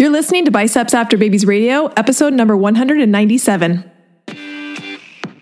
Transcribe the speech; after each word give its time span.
You're 0.00 0.08
listening 0.08 0.46
to 0.46 0.50
Biceps 0.50 0.94
After 0.94 1.18
Babies 1.18 1.44
Radio, 1.44 1.88
episode 1.88 2.32
number 2.32 2.56
197. 2.56 3.84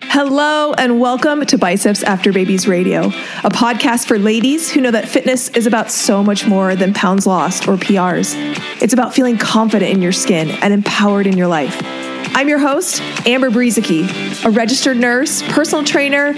Hello, 0.03 0.73
and 0.73 0.99
welcome 0.99 1.47
to 1.47 1.57
Biceps 1.57 2.03
After 2.03 2.33
Babies 2.33 2.67
Radio, 2.67 3.03
a 3.05 3.51
podcast 3.51 4.09
for 4.09 4.19
ladies 4.19 4.69
who 4.69 4.81
know 4.81 4.91
that 4.91 5.09
fitness 5.09 5.49
is 5.51 5.69
about 5.69 5.93
so 5.93 6.25
much 6.25 6.45
more 6.49 6.75
than 6.75 6.93
pounds 6.93 7.25
lost 7.25 7.69
or 7.69 7.77
PRs. 7.77 8.35
It's 8.83 8.93
about 8.93 9.15
feeling 9.15 9.39
confident 9.39 9.93
in 9.93 10.03
your 10.03 10.11
skin 10.11 10.51
and 10.61 10.75
empowered 10.75 11.29
in 11.29 11.37
your 11.37 11.47
life. 11.47 11.81
I'm 12.35 12.49
your 12.49 12.59
host, 12.59 13.01
Amber 13.27 13.51
Brueseke, 13.51 14.45
a 14.45 14.51
registered 14.51 14.97
nurse, 14.97 15.43
personal 15.43 15.85
trainer, 15.85 16.35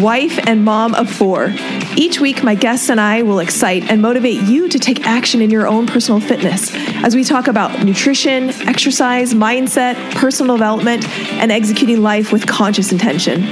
wife, 0.00 0.38
and 0.46 0.64
mom 0.64 0.94
of 0.94 1.10
four. 1.10 1.54
Each 1.96 2.20
week, 2.20 2.42
my 2.42 2.54
guests 2.54 2.90
and 2.90 3.00
I 3.00 3.22
will 3.22 3.38
excite 3.38 3.90
and 3.90 4.02
motivate 4.02 4.42
you 4.42 4.68
to 4.68 4.78
take 4.78 5.06
action 5.06 5.40
in 5.40 5.50
your 5.50 5.66
own 5.66 5.86
personal 5.86 6.20
fitness 6.20 6.70
as 7.02 7.14
we 7.14 7.24
talk 7.24 7.48
about 7.48 7.84
nutrition, 7.84 8.50
exercise, 8.68 9.34
mindset, 9.34 9.94
personal 10.14 10.56
development, 10.56 11.08
and 11.32 11.50
executing 11.50 12.02
life 12.02 12.32
with 12.32 12.46
conscious 12.46 12.92
intention. 12.92 13.42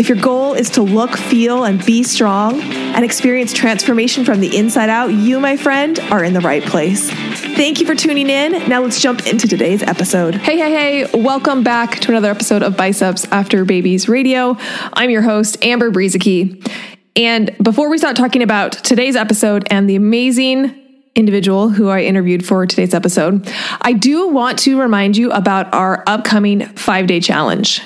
If 0.00 0.08
your 0.08 0.16
goal 0.16 0.54
is 0.54 0.70
to 0.70 0.82
look, 0.82 1.14
feel, 1.14 1.64
and 1.64 1.84
be 1.84 2.02
strong 2.04 2.58
and 2.62 3.04
experience 3.04 3.52
transformation 3.52 4.24
from 4.24 4.40
the 4.40 4.56
inside 4.56 4.88
out, 4.88 5.08
you, 5.08 5.38
my 5.38 5.58
friend, 5.58 6.00
are 6.10 6.24
in 6.24 6.32
the 6.32 6.40
right 6.40 6.62
place. 6.62 7.10
Thank 7.10 7.80
you 7.80 7.86
for 7.86 7.94
tuning 7.94 8.30
in. 8.30 8.66
Now 8.66 8.80
let's 8.80 8.98
jump 8.98 9.26
into 9.26 9.46
today's 9.46 9.82
episode. 9.82 10.36
Hey, 10.36 10.56
hey, 10.56 11.04
hey, 11.04 11.22
welcome 11.22 11.62
back 11.62 12.00
to 12.00 12.12
another 12.12 12.30
episode 12.30 12.62
of 12.62 12.78
Biceps 12.78 13.26
After 13.26 13.66
Babies 13.66 14.08
Radio. 14.08 14.56
I'm 14.94 15.10
your 15.10 15.20
host, 15.20 15.62
Amber 15.62 15.90
Brueseke. 15.90 16.66
And 17.14 17.54
before 17.62 17.90
we 17.90 17.98
start 17.98 18.16
talking 18.16 18.42
about 18.42 18.72
today's 18.72 19.16
episode 19.16 19.68
and 19.70 19.86
the 19.86 19.96
amazing 19.96 20.74
individual 21.14 21.68
who 21.68 21.90
I 21.90 22.04
interviewed 22.04 22.46
for 22.46 22.64
today's 22.64 22.94
episode, 22.94 23.46
I 23.82 23.92
do 23.92 24.28
want 24.28 24.60
to 24.60 24.80
remind 24.80 25.18
you 25.18 25.30
about 25.30 25.74
our 25.74 26.02
upcoming 26.06 26.68
five 26.68 27.06
day 27.06 27.20
challenge. 27.20 27.82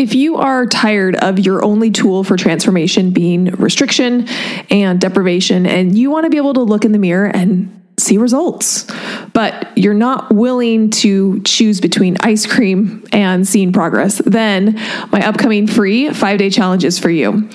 If 0.00 0.14
you 0.14 0.36
are 0.36 0.64
tired 0.64 1.14
of 1.16 1.38
your 1.38 1.62
only 1.62 1.90
tool 1.90 2.24
for 2.24 2.38
transformation 2.38 3.10
being 3.10 3.50
restriction 3.56 4.26
and 4.70 4.98
deprivation, 4.98 5.66
and 5.66 5.96
you 5.96 6.10
want 6.10 6.24
to 6.24 6.30
be 6.30 6.38
able 6.38 6.54
to 6.54 6.62
look 6.62 6.86
in 6.86 6.92
the 6.92 6.98
mirror 6.98 7.26
and 7.26 7.84
see 7.98 8.16
results, 8.16 8.86
but 9.34 9.76
you're 9.76 9.92
not 9.92 10.34
willing 10.34 10.88
to 10.88 11.42
choose 11.42 11.82
between 11.82 12.16
ice 12.20 12.46
cream 12.46 13.04
and 13.12 13.46
seeing 13.46 13.74
progress, 13.74 14.22
then 14.24 14.76
my 15.12 15.20
upcoming 15.20 15.66
free 15.66 16.08
five 16.14 16.38
day 16.38 16.48
challenge 16.48 16.82
is 16.82 16.98
for 16.98 17.10
you. 17.10 17.46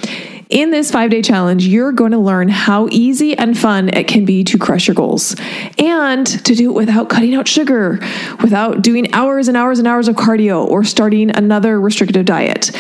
In 0.50 0.70
this 0.70 0.92
five 0.92 1.10
day 1.10 1.24
challenge, 1.24 1.66
you're 1.66 1.92
going 1.92 2.12
to 2.12 2.20
learn 2.20 2.50
how 2.50 2.88
easy 2.92 3.36
and 3.36 3.58
fun 3.58 3.90
it 3.90 4.08
can 4.08 4.26
be 4.26 4.44
to 4.44 4.60
crush 4.60 4.88
your 4.88 4.94
goals 4.94 5.36
and 5.80 6.28
to 6.46 6.54
do 6.54 6.70
it 6.70 6.74
without 6.74 7.10
cutting 7.10 7.34
out 7.34 7.48
sugar, 7.48 8.00
without 8.44 8.84
doing 8.84 9.12
hours 9.14 9.48
and 9.48 9.58
hours 9.58 9.80
and 9.80 9.88
hours 9.88 10.08
of 10.08 10.16
cardio 10.16 10.64
or 10.64 10.84
starting 10.84 11.36
another 11.36 11.82
restrictive 11.82 12.26
diet. 12.26 12.72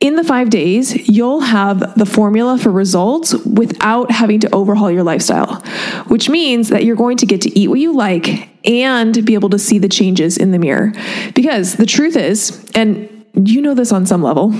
In 0.00 0.16
the 0.16 0.24
five 0.24 0.48
days, 0.48 1.08
you'll 1.08 1.40
have 1.40 1.98
the 1.98 2.06
formula 2.06 2.58
for 2.58 2.70
results 2.70 3.34
without 3.44 4.10
having 4.10 4.40
to 4.40 4.54
overhaul 4.54 4.90
your 4.90 5.02
lifestyle, 5.02 5.62
which 6.08 6.30
means 6.30 6.68
that 6.70 6.84
you're 6.84 6.96
going 6.96 7.16
to 7.18 7.26
get 7.26 7.42
to 7.42 7.58
eat 7.58 7.68
what 7.68 7.80
you 7.80 7.94
like 7.94 8.48
and 8.64 9.24
be 9.24 9.34
able 9.34 9.50
to 9.50 9.58
see 9.58 9.78
the 9.78 9.88
changes 9.88 10.36
in 10.38 10.50
the 10.50 10.58
mirror. 10.58 10.92
Because 11.34 11.76
the 11.76 11.86
truth 11.86 12.16
is, 12.16 12.64
and 12.74 13.26
you 13.34 13.60
know 13.60 13.74
this 13.74 13.92
on 13.92 14.06
some 14.06 14.22
level, 14.22 14.54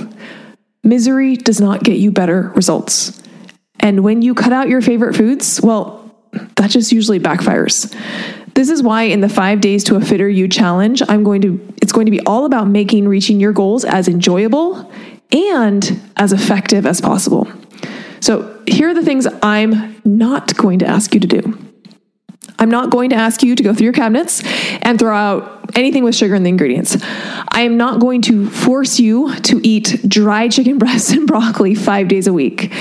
Misery 0.87 1.35
does 1.35 1.59
not 1.59 1.83
get 1.83 1.97
you 1.97 2.11
better 2.11 2.53
results. 2.55 3.21
And 3.77 4.05
when 4.05 4.21
you 4.21 4.33
cut 4.33 4.53
out 4.53 4.69
your 4.69 4.81
favorite 4.81 5.15
foods, 5.15 5.61
well, 5.61 6.15
that 6.55 6.69
just 6.69 6.93
usually 6.93 7.19
backfires. 7.19 7.93
This 8.53 8.69
is 8.69 8.81
why 8.81 9.03
in 9.03 9.19
the 9.19 9.27
5 9.27 9.59
days 9.59 9.83
to 9.83 9.97
a 9.97 10.01
fitter 10.01 10.29
you 10.29 10.47
challenge, 10.47 11.01
I'm 11.07 11.25
going 11.25 11.41
to 11.41 11.73
it's 11.81 11.91
going 11.91 12.05
to 12.05 12.11
be 12.11 12.21
all 12.21 12.45
about 12.45 12.67
making 12.69 13.07
reaching 13.07 13.39
your 13.39 13.51
goals 13.51 13.83
as 13.83 14.07
enjoyable 14.07 14.89
and 15.33 16.01
as 16.15 16.31
effective 16.31 16.85
as 16.85 17.01
possible. 17.01 17.47
So, 18.21 18.61
here 18.65 18.89
are 18.89 18.93
the 18.93 19.03
things 19.03 19.27
I'm 19.43 20.01
not 20.05 20.55
going 20.55 20.79
to 20.79 20.87
ask 20.87 21.13
you 21.13 21.19
to 21.19 21.27
do. 21.27 21.57
I'm 22.59 22.71
not 22.71 22.89
going 22.89 23.09
to 23.11 23.15
ask 23.15 23.43
you 23.43 23.55
to 23.55 23.63
go 23.63 23.73
through 23.73 23.83
your 23.83 23.93
cabinets 23.93 24.41
and 24.81 24.97
throw 24.97 25.15
out 25.15 25.56
anything 25.77 26.03
with 26.03 26.15
sugar 26.15 26.35
in 26.35 26.43
the 26.43 26.49
ingredients. 26.49 26.97
I 27.49 27.61
am 27.61 27.77
not 27.77 28.01
going 28.01 28.21
to 28.23 28.49
force 28.49 28.99
you 28.99 29.33
to 29.41 29.61
eat 29.65 30.01
dry 30.07 30.49
chicken 30.49 30.77
breasts 30.79 31.11
and 31.11 31.27
broccoli 31.27 31.75
five 31.75 32.07
days 32.07 32.27
a 32.27 32.33
week. 32.33 32.73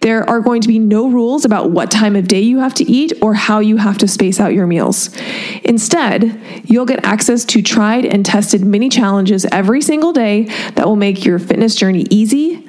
There 0.00 0.28
are 0.28 0.40
going 0.40 0.60
to 0.62 0.68
be 0.68 0.78
no 0.78 1.08
rules 1.08 1.44
about 1.44 1.70
what 1.70 1.90
time 1.90 2.16
of 2.16 2.26
day 2.26 2.40
you 2.40 2.58
have 2.58 2.74
to 2.74 2.90
eat 2.90 3.12
or 3.22 3.34
how 3.34 3.60
you 3.60 3.76
have 3.76 3.98
to 3.98 4.08
space 4.08 4.40
out 4.40 4.52
your 4.52 4.66
meals. 4.66 5.16
Instead, 5.62 6.40
you'll 6.64 6.86
get 6.86 7.04
access 7.04 7.44
to 7.46 7.62
tried 7.62 8.04
and 8.04 8.26
tested 8.26 8.64
mini 8.64 8.88
challenges 8.88 9.44
every 9.46 9.80
single 9.80 10.12
day 10.12 10.44
that 10.74 10.86
will 10.86 10.96
make 10.96 11.24
your 11.24 11.38
fitness 11.38 11.74
journey 11.74 12.06
easy 12.10 12.66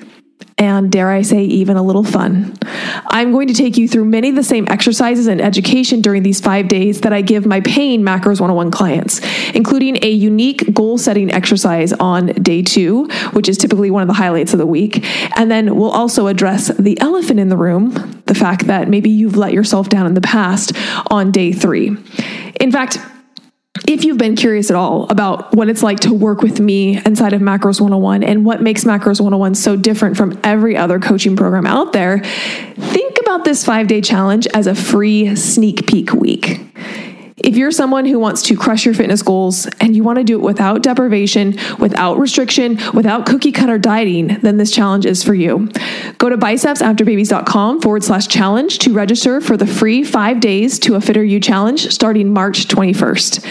and 0.61 0.91
dare 0.91 1.09
I 1.09 1.23
say, 1.23 1.43
even 1.43 1.75
a 1.75 1.81
little 1.81 2.03
fun. 2.03 2.53
I'm 3.07 3.31
going 3.31 3.47
to 3.47 3.53
take 3.55 3.77
you 3.77 3.87
through 3.87 4.05
many 4.05 4.29
of 4.29 4.35
the 4.35 4.43
same 4.43 4.67
exercises 4.69 5.25
and 5.25 5.41
education 5.41 6.01
during 6.01 6.21
these 6.21 6.39
five 6.39 6.67
days 6.67 7.01
that 7.01 7.11
I 7.11 7.21
give 7.21 7.47
my 7.47 7.61
paying 7.61 8.03
Macros 8.03 8.39
101 8.39 8.69
clients, 8.69 9.21
including 9.55 9.97
a 10.03 10.11
unique 10.11 10.71
goal 10.71 10.99
setting 10.99 11.31
exercise 11.31 11.93
on 11.93 12.27
day 12.27 12.61
two, 12.61 13.05
which 13.33 13.49
is 13.49 13.57
typically 13.57 13.89
one 13.89 14.03
of 14.03 14.07
the 14.07 14.13
highlights 14.13 14.53
of 14.53 14.59
the 14.59 14.67
week. 14.67 15.03
And 15.35 15.49
then 15.49 15.75
we'll 15.75 15.89
also 15.89 16.27
address 16.27 16.67
the 16.77 16.99
elephant 17.01 17.39
in 17.39 17.49
the 17.49 17.57
room, 17.57 18.21
the 18.27 18.35
fact 18.35 18.67
that 18.67 18.87
maybe 18.87 19.09
you've 19.09 19.37
let 19.37 19.53
yourself 19.53 19.89
down 19.89 20.05
in 20.05 20.13
the 20.13 20.21
past 20.21 20.73
on 21.09 21.31
day 21.31 21.51
three. 21.51 21.97
In 22.59 22.71
fact, 22.71 22.99
if 23.93 24.05
you've 24.05 24.17
been 24.17 24.35
curious 24.35 24.69
at 24.69 24.75
all 24.75 25.07
about 25.09 25.53
what 25.53 25.69
it's 25.69 25.83
like 25.83 25.99
to 26.01 26.13
work 26.13 26.41
with 26.41 26.59
me 26.59 26.97
inside 27.05 27.33
of 27.33 27.41
Macros 27.41 27.81
101 27.81 28.23
and 28.23 28.45
what 28.45 28.61
makes 28.61 28.83
Macros 28.83 29.19
101 29.19 29.55
so 29.55 29.75
different 29.75 30.17
from 30.17 30.39
every 30.43 30.77
other 30.77 30.99
coaching 30.99 31.35
program 31.35 31.65
out 31.65 31.93
there, 31.93 32.19
think 32.19 33.17
about 33.19 33.43
this 33.43 33.65
five 33.65 33.87
day 33.87 34.01
challenge 34.01 34.47
as 34.53 34.67
a 34.67 34.75
free 34.75 35.35
sneak 35.35 35.87
peek 35.87 36.13
week. 36.13 36.59
If 37.43 37.57
you're 37.57 37.71
someone 37.71 38.05
who 38.05 38.19
wants 38.19 38.43
to 38.43 38.55
crush 38.55 38.85
your 38.85 38.93
fitness 38.93 39.23
goals 39.23 39.65
and 39.79 39.95
you 39.95 40.03
want 40.03 40.19
to 40.19 40.23
do 40.23 40.35
it 40.35 40.43
without 40.43 40.83
deprivation, 40.83 41.57
without 41.79 42.19
restriction, 42.19 42.77
without 42.93 43.25
cookie 43.25 43.51
cutter 43.51 43.79
dieting, 43.79 44.27
then 44.41 44.57
this 44.57 44.69
challenge 44.71 45.07
is 45.07 45.23
for 45.23 45.33
you. 45.33 45.71
Go 46.19 46.29
to 46.29 46.37
bicepsafterbabies.com 46.37 47.81
forward 47.81 48.03
slash 48.03 48.27
challenge 48.27 48.77
to 48.79 48.93
register 48.93 49.39
for 49.41 49.57
the 49.57 49.65
free 49.65 50.03
five 50.03 50.39
days 50.39 50.77
to 50.79 50.93
a 50.95 51.01
fitter 51.01 51.23
you 51.23 51.39
challenge 51.39 51.91
starting 51.91 52.31
March 52.31 52.67
21st. 52.67 53.43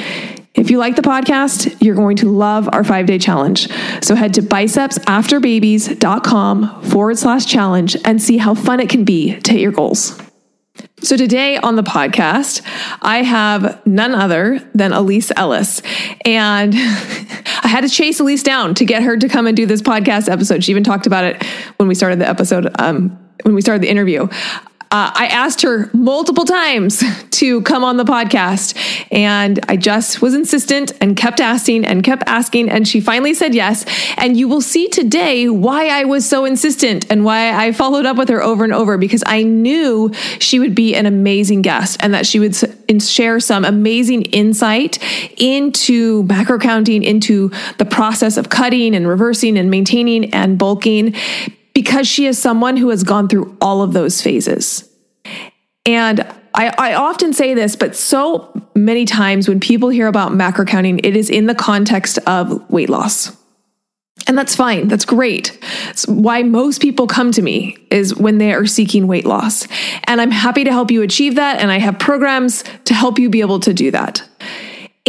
If 0.54 0.70
you 0.70 0.78
like 0.78 0.94
the 0.96 1.02
podcast, 1.02 1.76
you're 1.80 1.94
going 1.94 2.16
to 2.18 2.30
love 2.30 2.68
our 2.72 2.84
five 2.84 3.06
day 3.06 3.18
challenge. 3.18 3.68
So 4.04 4.14
head 4.14 4.34
to 4.34 4.42
bicepsafterbabies.com 4.42 6.82
forward 6.82 7.18
slash 7.18 7.46
challenge 7.46 7.96
and 8.04 8.22
see 8.22 8.36
how 8.38 8.54
fun 8.54 8.78
it 8.80 8.88
can 8.88 9.04
be 9.04 9.40
to 9.40 9.52
hit 9.52 9.60
your 9.60 9.72
goals. 9.72 10.20
So 11.02 11.16
today 11.16 11.56
on 11.56 11.76
the 11.76 11.82
podcast, 11.82 12.60
I 13.00 13.22
have 13.22 13.84
none 13.86 14.14
other 14.14 14.60
than 14.74 14.92
Elise 14.92 15.32
Ellis. 15.34 15.80
And 16.26 16.74
I 16.76 17.68
had 17.68 17.82
to 17.82 17.88
chase 17.88 18.20
Elise 18.20 18.42
down 18.42 18.74
to 18.74 18.84
get 18.84 19.02
her 19.02 19.16
to 19.16 19.28
come 19.28 19.46
and 19.46 19.56
do 19.56 19.64
this 19.64 19.80
podcast 19.80 20.28
episode. 20.28 20.62
She 20.62 20.72
even 20.72 20.84
talked 20.84 21.06
about 21.06 21.24
it 21.24 21.42
when 21.78 21.88
we 21.88 21.94
started 21.94 22.18
the 22.18 22.28
episode, 22.28 22.70
um, 22.78 23.18
when 23.44 23.54
we 23.54 23.62
started 23.62 23.82
the 23.82 23.88
interview. 23.88 24.28
Uh, 24.92 25.12
I 25.14 25.26
asked 25.28 25.62
her 25.62 25.88
multiple 25.92 26.44
times 26.44 27.00
to 27.30 27.62
come 27.62 27.84
on 27.84 27.96
the 27.96 28.04
podcast, 28.04 28.76
and 29.12 29.60
I 29.68 29.76
just 29.76 30.20
was 30.20 30.34
insistent 30.34 30.92
and 31.00 31.16
kept 31.16 31.38
asking 31.40 31.84
and 31.84 32.02
kept 32.02 32.24
asking, 32.26 32.68
and 32.68 32.88
she 32.88 33.00
finally 33.00 33.32
said 33.32 33.54
yes. 33.54 33.84
And 34.16 34.36
you 34.36 34.48
will 34.48 34.60
see 34.60 34.88
today 34.88 35.48
why 35.48 35.88
I 35.88 36.04
was 36.04 36.28
so 36.28 36.44
insistent 36.44 37.06
and 37.08 37.24
why 37.24 37.52
I 37.52 37.70
followed 37.70 38.04
up 38.04 38.16
with 38.16 38.28
her 38.30 38.42
over 38.42 38.64
and 38.64 38.72
over 38.72 38.98
because 38.98 39.22
I 39.26 39.44
knew 39.44 40.12
she 40.40 40.58
would 40.58 40.74
be 40.74 40.96
an 40.96 41.06
amazing 41.06 41.62
guest 41.62 41.98
and 42.00 42.12
that 42.12 42.26
she 42.26 42.40
would 42.40 42.56
share 43.00 43.38
some 43.38 43.64
amazing 43.64 44.22
insight 44.22 44.98
into 45.40 46.24
macro 46.24 46.58
counting, 46.58 47.04
into 47.04 47.52
the 47.78 47.84
process 47.84 48.36
of 48.36 48.48
cutting 48.48 48.96
and 48.96 49.06
reversing 49.06 49.56
and 49.56 49.70
maintaining 49.70 50.34
and 50.34 50.58
bulking 50.58 51.14
because 51.80 52.06
she 52.06 52.26
is 52.26 52.38
someone 52.38 52.76
who 52.76 52.90
has 52.90 53.02
gone 53.02 53.26
through 53.26 53.56
all 53.58 53.80
of 53.80 53.94
those 53.94 54.20
phases. 54.20 54.86
And 55.86 56.20
I, 56.54 56.74
I, 56.76 56.92
often 56.92 57.32
say 57.32 57.54
this, 57.54 57.74
but 57.74 57.96
so 57.96 58.52
many 58.74 59.06
times 59.06 59.48
when 59.48 59.60
people 59.60 59.88
hear 59.88 60.06
about 60.06 60.34
macro 60.34 60.66
counting, 60.66 60.98
it 60.98 61.16
is 61.16 61.30
in 61.30 61.46
the 61.46 61.54
context 61.54 62.18
of 62.26 62.68
weight 62.68 62.90
loss. 62.90 63.34
And 64.26 64.36
that's 64.36 64.54
fine. 64.54 64.88
That's 64.88 65.06
great. 65.06 65.58
It's 65.88 66.06
why 66.06 66.42
most 66.42 66.82
people 66.82 67.06
come 67.06 67.32
to 67.32 67.40
me 67.40 67.78
is 67.90 68.14
when 68.14 68.36
they 68.36 68.52
are 68.52 68.66
seeking 68.66 69.06
weight 69.06 69.24
loss. 69.24 69.66
And 70.04 70.20
I'm 70.20 70.30
happy 70.30 70.64
to 70.64 70.70
help 70.70 70.90
you 70.90 71.00
achieve 71.00 71.36
that. 71.36 71.60
And 71.60 71.72
I 71.72 71.78
have 71.78 71.98
programs 71.98 72.62
to 72.84 72.92
help 72.92 73.18
you 73.18 73.30
be 73.30 73.40
able 73.40 73.60
to 73.60 73.72
do 73.72 73.90
that. 73.92 74.22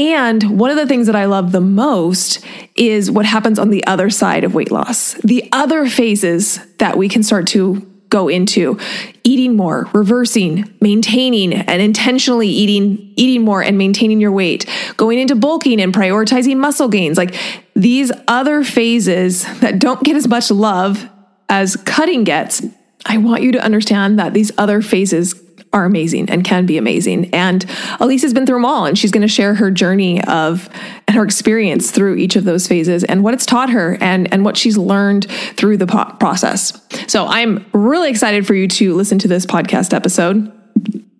And 0.01 0.57
one 0.57 0.71
of 0.71 0.77
the 0.77 0.88
things 0.88 1.06
that 1.06 1.15
I 1.15 1.25
love 1.25 1.51
the 1.51 1.62
most 1.62 2.44
is 2.75 3.12
what 3.12 3.27
happens 3.27 3.59
on 3.59 3.69
the 3.69 3.86
other 3.86 4.09
side 4.09 4.44
of 4.44 4.56
weight 4.56 4.71
loss, 4.71 5.13
the 5.24 5.48
other 5.51 5.88
phases 5.88 6.59
that 6.77 6.98
we 6.98 7.07
can 7.07 7.21
start 7.21 7.45
to 7.50 7.88
go 8.09 8.27
into 8.27 8.80
eating 9.24 9.56
more, 9.56 9.88
reversing, 9.94 10.74
maintaining 10.81 11.53
and 11.53 11.81
intentionally 11.83 12.48
eating 12.48 13.13
eating 13.15 13.45
more 13.45 13.62
and 13.62 13.77
maintaining 13.77 14.19
your 14.19 14.31
weight, 14.31 14.68
going 14.98 15.19
into 15.19 15.36
bulking 15.36 15.80
and 15.80 15.94
prioritizing 15.94 16.57
muscle 16.57 16.89
gains. 16.89 17.15
Like 17.15 17.36
these 17.75 18.12
other 18.27 18.63
phases 18.63 19.44
that 19.59 19.77
don't 19.77 20.03
get 20.03 20.15
as 20.15 20.27
much 20.27 20.50
love 20.50 21.07
as 21.48 21.75
cutting 21.75 22.24
gets. 22.24 22.63
I 23.06 23.18
want 23.18 23.44
you 23.44 23.51
to 23.51 23.63
understand 23.63 24.18
that 24.18 24.33
these 24.33 24.51
other 24.57 24.81
phases 24.81 25.36
are 25.73 25.85
amazing 25.85 26.29
and 26.29 26.44
can 26.44 26.65
be 26.65 26.77
amazing. 26.77 27.33
And 27.33 27.65
Elise 28.00 28.21
has 28.23 28.33
been 28.33 28.45
through 28.45 28.57
them 28.57 28.65
all, 28.65 28.85
and 28.85 28.97
she's 28.97 29.12
going 29.12 29.21
to 29.21 29.27
share 29.27 29.56
her 29.56 29.71
journey 29.71 30.23
of 30.25 30.69
and 31.07 31.15
her 31.15 31.23
experience 31.23 31.91
through 31.91 32.15
each 32.15 32.35
of 32.35 32.44
those 32.44 32.68
phases 32.68 33.03
and 33.03 33.23
what 33.23 33.33
it's 33.33 33.45
taught 33.45 33.69
her 33.69 33.97
and, 34.01 34.31
and 34.33 34.44
what 34.44 34.57
she's 34.57 34.77
learned 34.77 35.29
through 35.29 35.77
the 35.77 35.88
po- 35.88 36.13
process. 36.19 36.79
So 37.07 37.25
I'm 37.27 37.65
really 37.73 38.09
excited 38.09 38.45
for 38.45 38.53
you 38.53 38.68
to 38.68 38.95
listen 38.95 39.19
to 39.19 39.27
this 39.27 39.45
podcast 39.45 39.94
episode 39.94 40.51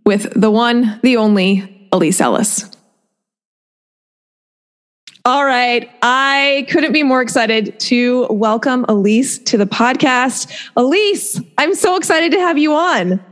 with 0.06 0.32
the 0.40 0.52
one, 0.52 1.00
the 1.04 1.18
only 1.18 1.88
Elise 1.92 2.20
Ellis. 2.20 2.70
All 5.24 5.46
right. 5.46 5.90
I 6.02 6.66
couldn't 6.72 6.94
be 6.94 7.04
more 7.04 7.22
excited 7.22 7.80
to 7.82 8.26
welcome 8.32 8.86
Elise 8.90 9.38
to 9.40 9.58
the 9.58 9.68
podcast. 9.68 10.52
Elise, 10.76 11.40
I'm 11.60 11.76
so 11.76 11.96
excited 11.96 12.32
to 12.32 12.40
have 12.40 12.58
you 12.58 12.74
on. 12.74 13.24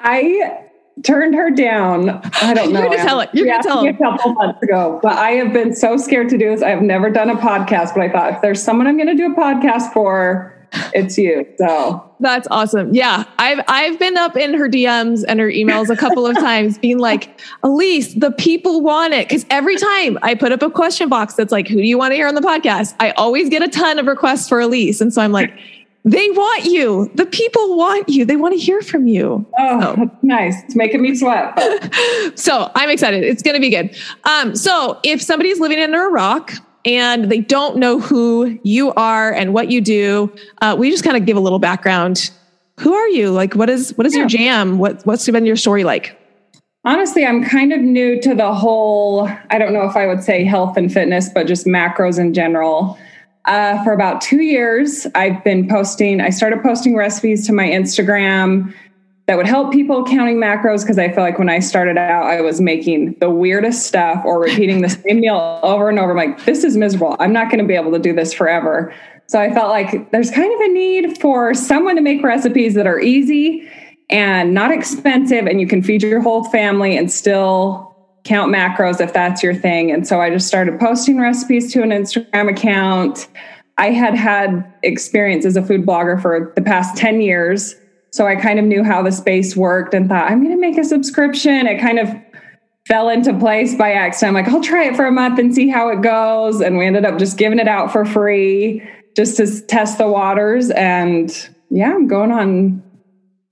I 0.00 0.64
turned 1.02 1.34
her 1.34 1.50
down. 1.50 2.10
I 2.42 2.54
don't 2.54 2.72
know. 2.72 2.80
You're 2.80 2.90
gonna 2.90 3.02
tell 3.02 3.20
it. 3.20 3.30
You're 3.32 3.46
gonna 3.46 3.62
tell 3.62 3.84
it. 3.84 3.90
a 3.90 3.98
couple 3.98 4.32
months 4.34 4.62
ago, 4.62 4.98
but 5.02 5.12
I 5.16 5.30
have 5.32 5.52
been 5.52 5.74
so 5.74 5.96
scared 5.96 6.28
to 6.30 6.38
do 6.38 6.50
this. 6.50 6.62
I've 6.62 6.82
never 6.82 7.10
done 7.10 7.30
a 7.30 7.36
podcast, 7.36 7.94
but 7.94 8.02
I 8.02 8.08
thought 8.10 8.32
if 8.34 8.42
there's 8.42 8.62
someone 8.62 8.86
I'm 8.86 8.96
going 8.96 9.08
to 9.08 9.14
do 9.14 9.32
a 9.32 9.36
podcast 9.36 9.92
for, 9.92 10.54
it's 10.92 11.16
you. 11.16 11.46
So 11.56 12.04
that's 12.20 12.46
awesome. 12.50 12.92
Yeah, 12.92 13.24
I've 13.38 13.64
I've 13.68 13.98
been 13.98 14.16
up 14.16 14.36
in 14.36 14.54
her 14.54 14.68
DMs 14.68 15.24
and 15.26 15.40
her 15.40 15.50
emails 15.50 15.88
a 15.88 15.96
couple 15.96 16.26
of 16.26 16.36
times, 16.38 16.78
being 16.78 16.98
like, 16.98 17.40
Elise, 17.62 18.14
the 18.14 18.32
people 18.32 18.80
want 18.82 19.14
it. 19.14 19.28
Because 19.28 19.46
every 19.50 19.76
time 19.76 20.18
I 20.22 20.34
put 20.34 20.52
up 20.52 20.62
a 20.62 20.70
question 20.70 21.08
box 21.08 21.34
that's 21.34 21.52
like, 21.52 21.68
who 21.68 21.76
do 21.76 21.86
you 21.86 21.96
want 21.98 22.12
to 22.12 22.16
hear 22.16 22.28
on 22.28 22.34
the 22.34 22.40
podcast? 22.40 22.94
I 23.00 23.12
always 23.12 23.48
get 23.48 23.62
a 23.62 23.68
ton 23.68 23.98
of 23.98 24.06
requests 24.06 24.48
for 24.48 24.60
Elise, 24.60 25.00
and 25.00 25.12
so 25.12 25.22
I'm 25.22 25.32
like. 25.32 25.58
They 26.04 26.30
want 26.30 26.64
you. 26.64 27.10
The 27.14 27.26
people 27.26 27.76
want 27.76 28.08
you. 28.08 28.24
They 28.24 28.36
want 28.36 28.54
to 28.54 28.58
hear 28.58 28.80
from 28.80 29.08
you. 29.08 29.44
Oh, 29.58 29.94
so. 29.94 30.10
nice. 30.22 30.62
It's 30.64 30.76
making 30.76 31.02
me 31.02 31.14
sweat. 31.14 31.58
so 32.38 32.70
I'm 32.74 32.88
excited. 32.88 33.24
It's 33.24 33.42
going 33.42 33.54
to 33.54 33.60
be 33.60 33.70
good. 33.70 33.94
Um, 34.24 34.54
so 34.54 34.98
if 35.02 35.20
somebody's 35.20 35.60
living 35.60 35.80
under 35.80 36.06
a 36.06 36.10
rock 36.10 36.52
and 36.84 37.30
they 37.30 37.40
don't 37.40 37.76
know 37.76 38.00
who 38.00 38.58
you 38.62 38.92
are 38.94 39.32
and 39.32 39.52
what 39.52 39.70
you 39.70 39.80
do, 39.80 40.32
uh, 40.62 40.76
we 40.78 40.90
just 40.90 41.04
kind 41.04 41.16
of 41.16 41.26
give 41.26 41.36
a 41.36 41.40
little 41.40 41.58
background. 41.58 42.30
Who 42.80 42.94
are 42.94 43.08
you? 43.08 43.30
Like, 43.30 43.54
what 43.54 43.68
is 43.68 43.96
what 43.98 44.06
is 44.06 44.14
yeah. 44.14 44.20
your 44.20 44.28
jam? 44.28 44.78
What 44.78 45.04
what's 45.04 45.28
been 45.28 45.44
your 45.44 45.56
story 45.56 45.84
like? 45.84 46.16
Honestly, 46.84 47.26
I'm 47.26 47.44
kind 47.44 47.72
of 47.72 47.80
new 47.80 48.20
to 48.22 48.34
the 48.34 48.54
whole. 48.54 49.28
I 49.50 49.58
don't 49.58 49.72
know 49.72 49.82
if 49.82 49.96
I 49.96 50.06
would 50.06 50.22
say 50.22 50.44
health 50.44 50.76
and 50.76 50.90
fitness, 50.90 51.28
but 51.28 51.46
just 51.46 51.66
macros 51.66 52.18
in 52.18 52.32
general. 52.32 52.96
Uh, 53.48 53.82
for 53.82 53.94
about 53.94 54.20
two 54.20 54.42
years, 54.42 55.06
I've 55.14 55.42
been 55.42 55.66
posting, 55.68 56.20
I 56.20 56.28
started 56.28 56.62
posting 56.62 56.94
recipes 56.94 57.46
to 57.46 57.52
my 57.54 57.66
Instagram 57.66 58.74
that 59.24 59.38
would 59.38 59.46
help 59.46 59.72
people 59.72 60.04
counting 60.04 60.36
macros 60.36 60.82
because 60.82 60.98
I 60.98 61.10
feel 61.10 61.24
like 61.24 61.38
when 61.38 61.48
I 61.48 61.58
started 61.58 61.96
out, 61.96 62.26
I 62.26 62.42
was 62.42 62.60
making 62.60 63.14
the 63.20 63.30
weirdest 63.30 63.86
stuff 63.86 64.22
or 64.26 64.38
repeating 64.38 64.82
the 64.82 64.90
same 64.90 65.20
meal 65.20 65.60
over 65.62 65.88
and 65.88 65.98
over. 65.98 66.10
I'm 66.10 66.16
like, 66.18 66.44
this 66.44 66.62
is 66.62 66.76
miserable. 66.76 67.16
I'm 67.20 67.32
not 67.32 67.46
going 67.50 67.58
to 67.58 67.64
be 67.66 67.74
able 67.74 67.90
to 67.92 67.98
do 67.98 68.12
this 68.12 68.34
forever. 68.34 68.94
So 69.28 69.40
I 69.40 69.50
felt 69.50 69.70
like 69.70 70.10
there's 70.10 70.30
kind 70.30 70.52
of 70.52 70.60
a 70.60 70.68
need 70.68 71.18
for 71.18 71.54
someone 71.54 71.96
to 71.96 72.02
make 72.02 72.22
recipes 72.22 72.74
that 72.74 72.86
are 72.86 73.00
easy 73.00 73.66
and 74.10 74.52
not 74.52 74.70
expensive, 74.70 75.46
and 75.46 75.58
you 75.58 75.66
can 75.66 75.82
feed 75.82 76.02
your 76.02 76.20
whole 76.20 76.44
family 76.44 76.98
and 76.98 77.10
still 77.10 77.87
count 78.28 78.54
macros 78.54 79.00
if 79.00 79.12
that's 79.12 79.42
your 79.42 79.54
thing. 79.54 79.90
And 79.90 80.06
so 80.06 80.20
I 80.20 80.28
just 80.28 80.46
started 80.46 80.78
posting 80.78 81.18
recipes 81.18 81.72
to 81.72 81.82
an 81.82 81.90
Instagram 81.90 82.50
account. 82.50 83.26
I 83.78 83.90
had 83.90 84.14
had 84.14 84.70
experience 84.82 85.46
as 85.46 85.56
a 85.56 85.62
food 85.62 85.86
blogger 85.86 86.20
for 86.20 86.52
the 86.54 86.62
past 86.62 86.96
10 86.96 87.22
years. 87.22 87.74
So 88.10 88.26
I 88.26 88.36
kind 88.36 88.58
of 88.58 88.66
knew 88.66 88.84
how 88.84 89.02
the 89.02 89.12
space 89.12 89.56
worked 89.56 89.94
and 89.94 90.08
thought, 90.08 90.30
I'm 90.30 90.42
going 90.42 90.54
to 90.54 90.60
make 90.60 90.76
a 90.76 90.84
subscription. 90.84 91.66
It 91.66 91.80
kind 91.80 91.98
of 91.98 92.08
fell 92.86 93.08
into 93.08 93.32
place 93.38 93.74
by 93.74 93.92
accident. 93.92 94.36
I'm 94.36 94.44
like, 94.44 94.52
I'll 94.52 94.62
try 94.62 94.84
it 94.84 94.96
for 94.96 95.06
a 95.06 95.12
month 95.12 95.38
and 95.38 95.54
see 95.54 95.68
how 95.68 95.88
it 95.88 96.02
goes. 96.02 96.60
And 96.60 96.76
we 96.76 96.86
ended 96.86 97.04
up 97.04 97.18
just 97.18 97.38
giving 97.38 97.58
it 97.58 97.68
out 97.68 97.92
for 97.92 98.04
free 98.04 98.82
just 99.16 99.36
to 99.38 99.60
test 99.66 99.98
the 99.98 100.08
waters. 100.08 100.70
And 100.70 101.30
yeah, 101.70 101.94
I'm 101.94 102.08
going 102.08 102.32
on, 102.32 102.82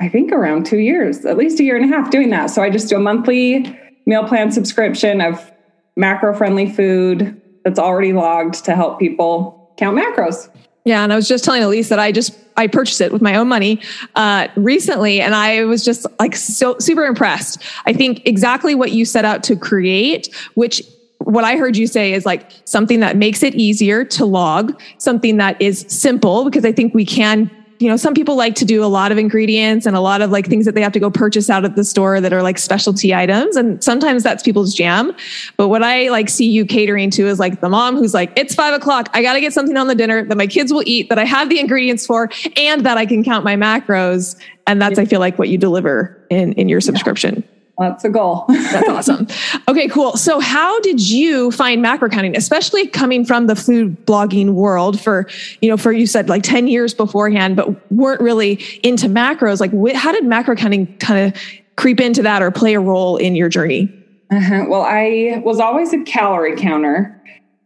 I 0.00 0.08
think 0.08 0.32
around 0.32 0.66
two 0.66 0.78
years, 0.78 1.24
at 1.24 1.36
least 1.36 1.60
a 1.60 1.64
year 1.64 1.76
and 1.76 1.92
a 1.92 1.96
half 1.96 2.10
doing 2.10 2.30
that. 2.30 2.50
So 2.50 2.62
I 2.62 2.70
just 2.70 2.88
do 2.88 2.96
a 2.96 3.00
monthly 3.00 3.78
meal 4.06 4.24
plan 4.24 4.50
subscription 4.50 5.20
of 5.20 5.50
macro 5.96 6.34
friendly 6.34 6.70
food 6.70 7.40
that's 7.64 7.78
already 7.78 8.12
logged 8.12 8.64
to 8.64 8.74
help 8.74 8.98
people 8.98 9.72
count 9.76 9.98
macros. 9.98 10.48
Yeah, 10.84 11.02
and 11.02 11.12
I 11.12 11.16
was 11.16 11.26
just 11.26 11.44
telling 11.44 11.64
Elise 11.64 11.88
that 11.88 11.98
I 11.98 12.12
just 12.12 12.38
I 12.56 12.68
purchased 12.68 13.00
it 13.00 13.12
with 13.12 13.20
my 13.20 13.34
own 13.34 13.48
money 13.48 13.80
uh, 14.14 14.46
recently, 14.54 15.20
and 15.20 15.34
I 15.34 15.64
was 15.64 15.84
just 15.84 16.06
like 16.20 16.36
so 16.36 16.78
super 16.78 17.04
impressed. 17.04 17.62
I 17.86 17.92
think 17.92 18.22
exactly 18.24 18.74
what 18.76 18.92
you 18.92 19.04
set 19.04 19.24
out 19.24 19.42
to 19.44 19.56
create, 19.56 20.32
which 20.54 20.82
what 21.18 21.42
I 21.42 21.56
heard 21.56 21.76
you 21.76 21.88
say 21.88 22.12
is 22.12 22.24
like 22.24 22.52
something 22.64 23.00
that 23.00 23.16
makes 23.16 23.42
it 23.42 23.56
easier 23.56 24.04
to 24.04 24.24
log, 24.24 24.80
something 24.98 25.38
that 25.38 25.60
is 25.60 25.84
simple 25.88 26.44
because 26.44 26.64
I 26.64 26.70
think 26.70 26.94
we 26.94 27.04
can 27.04 27.50
you 27.78 27.88
know, 27.88 27.96
some 27.96 28.14
people 28.14 28.36
like 28.36 28.54
to 28.54 28.64
do 28.64 28.82
a 28.82 28.86
lot 28.86 29.12
of 29.12 29.18
ingredients 29.18 29.86
and 29.86 29.94
a 29.94 30.00
lot 30.00 30.22
of 30.22 30.30
like 30.30 30.46
things 30.46 30.64
that 30.64 30.74
they 30.74 30.80
have 30.80 30.92
to 30.92 31.00
go 31.00 31.10
purchase 31.10 31.50
out 31.50 31.64
of 31.64 31.76
the 31.76 31.84
store 31.84 32.20
that 32.20 32.32
are 32.32 32.42
like 32.42 32.58
specialty 32.58 33.14
items. 33.14 33.56
And 33.56 33.82
sometimes 33.84 34.22
that's 34.22 34.42
people's 34.42 34.74
jam. 34.74 35.14
But 35.56 35.68
what 35.68 35.82
I 35.82 36.08
like 36.08 36.28
see 36.28 36.48
you 36.48 36.64
catering 36.64 37.10
to 37.10 37.26
is 37.26 37.38
like 37.38 37.60
the 37.60 37.68
mom 37.68 37.96
who's 37.96 38.14
like, 38.14 38.32
it's 38.36 38.54
five 38.54 38.74
o'clock. 38.74 39.10
I 39.12 39.22
got 39.22 39.34
to 39.34 39.40
get 39.40 39.52
something 39.52 39.76
on 39.76 39.88
the 39.88 39.94
dinner 39.94 40.24
that 40.24 40.36
my 40.36 40.46
kids 40.46 40.72
will 40.72 40.84
eat, 40.86 41.08
that 41.10 41.18
I 41.18 41.24
have 41.24 41.48
the 41.48 41.60
ingredients 41.60 42.06
for, 42.06 42.30
and 42.56 42.84
that 42.86 42.96
I 42.96 43.04
can 43.04 43.22
count 43.22 43.44
my 43.44 43.56
macros. 43.56 44.36
And 44.66 44.80
that's, 44.80 44.98
I 44.98 45.04
feel 45.04 45.20
like, 45.20 45.38
what 45.38 45.48
you 45.48 45.58
deliver 45.58 46.24
in, 46.30 46.52
in 46.54 46.68
your 46.68 46.80
subscription. 46.80 47.44
Yeah. 47.46 47.55
That's 47.78 48.04
a 48.04 48.08
goal. 48.08 48.44
That's 48.48 48.88
awesome. 49.10 49.26
Okay, 49.68 49.88
cool. 49.88 50.16
So, 50.16 50.40
how 50.40 50.80
did 50.80 51.08
you 51.08 51.50
find 51.50 51.82
macro 51.82 52.08
counting, 52.08 52.36
especially 52.36 52.86
coming 52.86 53.24
from 53.24 53.46
the 53.46 53.56
food 53.56 54.06
blogging 54.06 54.50
world 54.50 55.00
for, 55.00 55.28
you 55.60 55.68
know, 55.68 55.76
for 55.76 55.92
you 55.92 56.06
said 56.06 56.28
like 56.28 56.42
10 56.42 56.68
years 56.68 56.94
beforehand, 56.94 57.56
but 57.56 57.92
weren't 57.92 58.20
really 58.20 58.64
into 58.82 59.08
macros? 59.08 59.60
Like, 59.60 59.72
wh- 59.72 59.96
how 59.96 60.12
did 60.12 60.24
macro 60.24 60.56
counting 60.56 60.96
kind 60.98 61.26
of 61.26 61.40
creep 61.76 62.00
into 62.00 62.22
that 62.22 62.42
or 62.42 62.50
play 62.50 62.74
a 62.74 62.80
role 62.80 63.16
in 63.18 63.36
your 63.36 63.48
journey? 63.48 63.92
Uh-huh. 64.30 64.64
Well, 64.68 64.82
I 64.82 65.40
was 65.44 65.60
always 65.60 65.92
a 65.92 66.02
calorie 66.02 66.56
counter. 66.56 67.12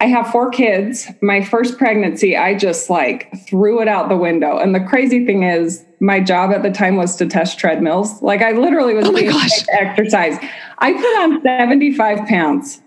I 0.01 0.07
have 0.07 0.29
four 0.29 0.51
kids. 0.51 1.07
My 1.21 1.45
first 1.45 1.77
pregnancy, 1.77 2.35
I 2.35 2.55
just 2.55 2.89
like 2.89 3.31
threw 3.47 3.83
it 3.83 3.89
out 3.89 4.09
the 4.09 4.17
window. 4.17 4.57
And 4.57 4.75
the 4.75 4.81
crazy 4.81 5.27
thing 5.27 5.43
is, 5.43 5.85
my 6.01 6.19
job 6.19 6.53
at 6.53 6.63
the 6.63 6.71
time 6.71 6.97
was 6.97 7.15
to 7.17 7.27
test 7.27 7.59
treadmills. 7.59 8.23
Like 8.23 8.41
I 8.41 8.53
literally 8.53 8.95
was 8.95 9.07
oh 9.07 9.13
my 9.13 9.23
gosh. 9.25 9.69
exercise. 9.69 10.39
I 10.79 10.95
put 10.95 11.21
on 11.21 11.43
75 11.43 12.27
pounds. 12.27 12.81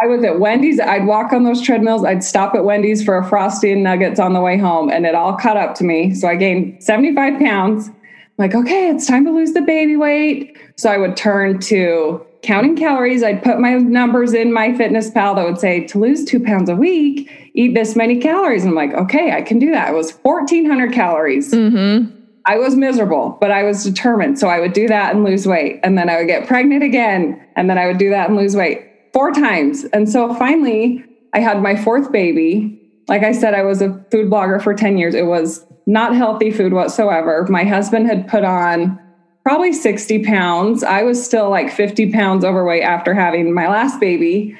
I 0.00 0.06
was 0.06 0.22
at 0.22 0.38
Wendy's. 0.38 0.78
I'd 0.78 1.06
walk 1.06 1.32
on 1.32 1.42
those 1.42 1.60
treadmills. 1.60 2.04
I'd 2.04 2.22
stop 2.22 2.54
at 2.54 2.64
Wendy's 2.64 3.02
for 3.02 3.18
a 3.18 3.28
frosty 3.28 3.72
and 3.72 3.82
nuggets 3.82 4.20
on 4.20 4.32
the 4.32 4.40
way 4.40 4.56
home, 4.56 4.90
and 4.90 5.06
it 5.06 5.16
all 5.16 5.36
caught 5.36 5.56
up 5.56 5.74
to 5.76 5.84
me. 5.84 6.14
So 6.14 6.28
I 6.28 6.36
gained 6.36 6.82
75 6.82 7.40
pounds. 7.40 7.88
I'm 7.88 7.94
like, 8.38 8.54
okay, 8.54 8.88
it's 8.90 9.08
time 9.08 9.24
to 9.24 9.32
lose 9.32 9.54
the 9.54 9.62
baby 9.62 9.96
weight. 9.96 10.56
So 10.76 10.88
I 10.88 10.98
would 10.98 11.16
turn 11.16 11.58
to 11.62 12.24
counting 12.42 12.76
calories. 12.76 13.22
I'd 13.22 13.42
put 13.42 13.58
my 13.58 13.74
numbers 13.74 14.32
in 14.32 14.48
MyFitnessPal 14.48 15.36
that 15.36 15.44
would 15.44 15.58
say 15.58 15.86
to 15.88 15.98
lose 15.98 16.24
two 16.24 16.40
pounds 16.40 16.68
a 16.68 16.76
week, 16.76 17.30
eat 17.54 17.74
this 17.74 17.96
many 17.96 18.18
calories. 18.18 18.64
And 18.64 18.70
I'm 18.70 18.76
like, 18.76 18.94
okay, 18.94 19.32
I 19.32 19.42
can 19.42 19.58
do 19.58 19.70
that. 19.72 19.90
It 19.90 19.96
was 19.96 20.12
1,400 20.22 20.92
calories. 20.92 21.52
Mm-hmm. 21.52 22.14
I 22.46 22.56
was 22.56 22.76
miserable, 22.76 23.36
but 23.40 23.50
I 23.50 23.62
was 23.62 23.84
determined. 23.84 24.38
So 24.38 24.48
I 24.48 24.60
would 24.60 24.72
do 24.72 24.88
that 24.88 25.14
and 25.14 25.24
lose 25.24 25.46
weight. 25.46 25.80
And 25.82 25.98
then 25.98 26.08
I 26.08 26.16
would 26.16 26.28
get 26.28 26.46
pregnant 26.46 26.82
again. 26.82 27.44
And 27.56 27.68
then 27.68 27.76
I 27.76 27.86
would 27.86 27.98
do 27.98 28.10
that 28.10 28.28
and 28.28 28.38
lose 28.38 28.56
weight 28.56 28.86
four 29.12 29.32
times. 29.32 29.84
And 29.92 30.08
so 30.08 30.32
finally, 30.34 31.04
I 31.34 31.40
had 31.40 31.60
my 31.60 31.76
fourth 31.76 32.10
baby. 32.10 32.80
Like 33.08 33.22
I 33.22 33.32
said, 33.32 33.52
I 33.52 33.64
was 33.64 33.82
a 33.82 33.92
food 34.10 34.30
blogger 34.30 34.62
for 34.62 34.72
10 34.72 34.96
years. 34.96 35.14
It 35.14 35.26
was 35.26 35.66
not 35.86 36.14
healthy 36.14 36.50
food 36.50 36.72
whatsoever. 36.72 37.46
My 37.50 37.64
husband 37.64 38.06
had 38.06 38.28
put 38.28 38.44
on 38.44 38.98
probably 39.42 39.72
60 39.72 40.24
pounds. 40.24 40.82
I 40.82 41.02
was 41.02 41.24
still 41.24 41.50
like 41.50 41.72
50 41.72 42.12
pounds 42.12 42.44
overweight 42.44 42.82
after 42.82 43.14
having 43.14 43.54
my 43.54 43.68
last 43.68 43.98
baby 44.00 44.56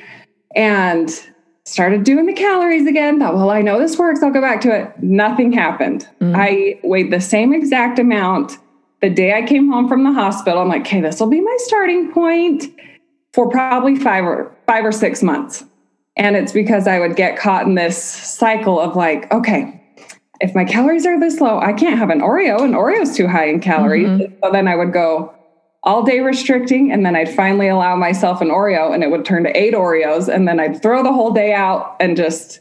and 0.54 1.11
started 1.64 2.04
doing 2.04 2.26
the 2.26 2.32
calories 2.32 2.87
again. 2.87 3.18
Thought, 3.18 3.35
well, 3.35 3.50
I 3.50 3.61
know 3.61 3.78
this 3.78 3.99
works. 3.99 4.23
I'll 4.23 4.32
go 4.32 4.40
back 4.40 4.61
to 4.62 4.75
it. 4.75 5.02
Nothing 5.02 5.52
happened. 5.52 6.08
Mm. 6.20 6.35
I 6.37 6.80
weighed 6.82 7.12
the 7.12 7.20
same 7.20 7.52
exact 7.52 7.99
amount 7.99 8.58
the 9.00 9.11
day 9.11 9.35
I 9.35 9.42
came 9.42 9.70
home 9.70 9.88
from 9.88 10.04
the 10.04 10.12
hospital. 10.12 10.61
I'm 10.61 10.68
like, 10.68 10.82
okay, 10.82 11.00
this 11.00 11.20
will 11.20 11.28
be 11.28 11.40
my 11.40 11.56
starting 11.61 12.12
point 12.12 12.64
for 13.32 13.49
probably 13.49 13.97
five 13.97 14.25
or 14.25 14.54
five 14.66 14.85
or 14.85 14.92
six 14.92 15.23
months. 15.23 15.64
And 16.16 16.35
it's 16.35 16.52
because 16.52 16.88
I 16.88 16.99
would 16.99 17.14
get 17.14 17.38
caught 17.38 17.66
in 17.66 17.76
this 17.76 18.02
cycle 18.02 18.80
of 18.80 18.97
like, 18.97 19.32
okay, 19.32 19.77
if 20.40 20.54
my 20.54 20.64
calories 20.64 21.07
are 21.07 21.18
this 21.18 21.40
low, 21.40 21.59
I 21.59 21.73
can't 21.73 21.99
have 21.99 22.11
an 22.11 22.21
Oreo, 22.21 22.62
and 22.62 22.75
Oreo's 22.75 23.16
too 23.16 23.26
high 23.26 23.47
in 23.47 23.61
calories. 23.61 24.09
Mm-hmm. 24.09 24.35
So 24.42 24.52
then 24.52 24.68
I 24.68 24.76
would 24.76 24.92
go 24.92 25.35
all 25.83 26.02
day 26.02 26.21
restricting, 26.21 26.92
and 26.92 27.04
then 27.04 27.16
I'd 27.16 27.35
finally 27.35 27.68
allow 27.68 27.97
myself 27.97 28.40
an 28.40 28.49
Oreo, 28.49 28.92
and 28.92 29.02
it 29.02 29.11
would 29.11 29.25
turn 29.25 29.45
to 29.45 29.57
eight 29.57 29.75
Oreos, 29.75 30.33
and 30.33 30.47
then 30.47 30.61
I'd 30.61 30.80
throw 30.83 31.02
the 31.02 31.12
whole 31.12 31.33
day 31.33 31.52
out 31.52 31.97
and 32.00 32.16
just 32.16 32.61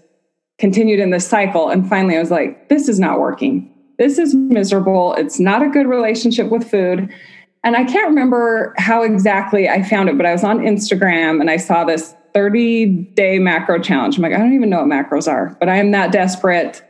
continued 0.58 1.00
in 1.00 1.12
this 1.12 1.28
cycle. 1.28 1.70
And 1.70 1.88
finally, 1.88 2.16
I 2.16 2.20
was 2.20 2.32
like, 2.32 2.70
this 2.70 2.88
is 2.88 3.00
not 3.00 3.20
working. 3.20 3.72
This 3.98 4.18
is 4.18 4.34
miserable. 4.34 5.14
It's 5.14 5.40
not 5.40 5.62
a 5.62 5.70
good 5.70 5.88
relationship 5.88 6.50
with 6.50 6.70
food. 6.70 7.14
And 7.64 7.76
I 7.76 7.84
can't 7.84 8.08
remember 8.08 8.74
how 8.78 9.04
exactly 9.04 9.68
I 9.68 9.84
found 9.84 10.10
it, 10.10 10.18
but 10.18 10.26
I 10.26 10.32
was 10.32 10.44
on 10.44 10.60
Instagram 10.60 11.42
and 11.42 11.50
I 11.50 11.58
saw 11.58 11.84
this 11.84 12.16
30 12.34 12.86
day 13.16 13.40
macro 13.40 13.80
challenge. 13.80 14.18
I'm 14.18 14.24
like, 14.24 14.34
I 14.34 14.38
don't 14.38 14.54
even 14.54 14.70
know 14.70 14.84
what 14.84 14.88
macros 14.88 15.28
are, 15.28 15.58
but 15.60 15.70
I 15.70 15.78
am 15.78 15.92
that 15.92 16.12
desperate. 16.12 16.87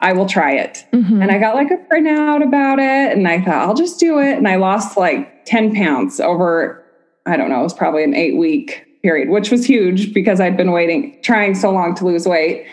I 0.00 0.12
will 0.12 0.26
try 0.26 0.52
it. 0.52 0.84
Mm-hmm. 0.92 1.22
And 1.22 1.30
I 1.30 1.38
got 1.38 1.54
like 1.54 1.70
a 1.70 1.78
printout 1.90 2.42
about 2.42 2.78
it 2.78 3.16
and 3.16 3.26
I 3.26 3.40
thought, 3.40 3.66
I'll 3.66 3.74
just 3.74 3.98
do 3.98 4.18
it. 4.18 4.36
And 4.36 4.46
I 4.46 4.56
lost 4.56 4.96
like 4.96 5.44
10 5.46 5.74
pounds 5.74 6.20
over, 6.20 6.84
I 7.24 7.36
don't 7.36 7.48
know, 7.48 7.60
it 7.60 7.64
was 7.64 7.74
probably 7.74 8.04
an 8.04 8.14
eight 8.14 8.36
week 8.36 8.84
period, 9.02 9.30
which 9.30 9.50
was 9.50 9.64
huge 9.64 10.12
because 10.12 10.40
I'd 10.40 10.56
been 10.56 10.72
waiting, 10.72 11.18
trying 11.22 11.54
so 11.54 11.70
long 11.70 11.94
to 11.96 12.04
lose 12.04 12.26
weight. 12.26 12.66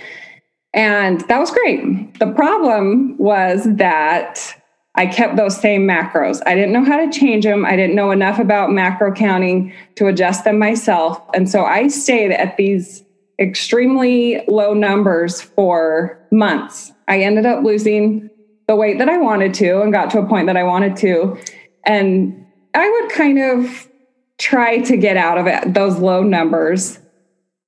And 0.74 1.22
that 1.28 1.40
was 1.40 1.52
great. 1.52 2.20
The 2.20 2.32
problem 2.32 3.18
was 3.18 3.64
that 3.76 4.60
I 4.96 5.06
kept 5.06 5.38
those 5.38 5.60
same 5.60 5.88
macros. 5.88 6.42
I 6.46 6.56
didn't 6.56 6.74
know 6.74 6.84
how 6.84 6.98
to 6.98 7.12
change 7.12 7.46
them. 7.46 7.66
I 7.66 7.76
didn't 7.76 7.96
know 7.96 8.12
enough 8.12 8.40
about 8.40 8.72
macro 8.72 9.12
counting 9.12 9.74
to 9.96 10.08
adjust 10.08 10.44
them 10.44 10.60
myself. 10.60 11.22
And 11.34 11.50
so 11.50 11.66
I 11.66 11.88
stayed 11.88 12.32
at 12.32 12.58
these 12.58 13.04
extremely 13.40 14.44
low 14.48 14.74
numbers 14.74 15.42
for 15.42 16.20
months. 16.32 16.93
I 17.08 17.20
ended 17.20 17.46
up 17.46 17.64
losing 17.64 18.30
the 18.68 18.76
weight 18.76 18.98
that 19.00 19.10
I 19.10 19.18
wanted 19.18 19.54
to 19.56 19.82
and 19.82 19.92
got 19.92 20.10
to 20.12 20.20
a 20.20 20.28
point 20.28 20.48
that 20.48 20.58
I 20.58 20.64
wanted 20.64 20.96
to. 20.98 21.38
And 21.86 22.46
I 22.74 22.90
would 22.90 23.12
kind 23.12 23.40
of 23.40 23.88
try 24.38 24.80
to 24.80 24.98
get 24.98 25.18
out 25.18 25.38
of 25.38 25.48
it, 25.48 25.74
those 25.74 25.98
low 25.98 26.24
numbers 26.24 27.00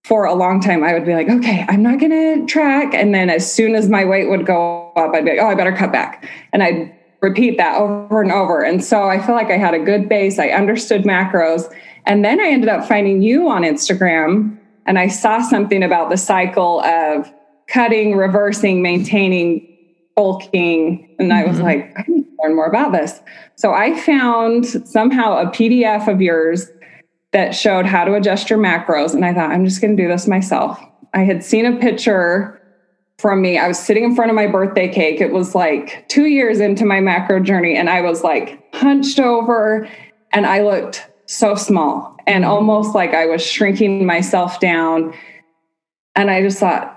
for 0.06 0.26
a 0.26 0.36
long 0.36 0.62
time, 0.62 0.84
I 0.84 0.94
would 0.94 1.06
be 1.06 1.16
like, 1.16 1.30
okay, 1.30 1.66
I'm 1.68 1.82
not 1.82 2.00
going 2.00 2.12
to 2.12 2.46
track. 2.46 2.94
And 2.94 3.14
then 3.14 3.32
as 3.32 3.52
soon 3.52 3.74
as 3.74 3.90
my 3.90 4.06
weight 4.06 4.30
would 4.30 4.46
go 4.46 4.92
up, 4.96 5.16
I'd 5.16 5.26
be 5.26 5.32
like, 5.32 5.40
oh, 5.42 5.48
I 5.48 5.56
better 5.56 5.76
cut 5.76 5.92
back. 5.92 6.30
And 6.54 6.62
I'd 6.62 6.96
repeat 7.22 7.58
that 7.58 7.76
over 7.78 8.22
and 8.22 8.32
over. 8.32 8.62
And 8.62 8.84
so 8.84 9.10
I 9.10 9.20
feel 9.20 9.34
like 9.34 9.50
I 9.50 9.58
had 9.58 9.74
a 9.74 9.80
good 9.80 10.08
base. 10.08 10.38
I 10.38 10.50
understood 10.50 11.06
macros. 11.06 11.74
And 12.06 12.24
then 12.24 12.40
I 12.40 12.50
ended 12.50 12.70
up 12.70 12.88
finding 12.88 13.24
you 13.24 13.50
on 13.50 13.64
Instagram 13.64 14.60
and 14.86 15.00
I 15.00 15.08
saw 15.08 15.42
something 15.42 15.82
about 15.82 16.12
the 16.12 16.18
cycle 16.18 16.82
of 16.82 17.32
cutting, 17.68 18.16
reversing, 18.16 18.82
maintaining, 18.82 19.68
bulking. 20.16 21.16
And 21.20 21.34
I 21.34 21.46
was 21.46 21.58
mm-hmm. 21.58 21.66
like, 21.66 21.94
I 21.98 22.04
need 22.08 22.24
to 22.24 22.32
learn 22.44 22.56
more 22.56 22.68
about 22.68 22.92
this. 22.92 23.20
So 23.56 23.74
I 23.74 24.00
found 24.00 24.66
somehow 24.88 25.38
a 25.38 25.48
PDF 25.48 26.08
of 26.12 26.22
yours 26.22 26.70
that 27.32 27.54
showed 27.54 27.86
how 27.86 28.06
to 28.06 28.14
adjust 28.14 28.50
your 28.50 28.60
macros. 28.60 29.14
And 29.14 29.26
I 29.26 29.34
thought, 29.34 29.52
I'm 29.52 29.66
just 29.66 29.82
going 29.82 29.96
to 29.96 30.02
do 30.02 30.08
this 30.08 30.28
myself. 30.28 30.80
I 31.14 31.24
had 31.24 31.44
seen 31.44 31.66
a 31.66 31.78
picture 31.78 32.62
from 33.18 33.42
me. 33.42 33.58
I 33.58 33.68
was 33.68 33.80
sitting 33.80 34.04
in 34.04 34.16
front 34.16 34.30
of 34.30 34.36
my 34.36 34.48
birthday 34.48 34.88
cake. 34.88 35.22
It 35.22 35.32
was 35.32 35.56
like 35.56 36.08
two 36.10 36.26
years 36.26 36.60
into 36.60 36.86
my 36.86 37.00
macro 37.00 37.40
journey, 37.42 37.76
and 37.76 37.90
I 37.90 38.02
was 38.02 38.24
like 38.24 38.62
hunched 38.74 39.20
over 39.20 39.88
and 40.34 40.46
I 40.46 40.62
looked 40.62 41.08
so 41.28 41.56
small 41.56 42.16
and 42.28 42.46
almost 42.46 42.94
like 42.94 43.14
I 43.14 43.26
was 43.26 43.46
shrinking 43.46 44.06
myself 44.06 44.60
down. 44.60 45.14
And 46.16 46.30
I 46.30 46.42
just 46.42 46.60
thought, 46.60 46.95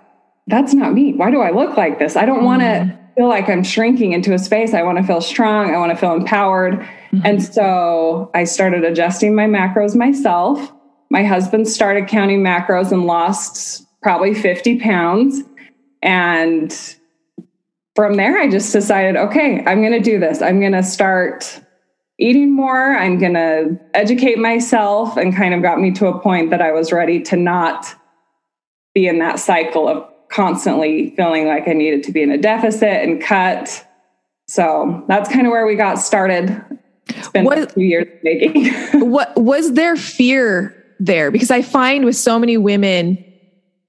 that's 0.49 0.75
not 0.75 0.95
me. 0.95 1.13
Why 1.13 1.31
do 1.31 1.41
I 1.41 1.51
look 1.51 1.77
like 1.77 1.99
this? 1.99 2.17
I 2.17 2.25
don't 2.25 2.45
want 2.45 2.63
to 2.63 2.99
feel 3.17 3.29
like 3.29 3.49
I'm 3.49 3.63
shrinking 3.63 4.13
into 4.13 4.33
a 4.33 4.39
space. 4.39 4.75
I 4.75 4.83
want 4.83 4.99
to 4.99 5.05
feel 5.05 5.21
strong. 5.21 5.75
I 5.75 5.79
want 5.79 5.93
to 5.93 5.97
feel 5.97 6.13
empowered. 6.13 6.75
Mm-hmm. 6.75 7.21
And 7.25 7.43
so 7.43 8.31
I 8.35 8.45
started 8.45 8.85
adjusting 8.85 9.35
my 9.35 9.47
macros 9.47 9.95
myself. 9.95 10.73
My 11.11 11.25
husband 11.25 11.69
started 11.69 12.09
counting 12.09 12.43
macros 12.43 12.93
and 12.93 13.07
lost 13.07 13.87
probably 14.03 14.35
50 14.35 14.81
pounds. 14.81 15.43
And 16.03 16.73
from 17.95 18.15
there, 18.15 18.39
I 18.39 18.49
just 18.49 18.73
decided, 18.73 19.17
okay, 19.17 19.65
I'm 19.67 19.81
going 19.81 19.93
to 19.93 20.01
do 20.01 20.19
this. 20.19 20.41
I'm 20.41 20.61
going 20.61 20.73
to 20.73 20.83
start 20.83 21.61
eating 22.19 22.55
more. 22.55 22.97
I'm 22.97 23.19
going 23.19 23.35
to 23.35 23.79
educate 23.95 24.39
myself 24.39 25.17
and 25.17 25.35
kind 25.35 25.55
of 25.55 25.63
got 25.63 25.81
me 25.81 25.91
to 25.93 26.07
a 26.07 26.19
point 26.21 26.51
that 26.51 26.63
I 26.63 26.73
was 26.73 26.93
ready 26.93 27.21
to 27.25 27.37
not 27.37 27.95
be 28.95 29.07
in 29.09 29.19
that 29.19 29.39
cycle 29.41 29.89
of 29.89 30.09
constantly 30.31 31.11
feeling 31.17 31.47
like 31.47 31.69
I 31.69 31.73
needed 31.73 32.03
to 32.05 32.13
be 32.13 32.23
in 32.23 32.31
a 32.31 32.39
deficit 32.39 33.03
and 33.03 33.23
cut. 33.23 33.85
So 34.47 35.05
that's 35.09 35.31
kind 35.31 35.47
of 35.47 35.51
where 35.51 35.67
we 35.67 35.75
got 35.75 35.97
started. 35.97 36.65
It's 37.09 37.29
been 37.29 37.45
what, 37.45 37.73
few 37.73 37.85
years 37.85 38.07
making. 38.23 38.71
what 39.11 39.37
was 39.37 39.73
there 39.73 39.97
fear 39.97 40.75
there? 41.01 41.31
Because 41.31 41.51
I 41.51 41.63
find 41.63 42.05
with 42.05 42.17
so 42.17 42.39
many 42.39 42.57
women, 42.57 43.25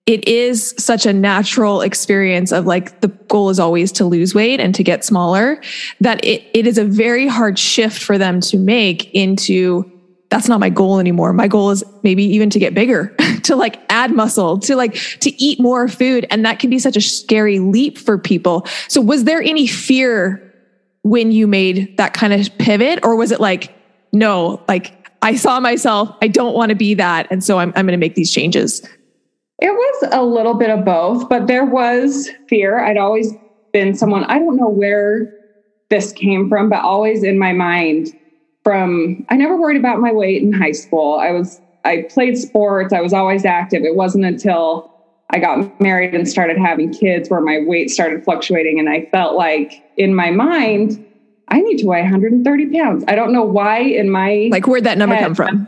it 0.06 0.28
is 0.28 0.74
such 0.78 1.06
a 1.06 1.14
natural 1.14 1.82
experience 1.82 2.52
of 2.52 2.66
like 2.66 3.02
the 3.02 3.10
goal 3.10 3.50
is 3.50 3.60
always 3.60 3.92
to 3.94 4.06
lose 4.06 4.34
weight 4.34 4.60
and 4.60 4.74
to 4.76 4.84
get 4.84 5.04
smaller 5.04 5.62
that 6.00 6.24
it, 6.26 6.44
it 6.54 6.66
is 6.66 6.78
a 6.78 6.86
very 6.86 7.28
hard 7.28 7.60
shift 7.60 8.02
for 8.02 8.18
them 8.18 8.42
to 8.42 8.58
make 8.58 9.14
into 9.14 9.99
that's 10.30 10.48
not 10.48 10.60
my 10.60 10.70
goal 10.70 11.00
anymore. 11.00 11.34
My 11.34 11.48
goal 11.48 11.72
is 11.72 11.84
maybe 12.04 12.24
even 12.24 12.50
to 12.52 12.60
get 12.60 12.74
bigger, 12.74 13.16
to 13.44 13.56
like 13.56 13.80
add 13.90 14.12
muscle, 14.12 14.60
to 14.60 14.76
like 14.76 14.94
to 15.22 15.44
eat 15.44 15.60
more 15.60 15.88
food. 15.88 16.28
And 16.30 16.46
that 16.46 16.60
can 16.60 16.70
be 16.70 16.80
such 16.80 16.96
a 16.96 17.02
scary 17.02 17.60
leap 17.60 17.98
for 17.98 18.18
people. 18.18 18.66
So 18.88 19.02
was 19.02 19.24
there 19.24 19.42
any 19.42 19.66
fear 19.66 20.46
when 21.02 21.32
you 21.32 21.48
made 21.48 21.98
that 21.98 22.14
kind 22.14 22.34
of 22.34 22.56
pivot? 22.60 23.00
Or 23.04 23.16
was 23.16 23.32
it 23.32 23.40
like, 23.40 23.74
no, 24.14 24.62
like 24.68 25.08
I 25.22 25.36
saw 25.36 25.60
myself, 25.60 26.16
I 26.22 26.28
don't 26.28 26.54
want 26.54 26.70
to 26.70 26.76
be 26.76 26.94
that. 26.94 27.28
And 27.32 27.44
so 27.44 27.58
I'm, 27.58 27.70
I'm 27.76 27.86
going 27.86 27.88
to 27.88 27.98
make 27.98 28.16
these 28.16 28.32
changes? 28.32 28.88
It 29.62 29.72
was 29.72 30.10
a 30.14 30.24
little 30.24 30.54
bit 30.54 30.70
of 30.70 30.86
both, 30.86 31.28
but 31.28 31.48
there 31.48 31.66
was 31.66 32.30
fear. 32.48 32.80
I'd 32.80 32.98
always 32.98 33.34
been 33.74 33.96
someone, 33.96 34.24
I 34.26 34.40
don't 34.40 34.56
know 34.56 34.70
where 34.70 35.34
this 35.90 36.14
came 36.14 36.48
from, 36.48 36.70
but 36.70 36.82
always 36.84 37.24
in 37.24 37.38
my 37.38 37.52
mind 37.52 38.14
from, 38.64 39.26
I 39.30 39.36
never 39.36 39.56
worried 39.58 39.78
about 39.78 40.00
my 40.00 40.12
weight 40.12 40.42
in 40.42 40.54
high 40.54 40.72
school. 40.72 41.20
I 41.20 41.32
was, 41.32 41.62
I 41.86 42.08
played 42.10 42.38
sports. 42.38 42.94
I 42.94 43.02
was 43.02 43.14
always 43.14 43.46
active. 43.46 43.84
It 43.84 43.96
wasn't 43.96 44.26
until 44.26 44.92
I 45.32 45.40
got 45.40 45.80
married 45.80 46.14
and 46.16 46.28
started 46.28 46.58
having 46.58 46.92
kids 46.92 47.30
where 47.30 47.42
my 47.42 47.60
weight 47.66 47.90
started 47.90 48.24
fluctuating. 48.24 48.80
And 48.80 48.90
I 48.90 49.08
felt 49.12 49.36
like 49.36 49.84
in 49.98 50.16
my 50.16 50.32
mind, 50.32 51.06
I 51.50 51.62
need 51.62 51.78
to 51.78 51.86
weigh 51.86 52.02
130 52.02 52.78
pounds. 52.78 53.04
I 53.08 53.16
don't 53.16 53.32
know 53.32 53.44
why 53.44 53.80
in 53.80 54.10
my 54.10 54.50
like 54.52 54.68
where'd 54.68 54.84
that 54.84 54.98
number 54.98 55.16
head, 55.16 55.24
come 55.24 55.36
from? 55.36 55.68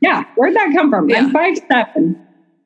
yeah, 0.00 0.24
where'd 0.36 0.54
that 0.54 0.72
come 0.72 0.90
from? 0.90 1.08
Yeah. 1.08 1.18
I'm 1.18 1.32
five 1.32 1.58
seven. 1.68 2.20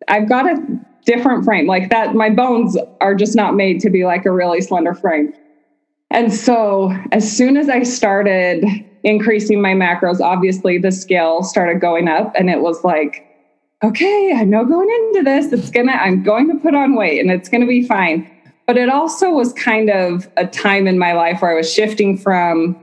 I've 0.08 0.28
got 0.28 0.46
a 0.46 0.80
different 1.04 1.44
frame 1.44 1.66
like 1.66 1.90
that. 1.90 2.14
My 2.14 2.30
bones 2.30 2.76
are 3.00 3.14
just 3.14 3.34
not 3.34 3.54
made 3.54 3.80
to 3.80 3.90
be 3.90 4.04
like 4.04 4.26
a 4.26 4.30
really 4.30 4.60
slender 4.60 4.94
frame. 4.94 5.32
And 6.10 6.32
so 6.32 6.92
as 7.12 7.30
soon 7.30 7.56
as 7.56 7.68
I 7.68 7.82
started 7.82 8.64
increasing 9.04 9.60
my 9.60 9.72
macros, 9.72 10.20
obviously 10.20 10.78
the 10.78 10.92
scale 10.92 11.42
started 11.42 11.80
going 11.80 12.08
up 12.08 12.32
and 12.36 12.50
it 12.50 12.60
was 12.60 12.84
like, 12.84 13.26
okay, 13.82 14.34
I 14.36 14.44
know 14.44 14.64
going 14.64 14.88
into 14.88 15.22
this, 15.22 15.52
it's 15.52 15.70
gonna, 15.70 15.92
I'm 15.92 16.22
going 16.22 16.48
to 16.48 16.58
put 16.58 16.74
on 16.74 16.94
weight 16.94 17.20
and 17.20 17.30
it's 17.30 17.48
gonna 17.48 17.66
be 17.66 17.86
fine. 17.86 18.30
But 18.66 18.76
it 18.76 18.88
also 18.88 19.30
was 19.30 19.52
kind 19.54 19.90
of 19.90 20.28
a 20.36 20.46
time 20.46 20.86
in 20.86 20.98
my 20.98 21.12
life 21.12 21.42
where 21.42 21.50
I 21.50 21.54
was 21.54 21.72
shifting 21.72 22.16
from 22.16 22.76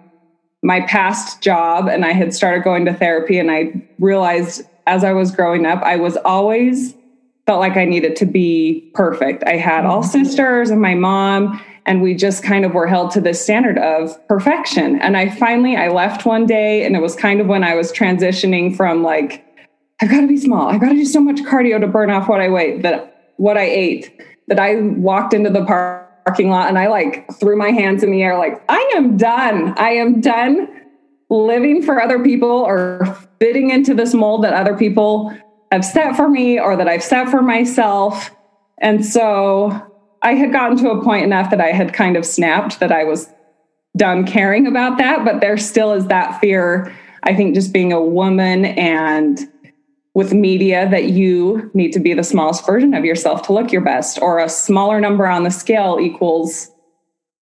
my 0.63 0.81
past 0.81 1.41
job 1.41 1.87
and 1.87 2.03
I 2.03 2.11
had 2.11 2.33
started 2.33 2.63
going 2.63 2.85
to 2.85 2.93
therapy 2.93 3.39
and 3.39 3.51
I 3.51 3.87
realized 3.99 4.63
as 4.85 5.03
I 5.03 5.13
was 5.13 5.31
growing 5.31 5.65
up, 5.65 5.81
I 5.83 5.97
was 5.97 6.17
always 6.25 6.95
felt 7.45 7.59
like 7.59 7.77
I 7.77 7.85
needed 7.85 8.15
to 8.17 8.25
be 8.25 8.91
perfect. 8.93 9.43
I 9.45 9.55
had 9.55 9.85
all 9.85 10.03
mm-hmm. 10.03 10.23
sisters 10.23 10.69
and 10.69 10.81
my 10.81 10.95
mom 10.95 11.61
and 11.87 12.01
we 12.01 12.13
just 12.13 12.43
kind 12.43 12.65
of 12.65 12.73
were 12.73 12.85
held 12.85 13.11
to 13.11 13.21
this 13.21 13.41
standard 13.41 13.77
of 13.77 14.15
perfection. 14.27 14.99
And 14.99 15.15
I 15.15 15.29
finally 15.29 15.77
I 15.77 15.87
left 15.87 16.25
one 16.25 16.45
day 16.45 16.85
and 16.85 16.95
it 16.95 17.01
was 17.01 17.15
kind 17.15 17.39
of 17.39 17.47
when 17.47 17.63
I 17.63 17.73
was 17.75 17.91
transitioning 17.91 18.75
from 18.75 19.01
like 19.01 19.43
I've 19.99 20.11
got 20.11 20.21
to 20.21 20.27
be 20.27 20.37
small. 20.37 20.67
I've 20.67 20.81
got 20.81 20.89
to 20.89 20.95
do 20.95 21.05
so 21.05 21.19
much 21.19 21.37
cardio 21.37 21.79
to 21.79 21.87
burn 21.87 22.11
off 22.11 22.27
what 22.27 22.41
I 22.41 22.49
weigh 22.49 22.81
that 22.81 23.33
what 23.37 23.57
I 23.57 23.63
ate 23.63 24.21
that 24.47 24.59
I 24.59 24.75
walked 24.81 25.33
into 25.33 25.49
the 25.49 25.65
parking 25.65 26.49
lot 26.49 26.67
and 26.67 26.77
I 26.77 26.87
like 26.87 27.33
threw 27.39 27.57
my 27.57 27.71
hands 27.71 28.03
in 28.03 28.11
the 28.11 28.21
air 28.21 28.37
like 28.37 28.61
I 28.69 28.91
am 28.95 29.17
done. 29.17 29.73
I 29.77 29.91
am 29.91 30.19
done 30.19 30.67
living 31.29 31.81
for 31.81 32.01
other 32.01 32.21
people 32.23 32.49
or 32.49 33.17
fitting 33.39 33.69
into 33.69 33.93
this 33.93 34.13
mold 34.13 34.43
that 34.43 34.53
other 34.53 34.75
people 34.75 35.35
have 35.71 35.83
set 35.83 36.15
for 36.15 36.29
me 36.29 36.59
or 36.59 36.75
that 36.75 36.87
I've 36.87 37.03
set 37.03 37.29
for 37.29 37.41
myself. 37.41 38.31
And 38.79 39.05
so 39.05 39.86
I 40.21 40.33
had 40.33 40.51
gotten 40.51 40.77
to 40.79 40.91
a 40.91 41.03
point 41.03 41.23
enough 41.23 41.49
that 41.51 41.61
I 41.61 41.71
had 41.71 41.93
kind 41.93 42.17
of 42.17 42.25
snapped 42.25 42.79
that 42.79 42.91
I 42.91 43.03
was 43.03 43.29
done 43.95 44.25
caring 44.25 44.67
about 44.67 44.97
that, 44.97 45.25
but 45.25 45.41
there 45.41 45.57
still 45.57 45.93
is 45.93 46.07
that 46.07 46.39
fear. 46.39 46.95
I 47.23 47.35
think 47.35 47.55
just 47.55 47.73
being 47.73 47.91
a 47.91 48.01
woman 48.01 48.65
and 48.65 49.39
with 50.13 50.33
media 50.33 50.89
that 50.89 51.05
you 51.05 51.69
need 51.73 51.91
to 51.93 51.99
be 51.99 52.13
the 52.13 52.23
smallest 52.23 52.65
version 52.65 52.93
of 52.95 53.05
yourself 53.05 53.43
to 53.43 53.53
look 53.53 53.71
your 53.71 53.83
best, 53.83 54.19
or 54.21 54.39
a 54.39 54.49
smaller 54.49 54.99
number 54.99 55.27
on 55.27 55.43
the 55.43 55.51
scale 55.51 55.99
equals 56.01 56.71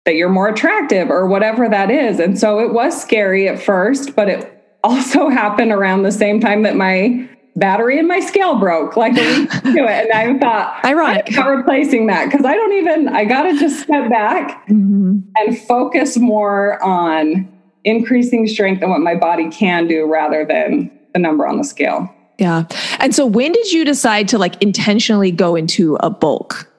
that 0.03 0.15
you're 0.15 0.29
more 0.29 0.49
attractive 0.49 1.09
or 1.09 1.25
whatever 1.25 1.69
that 1.69 1.89
is. 1.89 2.19
And 2.19 2.37
so 2.37 2.59
it 2.59 2.73
was 2.73 2.99
scary 2.99 3.47
at 3.47 3.61
first, 3.61 4.15
but 4.15 4.29
it 4.29 4.51
also 4.83 5.29
happened 5.29 5.71
around 5.71 6.03
the 6.03 6.11
same 6.11 6.39
time 6.39 6.63
that 6.63 6.75
my 6.75 7.29
battery 7.55 7.97
in 7.97 8.07
my 8.07 8.19
scale 8.19 8.59
broke 8.59 8.97
like 8.97 9.17
a 9.17 9.39
week 9.39 9.49
to 9.51 9.85
it. 9.85 10.09
And 10.09 10.11
I 10.11 10.37
thought, 10.39 10.83
ironic, 10.83 11.25
I'm 11.29 11.35
not 11.35 11.47
replacing 11.47 12.07
that 12.07 12.25
because 12.25 12.45
I 12.45 12.53
don't 12.53 12.73
even, 12.73 13.07
I 13.07 13.25
got 13.25 13.43
to 13.43 13.57
just 13.57 13.83
step 13.83 14.09
back 14.09 14.67
mm-hmm. 14.67 15.19
and 15.37 15.59
focus 15.59 16.17
more 16.17 16.81
on 16.83 17.51
increasing 17.83 18.47
strength 18.47 18.81
and 18.81 18.91
what 18.91 18.99
my 18.99 19.15
body 19.15 19.49
can 19.49 19.87
do 19.87 20.05
rather 20.05 20.45
than 20.45 20.91
the 21.13 21.19
number 21.19 21.47
on 21.47 21.57
the 21.57 21.63
scale. 21.63 22.13
Yeah. 22.37 22.65
And 22.99 23.15
so 23.15 23.25
when 23.25 23.53
did 23.53 23.71
you 23.71 23.85
decide 23.85 24.27
to 24.29 24.37
like 24.37 24.61
intentionally 24.61 25.31
go 25.31 25.55
into 25.55 25.95
a 26.01 26.09
bulk? 26.09 26.69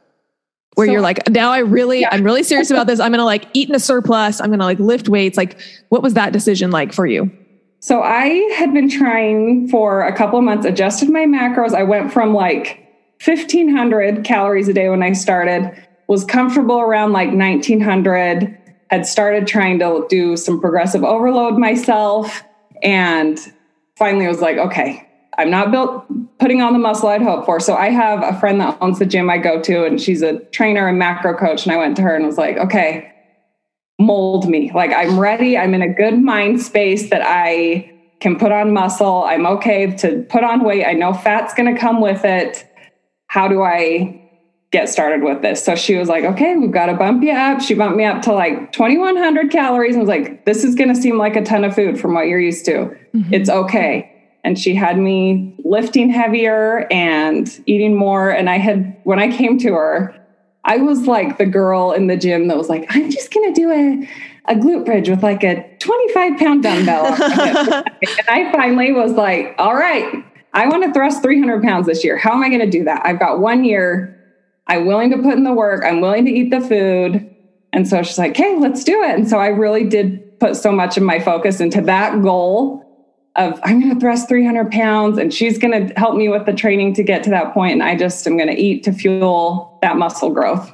Where 0.74 0.86
so, 0.86 0.92
you're 0.92 1.00
like, 1.00 1.26
now 1.30 1.52
I 1.52 1.60
really, 1.60 2.02
yeah. 2.02 2.10
I'm 2.12 2.22
really 2.22 2.42
serious 2.42 2.70
about 2.70 2.86
this. 2.86 3.00
I'm 3.00 3.10
going 3.10 3.20
to 3.20 3.24
like 3.24 3.46
eat 3.54 3.70
in 3.70 3.74
a 3.74 3.80
surplus. 3.80 4.42
I'm 4.42 4.48
going 4.48 4.58
to 4.58 4.66
like 4.66 4.78
lift 4.78 5.08
weights. 5.08 5.38
Like, 5.38 5.58
what 5.88 6.02
was 6.02 6.12
that 6.14 6.34
decision 6.34 6.70
like 6.70 6.92
for 6.92 7.06
you? 7.06 7.30
So 7.80 8.02
I 8.02 8.26
had 8.56 8.72
been 8.72 8.88
trying 8.88 9.68
for 9.68 10.02
a 10.02 10.16
couple 10.16 10.38
of 10.38 10.44
months, 10.44 10.66
adjusted 10.66 11.10
my 11.10 11.24
macros. 11.24 11.74
I 11.74 11.82
went 11.82 12.12
from 12.12 12.34
like 12.34 12.82
1500 13.24 14.24
calories 14.24 14.68
a 14.68 14.72
day 14.72 14.88
when 14.88 15.02
I 15.02 15.12
started, 15.12 15.72
was 16.08 16.24
comfortable 16.24 16.80
around 16.80 17.12
like 17.12 17.32
1900, 17.32 18.58
had 18.90 19.06
started 19.06 19.46
trying 19.46 19.78
to 19.80 20.06
do 20.08 20.36
some 20.36 20.60
progressive 20.60 21.04
overload 21.04 21.58
myself, 21.58 22.42
and 22.82 23.38
finally 23.96 24.26
was 24.26 24.40
like, 24.40 24.58
okay, 24.58 25.08
I'm 25.38 25.50
not 25.50 25.70
built 25.70 26.06
putting 26.38 26.62
on 26.62 26.72
the 26.72 26.78
muscle 26.78 27.08
I'd 27.08 27.22
hoped 27.22 27.46
for. 27.46 27.60
So 27.60 27.74
I 27.74 27.90
have 27.90 28.22
a 28.22 28.38
friend 28.38 28.60
that 28.60 28.78
owns 28.80 28.98
the 28.98 29.06
gym 29.06 29.28
I 29.28 29.38
go 29.38 29.60
to, 29.62 29.84
and 29.84 30.00
she's 30.00 30.22
a 30.22 30.40
trainer 30.46 30.88
and 30.88 30.98
macro 30.98 31.36
coach. 31.36 31.64
And 31.64 31.72
I 31.72 31.76
went 31.76 31.96
to 31.96 32.02
her 32.02 32.14
and 32.14 32.26
was 32.26 32.38
like, 32.38 32.56
okay, 32.56 33.12
mold 33.98 34.48
me. 34.48 34.70
Like 34.74 34.92
I'm 34.92 35.18
ready. 35.18 35.56
I'm 35.56 35.74
in 35.74 35.82
a 35.82 35.92
good 35.92 36.22
mind 36.22 36.60
space 36.60 37.10
that 37.10 37.22
I 37.24 37.92
can 38.20 38.38
put 38.38 38.52
on 38.52 38.72
muscle. 38.72 39.24
I'm 39.24 39.46
okay 39.46 39.94
to 39.96 40.22
put 40.28 40.42
on 40.44 40.64
weight. 40.64 40.84
I 40.84 40.92
know 40.92 41.12
fat's 41.12 41.54
going 41.54 41.72
to 41.72 41.80
come 41.80 42.00
with 42.00 42.24
it. 42.24 42.66
How 43.28 43.48
do 43.48 43.62
I 43.62 44.22
get 44.72 44.88
started 44.88 45.22
with 45.22 45.42
this? 45.42 45.64
So 45.64 45.74
she 45.76 45.96
was 45.96 46.08
like, 46.08 46.24
okay, 46.24 46.56
we've 46.56 46.72
got 46.72 46.86
to 46.86 46.94
bump 46.94 47.22
you 47.22 47.32
up. 47.32 47.60
She 47.60 47.74
bumped 47.74 47.96
me 47.96 48.04
up 48.04 48.22
to 48.22 48.32
like 48.32 48.72
2100 48.72 49.50
calories 49.50 49.94
and 49.94 50.02
was 50.02 50.08
like, 50.08 50.44
this 50.44 50.64
is 50.64 50.74
going 50.74 50.94
to 50.94 51.00
seem 51.00 51.18
like 51.18 51.36
a 51.36 51.42
ton 51.42 51.64
of 51.64 51.74
food 51.74 52.00
from 52.00 52.14
what 52.14 52.26
you're 52.26 52.40
used 52.40 52.64
to. 52.66 52.96
Mm-hmm. 53.14 53.34
It's 53.34 53.48
okay. 53.48 54.12
And 54.44 54.58
she 54.58 54.74
had 54.74 54.98
me 54.98 55.56
lifting 55.64 56.08
heavier 56.08 56.86
and 56.90 57.48
eating 57.66 57.96
more. 57.96 58.30
And 58.30 58.48
I 58.48 58.58
had, 58.58 58.96
when 59.04 59.18
I 59.18 59.30
came 59.30 59.58
to 59.58 59.72
her, 59.74 60.25
I 60.66 60.78
was 60.78 61.06
like 61.06 61.38
the 61.38 61.46
girl 61.46 61.92
in 61.92 62.08
the 62.08 62.16
gym 62.16 62.48
that 62.48 62.56
was 62.56 62.68
like, 62.68 62.86
I'm 62.90 63.08
just 63.10 63.32
going 63.32 63.54
to 63.54 63.60
do 63.60 63.70
a, 63.70 64.52
a 64.52 64.56
glute 64.56 64.84
bridge 64.84 65.08
with 65.08 65.22
like 65.22 65.44
a 65.44 65.64
25 65.78 66.38
pound 66.38 66.62
dumbbell. 66.64 67.06
and 67.22 68.28
I 68.28 68.50
finally 68.52 68.92
was 68.92 69.12
like, 69.12 69.54
all 69.58 69.74
right, 69.74 70.24
I 70.52 70.66
want 70.68 70.84
to 70.84 70.92
thrust 70.92 71.22
300 71.22 71.62
pounds 71.62 71.86
this 71.86 72.04
year. 72.04 72.18
How 72.18 72.32
am 72.32 72.42
I 72.42 72.48
going 72.48 72.60
to 72.60 72.70
do 72.70 72.84
that? 72.84 73.06
I've 73.06 73.20
got 73.20 73.38
one 73.38 73.64
year. 73.64 74.12
I'm 74.66 74.86
willing 74.86 75.10
to 75.10 75.18
put 75.18 75.34
in 75.34 75.44
the 75.44 75.54
work. 75.54 75.84
I'm 75.84 76.00
willing 76.00 76.24
to 76.24 76.32
eat 76.32 76.50
the 76.50 76.60
food. 76.60 77.32
And 77.72 77.86
so 77.86 78.02
she's 78.02 78.18
like, 78.18 78.32
okay, 78.32 78.56
let's 78.58 78.82
do 78.82 79.02
it. 79.04 79.10
And 79.10 79.28
so 79.28 79.38
I 79.38 79.48
really 79.48 79.84
did 79.84 80.40
put 80.40 80.56
so 80.56 80.72
much 80.72 80.96
of 80.96 81.04
my 81.04 81.20
focus 81.20 81.60
into 81.60 81.80
that 81.82 82.22
goal 82.22 82.85
of 83.36 83.60
I'm 83.64 83.80
going 83.80 83.94
to 83.94 84.00
thrust 84.00 84.28
300 84.28 84.70
pounds 84.70 85.18
and 85.18 85.32
she's 85.32 85.58
going 85.58 85.88
to 85.88 85.94
help 85.94 86.16
me 86.16 86.28
with 86.28 86.46
the 86.46 86.52
training 86.52 86.94
to 86.94 87.02
get 87.02 87.22
to 87.24 87.30
that 87.30 87.52
point. 87.52 87.72
And 87.72 87.82
I 87.82 87.96
just 87.96 88.26
am 88.26 88.36
going 88.36 88.48
to 88.48 88.60
eat 88.60 88.84
to 88.84 88.92
fuel 88.92 89.78
that 89.82 89.96
muscle 89.96 90.30
growth. 90.30 90.72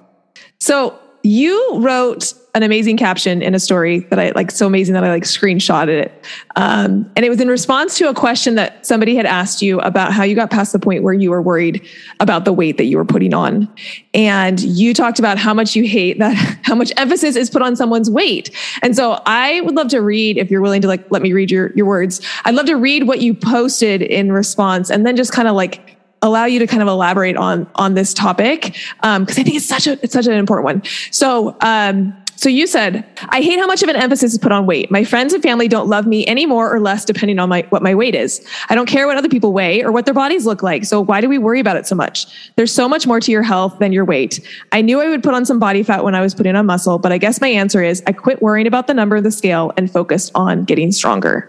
So 0.61 0.99
you 1.23 1.79
wrote 1.79 2.35
an 2.55 2.63
amazing 2.63 2.99
caption 2.99 3.41
in 3.41 3.55
a 3.55 3.59
story 3.59 4.01
that 4.11 4.19
I 4.19 4.31
like 4.33 4.51
so 4.51 4.67
amazing 4.67 4.93
that 4.93 5.05
I 5.05 5.09
like 5.09 5.23
screenshotted 5.23 5.89
it. 5.89 6.25
Um, 6.57 7.11
and 7.17 7.25
it 7.25 7.31
was 7.31 7.41
in 7.41 7.49
response 7.49 7.97
to 7.97 8.11
a 8.11 8.15
question 8.15 8.57
that 8.57 8.85
somebody 8.85 9.17
had 9.17 9.25
asked 9.25 9.63
you 9.63 9.81
about 9.81 10.13
how 10.13 10.23
you 10.23 10.35
got 10.35 10.51
past 10.51 10.73
the 10.73 10.79
point 10.79 11.03
where 11.03 11.15
you 11.15 11.31
were 11.31 11.41
worried 11.41 11.87
about 12.21 12.45
the 12.45 12.53
weight 12.53 12.77
that 12.77 12.85
you 12.85 12.99
were 12.99 13.07
putting 13.07 13.33
on. 13.33 13.73
And 14.13 14.61
you 14.61 14.93
talked 14.93 15.19
about 15.19 15.39
how 15.39 15.55
much 15.55 15.75
you 15.75 15.85
hate 15.89 16.19
that, 16.19 16.35
how 16.63 16.75
much 16.75 16.93
emphasis 16.99 17.37
is 17.37 17.49
put 17.49 17.63
on 17.63 17.75
someone's 17.75 18.11
weight. 18.11 18.55
And 18.83 18.95
so 18.95 19.23
I 19.25 19.63
would 19.63 19.75
love 19.75 19.89
to 19.89 20.01
read, 20.01 20.37
if 20.37 20.51
you're 20.51 20.61
willing 20.61 20.83
to 20.83 20.89
like, 20.89 21.11
let 21.11 21.23
me 21.23 21.33
read 21.33 21.51
your, 21.51 21.73
your 21.73 21.87
words. 21.87 22.21
I'd 22.45 22.55
love 22.55 22.67
to 22.67 22.77
read 22.77 23.07
what 23.07 23.23
you 23.23 23.33
posted 23.33 24.03
in 24.03 24.31
response 24.31 24.91
and 24.91 25.07
then 25.07 25.17
just 25.17 25.33
kind 25.33 25.49
of 25.49 25.55
like 25.55 25.97
allow 26.21 26.45
you 26.45 26.59
to 26.59 26.67
kind 26.67 26.83
of 26.83 26.89
elaborate 26.89 27.37
on 27.37 27.67
on 27.75 27.95
this 27.95 28.15
topic 28.15 28.77
because 29.01 29.01
um, 29.03 29.27
I 29.29 29.33
think 29.33 29.57
it's 29.57 29.67
such 29.67 29.89
a 29.89 29.99
it's 30.05 30.13
such 30.13 30.27
an 30.27 30.35
important 30.35 30.65
one. 30.65 30.83
So. 31.11 31.57
Um, 31.63 32.22
so 32.37 32.49
you 32.49 32.67
said, 32.67 33.05
I 33.29 33.41
hate 33.41 33.59
how 33.59 33.67
much 33.67 33.83
of 33.83 33.89
an 33.89 33.97
emphasis 33.97 34.33
is 34.33 34.39
put 34.39 34.53
on 34.53 34.67
weight. 34.67 34.91
My 34.91 35.05
friends 35.05 35.33
and 35.33 35.43
family 35.43 35.69
don't 35.69 35.89
love 35.89 36.07
me 36.07 36.27
any 36.27 36.47
more 36.47 36.75
or 36.75 36.81
less 36.81 37.05
depending 37.05 37.39
on 37.39 37.49
my 37.49 37.67
what 37.69 37.83
my 37.83 37.95
weight 37.95 38.15
is. 38.15 38.45
I 38.69 38.75
don't 38.75 38.87
care 38.87 39.07
what 39.07 39.17
other 39.17 39.29
people 39.29 39.53
weigh 39.53 39.83
or 39.83 39.93
what 39.93 40.07
their 40.07 40.15
bodies 40.15 40.47
look 40.47 40.63
like. 40.63 40.85
So 40.85 41.01
why 41.01 41.21
do 41.21 41.29
we 41.29 41.39
worry 41.39 41.61
about 41.61 41.77
it 41.77 41.87
so 41.87 41.95
much? 41.95 42.53
There's 42.57 42.73
so 42.73 42.89
much 42.89 43.07
more 43.07 43.21
to 43.21 43.31
your 43.31 43.43
health 43.43 43.79
than 43.79 43.93
your 43.93 44.05
weight. 44.05 44.41
I 44.73 44.83
knew 44.83 45.01
I 45.01 45.09
would 45.09 45.23
put 45.23 45.35
on 45.35 45.45
some 45.45 45.59
body 45.59 45.83
fat 45.83 46.05
when 46.05 46.15
I 46.15 46.21
was 46.21 46.35
putting 46.35 46.57
on 46.57 46.67
muscle, 46.67 46.99
but 46.99 47.13
I 47.13 47.19
guess 47.19 47.41
my 47.41 47.49
answer 47.49 47.83
is 47.83 48.03
I 48.07 48.13
quit 48.13 48.43
worrying 48.43 48.67
about 48.67 48.87
the 48.87 48.95
number 48.95 49.17
of 49.17 49.25
the 49.25 49.31
scale 49.31 49.73
and 49.77 49.91
focused 49.91 50.33
on 50.35 50.65
getting 50.65 50.91
stronger. 50.91 51.49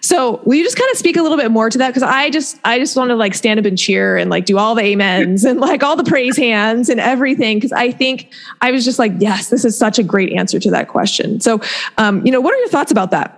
So 0.00 0.40
will 0.44 0.54
you 0.54 0.64
just 0.64 0.76
kind 0.76 0.90
of 0.90 0.98
speak 0.98 1.16
a 1.16 1.22
little 1.22 1.36
bit 1.36 1.50
more 1.50 1.70
to 1.70 1.78
that? 1.78 1.88
Because 1.88 2.02
I 2.02 2.30
just 2.30 2.58
I 2.64 2.78
just 2.78 2.96
want 2.96 3.10
to 3.10 3.16
like 3.16 3.34
stand 3.34 3.60
up 3.60 3.66
and 3.66 3.76
cheer 3.76 4.16
and 4.16 4.30
like 4.30 4.46
do 4.46 4.58
all 4.58 4.74
the 4.74 4.92
amens 4.92 5.44
and 5.44 5.60
like 5.60 5.82
all 5.82 5.96
the 5.96 6.04
praise 6.04 6.36
hands 6.36 6.88
and 6.88 7.00
everything. 7.00 7.58
Because 7.58 7.72
I 7.72 7.90
think 7.90 8.32
I 8.60 8.70
was 8.70 8.84
just 8.84 8.98
like, 8.98 9.12
yes, 9.18 9.50
this 9.50 9.64
is 9.64 9.76
such 9.76 9.98
a 9.98 10.02
great 10.02 10.32
answer 10.32 10.58
to 10.60 10.70
that 10.70 10.88
question. 10.88 11.40
So 11.40 11.60
um, 11.98 12.24
you 12.24 12.32
know, 12.32 12.40
what 12.40 12.54
are 12.54 12.58
your 12.58 12.68
thoughts 12.68 12.90
about 12.90 13.10
that? 13.10 13.36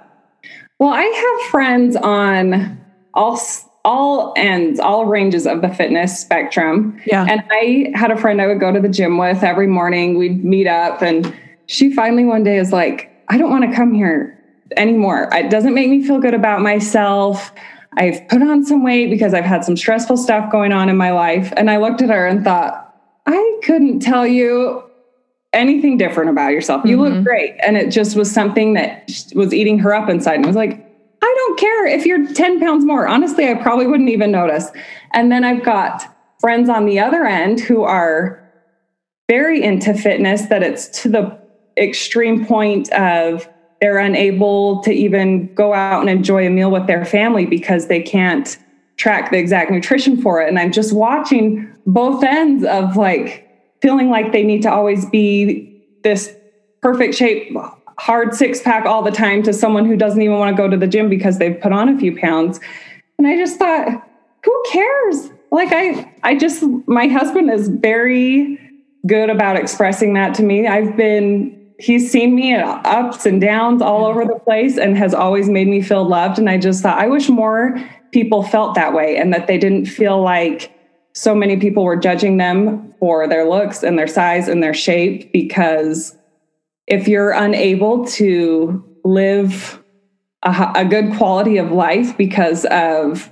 Well, 0.78 0.92
I 0.92 1.02
have 1.02 1.50
friends 1.50 1.96
on 1.96 2.80
all 3.14 3.38
all 3.84 4.32
ends, 4.36 4.78
all 4.78 5.06
ranges 5.06 5.46
of 5.46 5.60
the 5.60 5.68
fitness 5.68 6.18
spectrum. 6.18 7.00
Yeah. 7.06 7.26
And 7.28 7.42
I 7.50 7.92
had 7.94 8.10
a 8.10 8.16
friend 8.16 8.40
I 8.40 8.46
would 8.46 8.60
go 8.60 8.72
to 8.72 8.80
the 8.80 8.88
gym 8.88 9.18
with 9.18 9.42
every 9.42 9.66
morning. 9.66 10.18
We'd 10.18 10.44
meet 10.44 10.66
up 10.66 11.02
and 11.02 11.34
she 11.66 11.92
finally 11.92 12.24
one 12.24 12.44
day 12.44 12.58
is 12.58 12.72
like, 12.72 13.10
I 13.28 13.38
don't 13.38 13.50
want 13.50 13.68
to 13.68 13.74
come 13.74 13.94
here 13.94 14.38
anymore. 14.76 15.28
It 15.32 15.50
doesn't 15.50 15.74
make 15.74 15.88
me 15.88 16.04
feel 16.04 16.18
good 16.18 16.34
about 16.34 16.60
myself. 16.60 17.52
I've 17.96 18.26
put 18.28 18.42
on 18.42 18.64
some 18.64 18.82
weight 18.82 19.10
because 19.10 19.34
I've 19.34 19.44
had 19.44 19.64
some 19.64 19.76
stressful 19.76 20.16
stuff 20.16 20.50
going 20.50 20.72
on 20.72 20.88
in 20.88 20.96
my 20.96 21.12
life. 21.12 21.52
And 21.56 21.70
I 21.70 21.76
looked 21.76 22.02
at 22.02 22.10
her 22.10 22.26
and 22.26 22.42
thought, 22.42 22.94
I 23.26 23.60
couldn't 23.62 24.00
tell 24.00 24.26
you 24.26 24.82
anything 25.52 25.98
different 25.98 26.30
about 26.30 26.52
yourself. 26.52 26.84
You 26.84 26.96
mm-hmm. 26.96 27.16
look 27.16 27.24
great. 27.24 27.56
And 27.62 27.76
it 27.76 27.90
just 27.90 28.16
was 28.16 28.30
something 28.30 28.74
that 28.74 29.10
was 29.34 29.52
eating 29.52 29.78
her 29.80 29.94
up 29.94 30.08
inside 30.08 30.36
and 30.36 30.46
was 30.46 30.56
like, 30.56 30.88
I 31.22 31.34
don't 31.36 31.60
care 31.60 31.86
if 31.86 32.06
you're 32.06 32.32
10 32.32 32.58
pounds 32.58 32.84
more. 32.84 33.06
Honestly, 33.06 33.48
I 33.48 33.54
probably 33.54 33.86
wouldn't 33.86 34.08
even 34.08 34.32
notice. 34.32 34.70
And 35.12 35.30
then 35.30 35.44
I've 35.44 35.62
got 35.62 36.08
friends 36.40 36.68
on 36.68 36.86
the 36.86 36.98
other 36.98 37.24
end 37.24 37.60
who 37.60 37.82
are 37.82 38.42
very 39.28 39.62
into 39.62 39.94
fitness 39.94 40.46
that 40.46 40.62
it's 40.62 40.88
to 41.02 41.08
the 41.08 41.38
extreme 41.76 42.44
point 42.44 42.90
of 42.92 43.48
they're 43.82 43.98
unable 43.98 44.80
to 44.80 44.92
even 44.92 45.52
go 45.54 45.74
out 45.74 46.02
and 46.02 46.08
enjoy 46.08 46.46
a 46.46 46.50
meal 46.50 46.70
with 46.70 46.86
their 46.86 47.04
family 47.04 47.46
because 47.46 47.88
they 47.88 48.00
can't 48.00 48.56
track 48.96 49.32
the 49.32 49.38
exact 49.38 49.72
nutrition 49.72 50.22
for 50.22 50.40
it. 50.40 50.48
And 50.48 50.56
I'm 50.56 50.70
just 50.70 50.92
watching 50.92 51.68
both 51.84 52.22
ends 52.22 52.64
of 52.64 52.96
like 52.96 53.48
feeling 53.80 54.08
like 54.08 54.30
they 54.30 54.44
need 54.44 54.62
to 54.62 54.72
always 54.72 55.04
be 55.06 55.84
this 56.04 56.32
perfect 56.80 57.16
shape, 57.16 57.56
hard 57.98 58.36
six 58.36 58.62
pack 58.62 58.86
all 58.86 59.02
the 59.02 59.10
time 59.10 59.42
to 59.42 59.52
someone 59.52 59.84
who 59.84 59.96
doesn't 59.96 60.22
even 60.22 60.38
want 60.38 60.56
to 60.56 60.62
go 60.62 60.68
to 60.68 60.76
the 60.76 60.86
gym 60.86 61.08
because 61.08 61.38
they've 61.38 61.60
put 61.60 61.72
on 61.72 61.88
a 61.88 61.98
few 61.98 62.16
pounds. 62.16 62.60
And 63.18 63.26
I 63.26 63.36
just 63.36 63.58
thought, 63.58 64.08
who 64.44 64.64
cares? 64.70 65.28
Like 65.50 65.70
I 65.72 66.14
I 66.22 66.36
just 66.36 66.62
my 66.86 67.08
husband 67.08 67.50
is 67.50 67.66
very 67.66 68.60
good 69.08 69.28
about 69.28 69.56
expressing 69.56 70.14
that 70.14 70.34
to 70.34 70.44
me. 70.44 70.68
I've 70.68 70.96
been 70.96 71.61
he's 71.82 72.12
seen 72.12 72.36
me 72.36 72.54
at 72.54 72.86
ups 72.86 73.26
and 73.26 73.40
downs 73.40 73.82
all 73.82 74.06
over 74.06 74.24
the 74.24 74.38
place 74.38 74.78
and 74.78 74.96
has 74.96 75.12
always 75.12 75.48
made 75.48 75.66
me 75.66 75.82
feel 75.82 76.06
loved. 76.08 76.38
And 76.38 76.48
I 76.48 76.56
just 76.56 76.80
thought, 76.80 76.98
I 76.98 77.08
wish 77.08 77.28
more 77.28 77.76
people 78.12 78.44
felt 78.44 78.76
that 78.76 78.92
way 78.92 79.16
and 79.16 79.32
that 79.34 79.48
they 79.48 79.58
didn't 79.58 79.86
feel 79.86 80.22
like 80.22 80.72
so 81.14 81.34
many 81.34 81.56
people 81.56 81.82
were 81.82 81.96
judging 81.96 82.36
them 82.36 82.94
for 83.00 83.26
their 83.26 83.48
looks 83.48 83.82
and 83.82 83.98
their 83.98 84.06
size 84.06 84.46
and 84.46 84.62
their 84.62 84.72
shape. 84.72 85.32
Because 85.32 86.16
if 86.86 87.08
you're 87.08 87.32
unable 87.32 88.06
to 88.06 88.84
live 89.04 89.82
a, 90.44 90.72
a 90.76 90.84
good 90.84 91.12
quality 91.16 91.58
of 91.58 91.72
life 91.72 92.16
because 92.16 92.64
of 92.66 93.28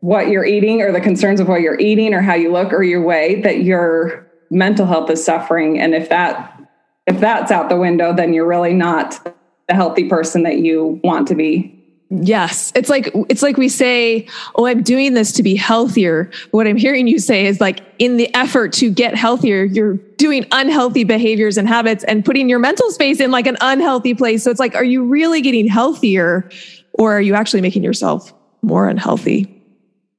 what 0.00 0.28
you're 0.28 0.44
eating 0.44 0.82
or 0.82 0.92
the 0.92 1.00
concerns 1.00 1.40
of 1.40 1.48
what 1.48 1.62
you're 1.62 1.80
eating 1.80 2.12
or 2.12 2.20
how 2.20 2.34
you 2.34 2.52
look 2.52 2.70
or 2.70 2.82
your 2.82 3.02
way, 3.02 3.40
that 3.40 3.62
your 3.62 4.30
mental 4.50 4.84
health 4.84 5.08
is 5.08 5.24
suffering. 5.24 5.80
And 5.80 5.94
if 5.94 6.10
that 6.10 6.61
if 7.06 7.18
that's 7.20 7.50
out 7.50 7.68
the 7.68 7.76
window, 7.76 8.14
then 8.14 8.32
you're 8.32 8.46
really 8.46 8.74
not 8.74 9.24
the 9.68 9.74
healthy 9.74 10.08
person 10.08 10.42
that 10.44 10.58
you 10.58 11.00
want 11.02 11.28
to 11.28 11.34
be. 11.34 11.78
Yes. 12.20 12.72
It's 12.74 12.90
like 12.90 13.10
it's 13.30 13.42
like 13.42 13.56
we 13.56 13.70
say, 13.70 14.28
"Oh, 14.56 14.66
I'm 14.66 14.82
doing 14.82 15.14
this 15.14 15.32
to 15.32 15.42
be 15.42 15.56
healthier." 15.56 16.30
What 16.50 16.66
I'm 16.66 16.76
hearing 16.76 17.06
you 17.06 17.18
say 17.18 17.46
is 17.46 17.58
like 17.58 17.80
in 17.98 18.18
the 18.18 18.32
effort 18.34 18.74
to 18.74 18.90
get 18.90 19.14
healthier, 19.14 19.64
you're 19.64 19.94
doing 20.18 20.44
unhealthy 20.52 21.04
behaviors 21.04 21.56
and 21.56 21.66
habits 21.66 22.04
and 22.04 22.22
putting 22.22 22.50
your 22.50 22.58
mental 22.58 22.90
space 22.90 23.18
in 23.18 23.30
like 23.30 23.46
an 23.46 23.56
unhealthy 23.62 24.12
place. 24.12 24.42
So 24.42 24.50
it's 24.50 24.60
like 24.60 24.74
are 24.74 24.84
you 24.84 25.04
really 25.04 25.40
getting 25.40 25.66
healthier 25.66 26.50
or 26.92 27.14
are 27.14 27.22
you 27.22 27.34
actually 27.34 27.62
making 27.62 27.82
yourself 27.82 28.34
more 28.60 28.88
unhealthy? 28.88 29.48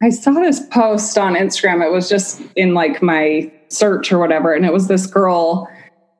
I 0.02 0.10
saw 0.10 0.32
this 0.32 0.66
post 0.72 1.16
on 1.20 1.36
Instagram. 1.36 1.86
It 1.86 1.92
was 1.92 2.10
just 2.10 2.42
in 2.56 2.74
like 2.74 3.04
my 3.04 3.52
search 3.68 4.12
or 4.12 4.18
whatever 4.18 4.52
and 4.54 4.66
it 4.66 4.74
was 4.74 4.88
this 4.88 5.06
girl 5.06 5.70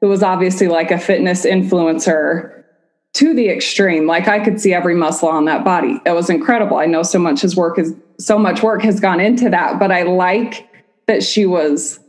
who 0.04 0.10
was 0.10 0.22
obviously 0.22 0.68
like 0.68 0.92
a 0.92 0.98
fitness 0.98 1.46
influencer 1.46 2.66
to 3.14 3.34
the 3.34 3.48
extreme. 3.48 4.06
Like 4.06 4.28
I 4.28 4.44
could 4.44 4.60
see 4.60 4.74
every 4.74 4.96
muscle 4.96 5.30
on 5.30 5.46
that 5.46 5.64
body. 5.64 5.98
It 6.06 6.12
was 6.12 6.30
incredible. 6.30 6.76
I 6.76 6.88
know 6.88 7.04
so 7.04 7.20
much 7.20 7.40
his 7.40 7.56
work 7.56 7.80
is 7.80 7.96
so 8.20 8.38
much 8.38 8.62
work 8.62 8.82
has 8.82 9.00
gone 9.00 9.22
into 9.22 9.50
that, 9.52 9.80
but 9.80 9.94
I 9.94 10.04
like 10.04 10.68
that 11.08 11.24
she 11.24 11.46
was 11.46 12.02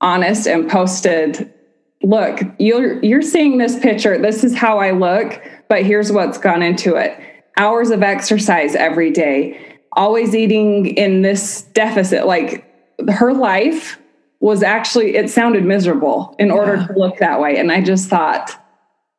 honest 0.00 0.48
and 0.48 0.68
posted, 0.68 1.54
look, 2.02 2.40
you're 2.58 3.00
you're 3.04 3.22
seeing 3.22 3.58
this 3.58 3.78
picture. 3.78 4.18
This 4.18 4.42
is 4.42 4.56
how 4.56 4.80
I 4.80 4.90
look, 4.90 5.40
but 5.68 5.84
here's 5.84 6.10
what's 6.10 6.38
gone 6.38 6.62
into 6.62 6.96
it. 6.96 7.16
Hours 7.56 7.90
of 7.90 8.02
exercise 8.02 8.74
every 8.74 9.12
day, 9.12 9.78
always 9.92 10.34
eating 10.34 10.86
in 10.96 11.22
this 11.22 11.62
deficit. 11.74 12.26
Like 12.26 12.64
her 13.08 13.32
life 13.32 14.00
was 14.40 14.62
actually 14.62 15.16
it 15.16 15.30
sounded 15.30 15.64
miserable 15.64 16.34
in 16.38 16.50
order 16.50 16.76
yeah. 16.76 16.86
to 16.86 16.98
look 16.98 17.18
that 17.18 17.40
way. 17.40 17.56
And 17.56 17.72
I 17.72 17.80
just 17.80 18.08
thought, 18.08 18.52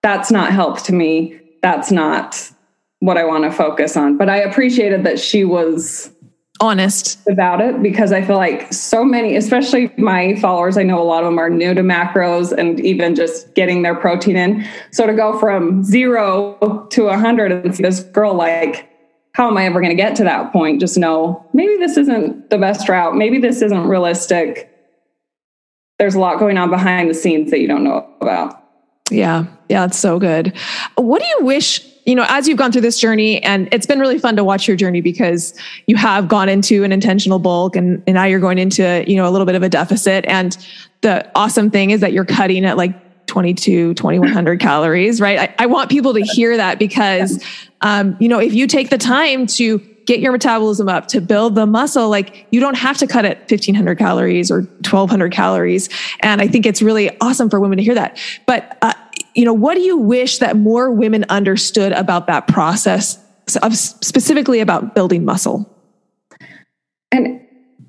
that's 0.01 0.31
not 0.31 0.51
help 0.51 0.81
to 0.83 0.93
me. 0.93 1.39
That's 1.61 1.91
not 1.91 2.51
what 2.99 3.17
I 3.17 3.25
want 3.25 3.43
to 3.43 3.51
focus 3.51 3.97
on. 3.97 4.17
But 4.17 4.29
I 4.29 4.37
appreciated 4.37 5.03
that 5.03 5.19
she 5.19 5.43
was 5.43 6.11
honest 6.59 7.19
about 7.27 7.61
it 7.61 7.81
because 7.83 8.11
I 8.11 8.23
feel 8.23 8.37
like 8.37 8.71
so 8.73 9.03
many, 9.03 9.35
especially 9.35 9.91
my 9.97 10.35
followers, 10.35 10.77
I 10.77 10.83
know 10.83 10.99
a 10.99 11.03
lot 11.03 11.23
of 11.23 11.27
them 11.27 11.37
are 11.37 11.49
new 11.49 11.73
to 11.73 11.81
macros 11.81 12.51
and 12.51 12.79
even 12.79 13.15
just 13.15 13.53
getting 13.53 13.83
their 13.83 13.95
protein 13.95 14.35
in. 14.35 14.67
So 14.91 15.05
to 15.05 15.13
go 15.13 15.37
from 15.39 15.83
zero 15.83 16.87
to 16.91 17.07
a 17.07 17.17
hundred 17.17 17.51
and 17.51 17.75
see 17.75 17.83
this 17.83 17.99
girl 17.99 18.33
like, 18.33 18.89
how 19.33 19.47
am 19.47 19.57
I 19.57 19.65
ever 19.65 19.79
going 19.79 19.95
to 19.95 20.01
get 20.01 20.15
to 20.15 20.23
that 20.23 20.51
point? 20.51 20.79
Just 20.79 20.97
know 20.97 21.45
maybe 21.53 21.77
this 21.77 21.95
isn't 21.95 22.49
the 22.49 22.57
best 22.57 22.89
route. 22.89 23.15
Maybe 23.15 23.37
this 23.37 23.61
isn't 23.61 23.87
realistic. 23.87 24.73
There's 25.99 26.15
a 26.15 26.19
lot 26.19 26.39
going 26.39 26.57
on 26.57 26.69
behind 26.69 27.09
the 27.09 27.13
scenes 27.13 27.51
that 27.51 27.59
you 27.59 27.67
don't 27.67 27.83
know 27.83 28.07
about. 28.21 28.63
Yeah. 29.09 29.45
Yeah. 29.69 29.85
It's 29.85 29.97
so 29.97 30.19
good. 30.19 30.55
What 30.95 31.21
do 31.21 31.27
you 31.27 31.45
wish, 31.45 31.81
you 32.05 32.15
know, 32.15 32.25
as 32.27 32.47
you've 32.47 32.57
gone 32.57 32.71
through 32.71 32.81
this 32.81 32.99
journey 32.99 33.41
and 33.43 33.67
it's 33.71 33.85
been 33.85 33.99
really 33.99 34.19
fun 34.19 34.35
to 34.35 34.43
watch 34.43 34.67
your 34.67 34.77
journey 34.77 35.01
because 35.01 35.57
you 35.87 35.95
have 35.95 36.27
gone 36.27 36.49
into 36.49 36.83
an 36.83 36.91
intentional 36.91 37.39
bulk 37.39 37.75
and, 37.75 38.03
and 38.05 38.15
now 38.15 38.25
you're 38.25 38.39
going 38.39 38.57
into, 38.57 39.03
you 39.07 39.15
know, 39.15 39.27
a 39.27 39.31
little 39.31 39.45
bit 39.45 39.55
of 39.55 39.63
a 39.63 39.69
deficit. 39.69 40.25
And 40.27 40.57
the 41.01 41.29
awesome 41.35 41.71
thing 41.71 41.91
is 41.91 42.01
that 42.01 42.13
you're 42.13 42.25
cutting 42.25 42.65
at 42.65 42.77
like 42.77 43.27
22, 43.27 43.93
2100 43.93 44.59
calories, 44.59 45.19
right? 45.19 45.39
I, 45.39 45.55
I, 45.59 45.65
want 45.65 45.91
people 45.91 46.13
to 46.13 46.21
hear 46.21 46.55
that 46.55 46.79
because, 46.79 47.43
um, 47.81 48.15
you 48.19 48.29
know, 48.29 48.39
if 48.39 48.53
you 48.53 48.67
take 48.67 48.89
the 48.89 48.97
time 48.97 49.45
to 49.47 49.79
get 50.07 50.21
your 50.21 50.31
metabolism 50.31 50.89
up 50.89 51.07
to 51.09 51.21
build 51.21 51.53
the 51.53 51.67
muscle 51.67 52.09
like 52.09 52.47
you 52.49 52.59
don't 52.59 52.77
have 52.77 52.97
to 52.97 53.05
cut 53.05 53.25
at 53.25 53.39
1500 53.41 53.97
calories 53.97 54.49
or 54.49 54.61
1200 54.61 55.31
calories. 55.31 55.89
And 56.21 56.41
i 56.41 56.47
think 56.47 56.65
it's 56.65 56.81
really 56.81 57.15
awesome 57.21 57.49
for 57.49 57.59
women 57.59 57.77
to 57.77 57.83
hear 57.83 57.93
that. 57.93 58.17
But 58.47 58.77
uh, 58.81 58.93
you 59.35 59.45
know 59.45 59.53
what 59.53 59.75
do 59.75 59.81
you 59.81 59.97
wish 59.97 60.39
that 60.39 60.57
more 60.57 60.89
women 60.89 61.25
understood 61.29 61.91
about 61.91 62.25
that 62.27 62.47
process 62.47 63.23
of 63.61 63.77
specifically 63.77 64.59
about 64.61 64.95
building 64.95 65.23
muscle? 65.23 65.71
And 67.11 67.41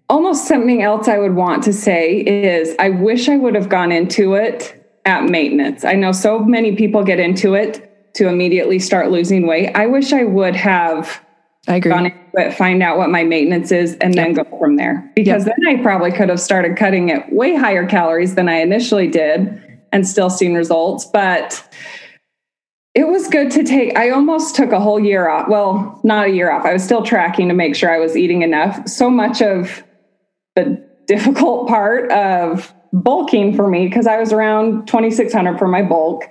almost 0.09 0.47
something 0.47 0.83
else 0.83 1.07
i 1.07 1.19
would 1.19 1.35
want 1.35 1.63
to 1.63 1.73
say 1.73 2.21
is 2.21 2.75
i 2.79 2.89
wish 2.89 3.29
i 3.29 3.37
would 3.37 3.55
have 3.55 3.69
gone 3.69 3.93
into 3.93 4.35
it 4.35 4.75
at 5.05 5.25
maintenance. 5.25 5.85
I 5.85 5.95
know 5.95 6.13
so 6.13 6.41
many 6.41 6.77
people 6.77 7.03
get 7.03 7.19
into 7.19 7.55
it 7.55 8.15
to 8.15 8.29
immediately 8.29 8.79
start 8.79 9.11
losing 9.11 9.47
weight. 9.47 9.71
I 9.75 9.87
wish 9.87 10.13
i 10.13 10.25
would 10.25 10.55
have 10.55 11.25
I 11.67 11.77
agree. 11.77 11.91
Gone 11.91 12.07
into 12.07 12.19
it, 12.35 12.55
find 12.55 12.83
out 12.83 12.99
what 12.99 13.11
my 13.11 13.25
maintenance 13.25 13.73
is, 13.73 13.95
and 13.97 14.15
yep. 14.15 14.25
then 14.25 14.35
go 14.35 14.59
from 14.59 14.77
there. 14.77 15.11
Because 15.15 15.47
yep. 15.47 15.57
then 15.57 15.79
I 15.79 15.83
probably 15.83 16.13
could 16.13 16.29
have 16.29 16.41
started 16.41 16.77
cutting 16.77 17.11
at 17.11 17.33
way 17.33 17.55
higher 17.55 17.87
calories 17.87 18.37
than 18.37 18.49
I 18.49 18.61
initially 18.61 19.09
did 19.09 19.63
and 19.93 20.07
still 20.07 20.31
seen 20.31 20.55
results. 20.55 21.05
But 21.07 21.63
it 22.95 23.09
was 23.09 23.29
good 23.29 23.51
to 23.53 23.65
take, 23.65 23.97
I 23.97 24.11
almost 24.11 24.57
took 24.57 24.73
a 24.73 24.81
whole 24.81 24.99
year 24.99 25.29
off. 25.29 25.49
Well, 25.49 26.01
not 26.05 26.29
a 26.29 26.31
year 26.31 26.51
off. 26.51 26.65
I 26.65 26.73
was 26.73 26.83
still 26.83 27.03
tracking 27.03 27.49
to 27.49 27.55
make 27.55 27.77
sure 27.77 27.91
I 27.91 27.99
was 27.99 28.17
eating 28.17 28.43
enough. 28.43 28.89
So 28.89 29.11
much 29.11 29.43
of 29.43 29.83
the 30.57 30.85
difficult 31.07 31.69
part 31.69 32.11
of 32.13 32.73
bulking 32.93 33.55
for 33.55 33.69
me, 33.69 33.87
because 33.87 34.07
I 34.07 34.19
was 34.19 34.33
around 34.33 34.87
2,600 34.87 35.59
for 35.59 35.69
my 35.69 35.83
bulk 35.83 36.25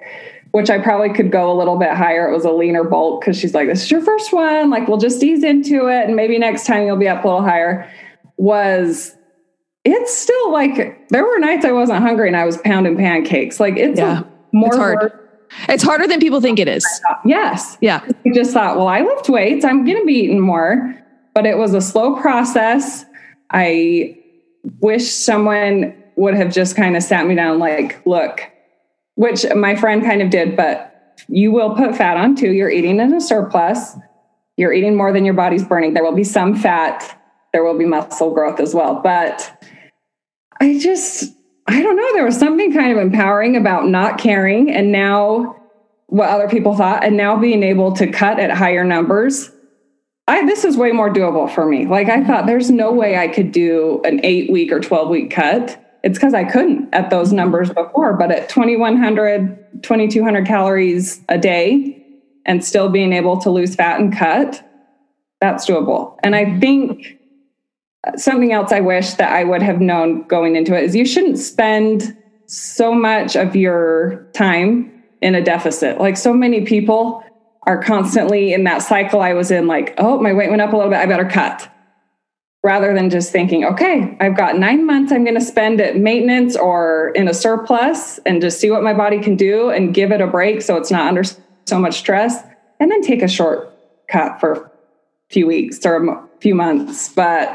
which 0.58 0.72
I 0.72 0.80
probably 0.80 1.14
could 1.14 1.32
go 1.32 1.52
a 1.52 1.56
little 1.56 1.78
bit 1.78 1.92
higher. 1.92 2.28
It 2.28 2.34
was 2.34 2.44
a 2.44 2.50
leaner 2.52 2.84
bulk 2.84 3.22
because 3.22 3.38
she's 3.38 3.54
like, 3.54 3.68
this 3.68 3.84
is 3.84 3.92
your 3.92 4.02
first 4.02 4.34
one. 4.34 4.72
Like, 4.72 4.88
we'll 4.88 4.98
just 4.98 5.22
ease 5.24 5.44
into 5.44 5.86
it. 5.86 6.08
And 6.08 6.16
maybe 6.16 6.40
next 6.40 6.66
time 6.66 6.88
you'll 6.88 6.98
be 6.98 7.08
up 7.08 7.24
a 7.24 7.28
little 7.28 7.44
higher. 7.44 7.88
Was 8.38 9.16
it's 9.86 10.18
still 10.18 10.52
like 10.52 11.10
there 11.10 11.24
were 11.24 11.38
nights 11.38 11.64
I 11.64 11.74
wasn't 11.74 12.00
hungry 12.00 12.28
and 12.28 12.36
I 12.36 12.44
was 12.44 12.58
pounding 12.58 12.98
pancakes. 12.98 13.60
Like, 13.60 13.78
it's 13.78 14.00
yeah, 14.00 14.24
more 14.52 14.70
it's 14.70 14.78
hard. 14.78 15.00
Work. 15.00 15.48
It's 15.70 15.84
harder 15.84 16.08
than 16.08 16.20
people 16.20 16.42
think 16.42 16.58
it 16.58 16.68
is. 16.68 16.84
Yes. 17.24 17.78
Yeah. 17.80 18.02
I 18.26 18.32
just 18.34 18.52
thought, 18.52 18.78
well, 18.78 18.88
I 18.88 19.02
lift 19.02 19.30
weights. 19.30 19.64
I'm 19.64 19.86
going 19.86 20.00
to 20.00 20.06
be 20.06 20.16
eating 20.16 20.40
more. 20.40 20.96
But 21.36 21.46
it 21.46 21.60
was 21.60 21.76
a 21.76 21.82
slow 21.82 22.20
process. 22.20 23.06
I 23.52 24.18
wish 24.80 25.08
someone 25.08 25.96
would 26.16 26.34
have 26.34 26.52
just 26.52 26.76
kind 26.76 26.98
of 26.98 27.04
sat 27.04 27.28
me 27.28 27.36
down, 27.36 27.60
like, 27.60 28.04
look, 28.08 28.42
which 29.18 29.48
my 29.56 29.76
friend 29.76 30.04
kind 30.04 30.22
of 30.22 30.30
did, 30.30 30.56
but 30.56 31.16
you 31.28 31.52
will 31.52 31.76
put 31.76 31.96
fat 31.96 32.18
on 32.18 32.36
too. 32.36 32.52
You're 32.52 32.70
eating 32.70 33.00
in 33.00 33.16
a 33.16 33.20
surplus. 33.20 33.96
You're 34.58 34.72
eating 34.72 34.96
more 34.96 35.12
than 35.12 35.26
your 35.26 35.34
body's 35.34 35.66
burning. 35.66 35.96
There 35.96 36.04
will 36.04 36.16
be 36.16 36.24
some 36.24 36.56
fat. 36.56 37.20
There 37.52 37.64
will 37.64 37.78
be 37.78 37.86
muscle 37.86 38.32
growth 38.32 38.60
as 38.60 38.76
well. 38.76 39.02
But 39.02 39.66
I 40.62 40.78
just, 40.78 41.34
I 41.66 41.82
don't 41.82 41.96
know. 41.96 42.14
There 42.14 42.26
was 42.26 42.38
something 42.38 42.72
kind 42.72 42.92
of 42.92 43.00
empowering 43.00 43.56
about 43.56 43.88
not 43.88 44.20
caring 44.20 44.72
and 44.72 44.92
now 44.92 45.56
what 46.06 46.30
other 46.30 46.48
people 46.48 46.76
thought 46.76 47.04
and 47.04 47.18
now 47.18 47.36
being 47.38 47.64
able 47.64 47.94
to 47.94 48.12
cut 48.12 48.40
at 48.40 48.52
higher 48.52 48.84
numbers. 48.84 49.50
I, 50.28 50.46
this 50.46 50.64
is 50.64 50.78
way 50.78 50.92
more 50.92 51.12
doable 51.12 51.52
for 51.52 51.66
me. 51.66 51.88
Like 51.88 52.08
I 52.08 52.24
thought 52.24 52.46
there's 52.46 52.70
no 52.70 52.92
way 52.92 53.18
I 53.18 53.30
could 53.30 53.52
do 53.52 54.00
an 54.06 54.24
eight 54.24 54.52
week 54.52 54.72
or 54.72 54.80
12 54.80 55.10
week 55.10 55.32
cut 55.32 55.84
it's 56.08 56.18
because 56.18 56.34
I 56.34 56.46
couldn't 56.46 56.94
at 56.94 57.10
those 57.10 57.28
mm-hmm. 57.28 57.36
numbers 57.36 57.70
before, 57.70 58.14
but 58.14 58.32
at 58.32 58.48
2100, 58.48 59.84
2200 59.84 60.48
calories 60.48 61.22
a 61.28 61.38
day 61.38 62.02
and 62.46 62.64
still 62.64 62.88
being 62.88 63.12
able 63.12 63.38
to 63.42 63.50
lose 63.50 63.76
fat 63.76 64.00
and 64.00 64.16
cut, 64.16 64.66
that's 65.42 65.70
doable. 65.70 66.16
And 66.24 66.34
I 66.34 66.46
mm-hmm. 66.46 66.60
think 66.62 67.20
uh, 68.08 68.16
something 68.16 68.54
else 68.54 68.72
I 68.72 68.80
wish 68.80 69.16
that 69.16 69.34
I 69.34 69.44
would 69.44 69.62
have 69.62 69.82
known 69.82 70.26
going 70.28 70.56
into 70.56 70.74
it 70.78 70.86
is 70.86 70.96
you 70.96 71.06
shouldn't 71.06 71.40
spend 71.40 72.16
so 72.46 72.94
much 72.94 73.36
of 73.36 73.54
your 73.54 74.30
time 74.34 75.04
in 75.22 75.36
a 75.36 75.44
deficit. 75.44 76.00
Like 76.00 76.16
so 76.16 76.34
many 76.34 76.62
people 76.62 77.22
are 77.64 77.84
constantly 77.84 78.54
in 78.54 78.64
that 78.64 78.78
cycle 78.78 79.20
I 79.20 79.34
was 79.34 79.52
in, 79.52 79.68
like, 79.68 79.94
oh, 79.98 80.22
my 80.22 80.32
weight 80.32 80.50
went 80.50 80.62
up 80.62 80.72
a 80.72 80.78
little 80.78 80.90
bit, 80.90 81.00
I 81.00 81.06
better 81.06 81.28
cut 81.28 81.70
rather 82.64 82.94
than 82.94 83.10
just 83.10 83.32
thinking, 83.32 83.64
okay, 83.64 84.18
I've 84.20 84.36
got 84.36 84.58
nine 84.58 84.86
months 84.86 85.12
I'm 85.12 85.24
going 85.24 85.36
to 85.36 85.42
spend 85.42 85.80
at 85.80 85.98
maintenance 85.98 86.56
or 86.56 87.10
in 87.16 87.28
a 87.28 87.34
surplus 87.34 88.20
and 88.26 88.42
just 88.42 88.60
see 88.60 88.70
what 88.70 88.84
my 88.84 88.94
body 88.94 89.20
can 89.20 89.36
do 89.36 89.70
and 89.70 89.94
give 89.94 90.12
it 90.12 90.22
a 90.22 90.28
break 90.28 90.62
so 90.62 90.76
it's 90.76 90.92
not 90.92 91.08
under 91.08 91.24
so 91.66 91.80
much 91.80 91.98
stress, 91.98 92.44
and 92.80 92.90
then 92.90 93.02
take 93.02 93.22
a 93.22 93.28
short 93.28 93.74
cut 94.10 94.40
for 94.40 94.54
a 94.54 94.72
few 95.30 95.46
weeks 95.46 95.86
or 95.86 96.04
a 96.04 96.28
few 96.40 96.56
months. 96.56 97.10
But 97.10 97.54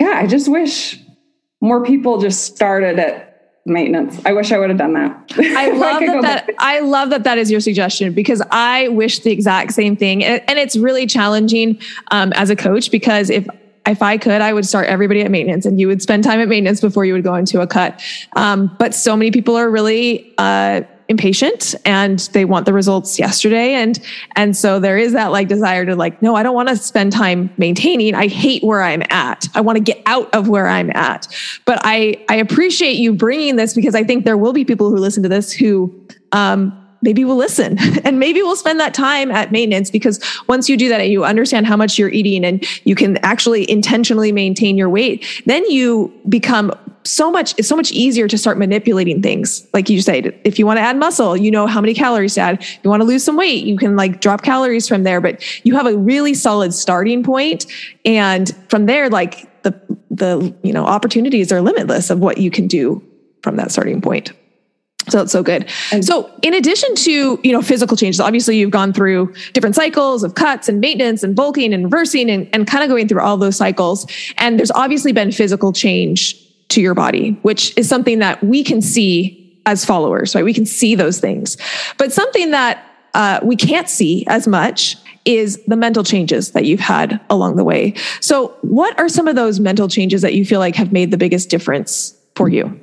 yeah, 0.00 0.14
I 0.16 0.26
just 0.26 0.48
wish 0.48 1.00
more 1.60 1.84
people 1.84 2.20
just 2.20 2.44
started 2.44 2.98
at 2.98 3.60
maintenance. 3.64 4.20
I 4.24 4.32
wish 4.32 4.52
I 4.52 4.58
would 4.58 4.70
have 4.70 4.78
done 4.78 4.92
that. 4.94 5.32
I 5.38 5.70
love 5.72 6.02
I 6.02 6.06
that, 6.06 6.46
that 6.46 6.54
I 6.58 6.80
love 6.80 7.10
that 7.10 7.24
that 7.24 7.38
is 7.38 7.50
your 7.50 7.60
suggestion 7.60 8.12
because 8.12 8.42
I 8.50 8.88
wish 8.88 9.20
the 9.20 9.32
exact 9.32 9.72
same 9.72 9.96
thing. 9.96 10.22
And, 10.22 10.42
and 10.48 10.58
it's 10.58 10.76
really 10.76 11.06
challenging 11.06 11.78
um, 12.10 12.32
as 12.34 12.50
a 12.50 12.56
coach 12.56 12.90
because 12.90 13.30
if 13.30 13.46
if 13.86 14.02
I 14.02 14.18
could, 14.18 14.40
I 14.40 14.52
would 14.52 14.66
start 14.66 14.86
everybody 14.86 15.22
at 15.22 15.30
maintenance 15.30 15.66
and 15.66 15.80
you 15.80 15.88
would 15.88 16.02
spend 16.02 16.24
time 16.24 16.40
at 16.40 16.48
maintenance 16.48 16.80
before 16.80 17.04
you 17.04 17.12
would 17.12 17.24
go 17.24 17.34
into 17.34 17.60
a 17.60 17.66
cut. 17.66 18.02
Um, 18.34 18.74
but 18.78 18.94
so 18.94 19.16
many 19.16 19.30
people 19.30 19.56
are 19.56 19.70
really, 19.70 20.34
uh, 20.38 20.82
impatient 21.08 21.74
and 21.84 22.18
they 22.32 22.44
want 22.44 22.66
the 22.66 22.72
results 22.72 23.18
yesterday. 23.18 23.74
And 23.74 24.00
and 24.34 24.56
so 24.56 24.80
there 24.80 24.98
is 24.98 25.12
that 25.12 25.28
like 25.28 25.48
desire 25.48 25.86
to 25.86 25.94
like 25.94 26.20
no 26.20 26.34
I 26.34 26.42
don't 26.42 26.54
want 26.54 26.68
to 26.68 26.76
spend 26.76 27.12
time 27.12 27.50
maintaining. 27.56 28.14
I 28.14 28.26
hate 28.26 28.62
where 28.64 28.82
I'm 28.82 29.02
at. 29.10 29.46
I 29.54 29.60
want 29.60 29.76
to 29.76 29.82
get 29.82 30.02
out 30.06 30.32
of 30.34 30.48
where 30.48 30.66
I'm 30.66 30.90
at. 30.90 31.28
But 31.64 31.80
I 31.84 32.24
I 32.28 32.36
appreciate 32.36 32.96
you 32.96 33.12
bringing 33.12 33.56
this 33.56 33.74
because 33.74 33.94
I 33.94 34.04
think 34.04 34.24
there 34.24 34.36
will 34.36 34.52
be 34.52 34.64
people 34.64 34.90
who 34.90 34.96
listen 34.96 35.22
to 35.22 35.28
this 35.28 35.52
who 35.52 35.94
um 36.32 36.85
maybe 37.02 37.24
we'll 37.24 37.36
listen 37.36 37.78
and 38.04 38.18
maybe 38.18 38.42
we'll 38.42 38.56
spend 38.56 38.80
that 38.80 38.94
time 38.94 39.30
at 39.30 39.52
maintenance 39.52 39.90
because 39.90 40.20
once 40.48 40.68
you 40.68 40.76
do 40.76 40.88
that 40.88 41.00
and 41.00 41.10
you 41.10 41.24
understand 41.24 41.66
how 41.66 41.76
much 41.76 41.98
you're 41.98 42.10
eating 42.10 42.44
and 42.44 42.64
you 42.84 42.94
can 42.94 43.16
actually 43.18 43.68
intentionally 43.70 44.32
maintain 44.32 44.76
your 44.76 44.88
weight, 44.88 45.24
then 45.46 45.68
you 45.70 46.12
become 46.28 46.72
so 47.04 47.30
much 47.30 47.54
it's 47.56 47.68
so 47.68 47.76
much 47.76 47.92
easier 47.92 48.26
to 48.26 48.36
start 48.36 48.58
manipulating 48.58 49.22
things. 49.22 49.66
Like 49.72 49.88
you 49.88 50.00
said 50.02 50.38
if 50.44 50.58
you 50.58 50.66
want 50.66 50.78
to 50.78 50.82
add 50.82 50.96
muscle 50.96 51.36
you 51.36 51.50
know 51.50 51.66
how 51.66 51.80
many 51.80 51.94
calories 51.94 52.34
to 52.34 52.40
add. 52.40 52.64
You 52.82 52.90
want 52.90 53.00
to 53.00 53.06
lose 53.06 53.22
some 53.22 53.36
weight 53.36 53.64
you 53.64 53.76
can 53.76 53.96
like 53.96 54.20
drop 54.20 54.42
calories 54.42 54.88
from 54.88 55.04
there 55.04 55.20
but 55.20 55.42
you 55.64 55.76
have 55.76 55.86
a 55.86 55.96
really 55.96 56.34
solid 56.34 56.74
starting 56.74 57.22
point 57.22 57.66
and 58.04 58.54
from 58.68 58.86
there 58.86 59.08
like 59.08 59.62
the 59.62 59.80
the 60.10 60.54
you 60.62 60.72
know 60.72 60.84
opportunities 60.84 61.52
are 61.52 61.60
limitless 61.60 62.10
of 62.10 62.18
what 62.18 62.38
you 62.38 62.50
can 62.50 62.66
do 62.66 63.02
from 63.42 63.56
that 63.56 63.70
starting 63.70 64.00
point 64.00 64.32
so 65.08 65.22
it's 65.22 65.32
so 65.32 65.42
good. 65.42 65.70
So 66.00 66.30
in 66.42 66.54
addition 66.54 66.94
to, 66.96 67.40
you 67.42 67.52
know, 67.52 67.62
physical 67.62 67.96
changes, 67.96 68.20
obviously 68.20 68.58
you've 68.58 68.70
gone 68.70 68.92
through 68.92 69.32
different 69.52 69.76
cycles 69.76 70.24
of 70.24 70.34
cuts 70.34 70.68
and 70.68 70.80
maintenance 70.80 71.22
and 71.22 71.36
bulking 71.36 71.72
and 71.72 71.84
reversing 71.84 72.30
and, 72.30 72.48
and 72.52 72.66
kind 72.66 72.82
of 72.82 72.90
going 72.90 73.08
through 73.08 73.20
all 73.20 73.36
those 73.36 73.56
cycles. 73.56 74.06
And 74.38 74.58
there's 74.58 74.72
obviously 74.72 75.12
been 75.12 75.30
physical 75.30 75.72
change 75.72 76.36
to 76.68 76.80
your 76.80 76.94
body, 76.94 77.38
which 77.42 77.76
is 77.76 77.88
something 77.88 78.18
that 78.18 78.42
we 78.42 78.64
can 78.64 78.82
see 78.82 79.42
as 79.66 79.84
followers, 79.84 80.34
right? 80.34 80.44
We 80.44 80.54
can 80.54 80.66
see 80.66 80.94
those 80.94 81.20
things. 81.20 81.56
But 81.98 82.12
something 82.12 82.50
that 82.50 82.84
uh, 83.14 83.40
we 83.42 83.56
can't 83.56 83.88
see 83.88 84.24
as 84.26 84.46
much 84.46 84.96
is 85.24 85.62
the 85.66 85.76
mental 85.76 86.04
changes 86.04 86.52
that 86.52 86.64
you've 86.64 86.80
had 86.80 87.20
along 87.30 87.56
the 87.56 87.64
way. 87.64 87.94
So 88.20 88.56
what 88.62 88.98
are 88.98 89.08
some 89.08 89.26
of 89.26 89.34
those 89.34 89.58
mental 89.58 89.88
changes 89.88 90.22
that 90.22 90.34
you 90.34 90.44
feel 90.44 90.60
like 90.60 90.76
have 90.76 90.92
made 90.92 91.10
the 91.10 91.16
biggest 91.16 91.50
difference 91.50 92.16
for 92.36 92.48
you? 92.48 92.78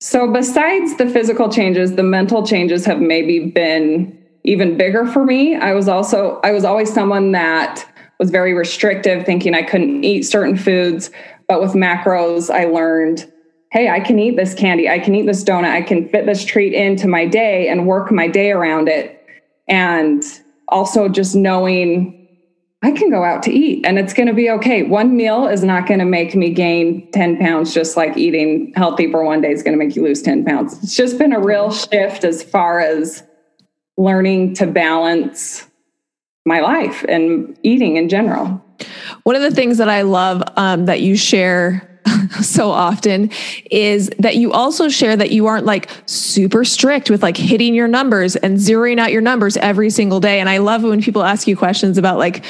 So, 0.00 0.30
besides 0.30 0.96
the 0.96 1.08
physical 1.08 1.48
changes, 1.48 1.94
the 1.94 2.02
mental 2.02 2.46
changes 2.46 2.84
have 2.84 3.00
maybe 3.00 3.50
been 3.50 4.18
even 4.44 4.76
bigger 4.76 5.06
for 5.06 5.24
me. 5.24 5.56
I 5.56 5.72
was 5.72 5.88
also, 5.88 6.40
I 6.44 6.52
was 6.52 6.64
always 6.64 6.92
someone 6.92 7.32
that 7.32 7.86
was 8.18 8.30
very 8.30 8.52
restrictive, 8.52 9.24
thinking 9.24 9.54
I 9.54 9.62
couldn't 9.62 10.04
eat 10.04 10.22
certain 10.22 10.56
foods. 10.56 11.10
But 11.48 11.60
with 11.60 11.72
macros, 11.72 12.52
I 12.52 12.64
learned 12.64 13.30
hey, 13.74 13.88
I 13.88 13.98
can 13.98 14.20
eat 14.20 14.36
this 14.36 14.54
candy, 14.54 14.88
I 14.88 15.00
can 15.00 15.16
eat 15.16 15.26
this 15.26 15.42
donut, 15.42 15.72
I 15.72 15.82
can 15.82 16.08
fit 16.08 16.26
this 16.26 16.44
treat 16.44 16.72
into 16.72 17.08
my 17.08 17.26
day 17.26 17.68
and 17.68 17.88
work 17.88 18.12
my 18.12 18.28
day 18.28 18.52
around 18.52 18.88
it. 18.88 19.20
And 19.66 20.22
also 20.68 21.08
just 21.08 21.34
knowing 21.34 22.23
I 22.84 22.92
can 22.92 23.08
go 23.08 23.24
out 23.24 23.42
to 23.44 23.50
eat 23.50 23.86
and 23.86 23.98
it's 23.98 24.12
going 24.12 24.26
to 24.26 24.34
be 24.34 24.50
okay. 24.50 24.82
One 24.82 25.16
meal 25.16 25.48
is 25.48 25.64
not 25.64 25.88
going 25.88 26.00
to 26.00 26.04
make 26.04 26.34
me 26.34 26.50
gain 26.50 27.10
10 27.12 27.38
pounds, 27.38 27.72
just 27.72 27.96
like 27.96 28.14
eating 28.18 28.74
healthy 28.76 29.10
for 29.10 29.24
one 29.24 29.40
day 29.40 29.52
is 29.52 29.62
going 29.62 29.72
to 29.76 29.82
make 29.82 29.96
you 29.96 30.02
lose 30.02 30.20
10 30.20 30.44
pounds. 30.44 30.78
It's 30.82 30.94
just 30.94 31.16
been 31.16 31.32
a 31.32 31.40
real 31.40 31.72
shift 31.72 32.24
as 32.24 32.42
far 32.42 32.80
as 32.80 33.22
learning 33.96 34.56
to 34.56 34.66
balance 34.66 35.66
my 36.44 36.60
life 36.60 37.06
and 37.08 37.58
eating 37.62 37.96
in 37.96 38.10
general. 38.10 38.62
One 39.22 39.34
of 39.34 39.40
the 39.40 39.50
things 39.50 39.78
that 39.78 39.88
I 39.88 40.02
love 40.02 40.42
um, 40.56 40.84
that 40.84 41.00
you 41.00 41.16
share 41.16 42.02
so 42.42 42.70
often 42.70 43.30
is 43.70 44.10
that 44.18 44.36
you 44.36 44.52
also 44.52 44.90
share 44.90 45.16
that 45.16 45.30
you 45.30 45.46
aren't 45.46 45.64
like 45.64 45.90
super 46.06 46.64
strict 46.64 47.08
with 47.08 47.22
like 47.22 47.36
hitting 47.36 47.74
your 47.74 47.88
numbers 47.88 48.36
and 48.36 48.58
zeroing 48.58 48.98
out 48.98 49.12
your 49.12 49.22
numbers 49.22 49.56
every 49.56 49.90
single 49.90 50.20
day. 50.20 50.40
And 50.40 50.48
I 50.48 50.58
love 50.58 50.82
when 50.82 51.00
people 51.00 51.22
ask 51.22 51.46
you 51.46 51.56
questions 51.56 51.98
about 51.98 52.18
like, 52.18 52.44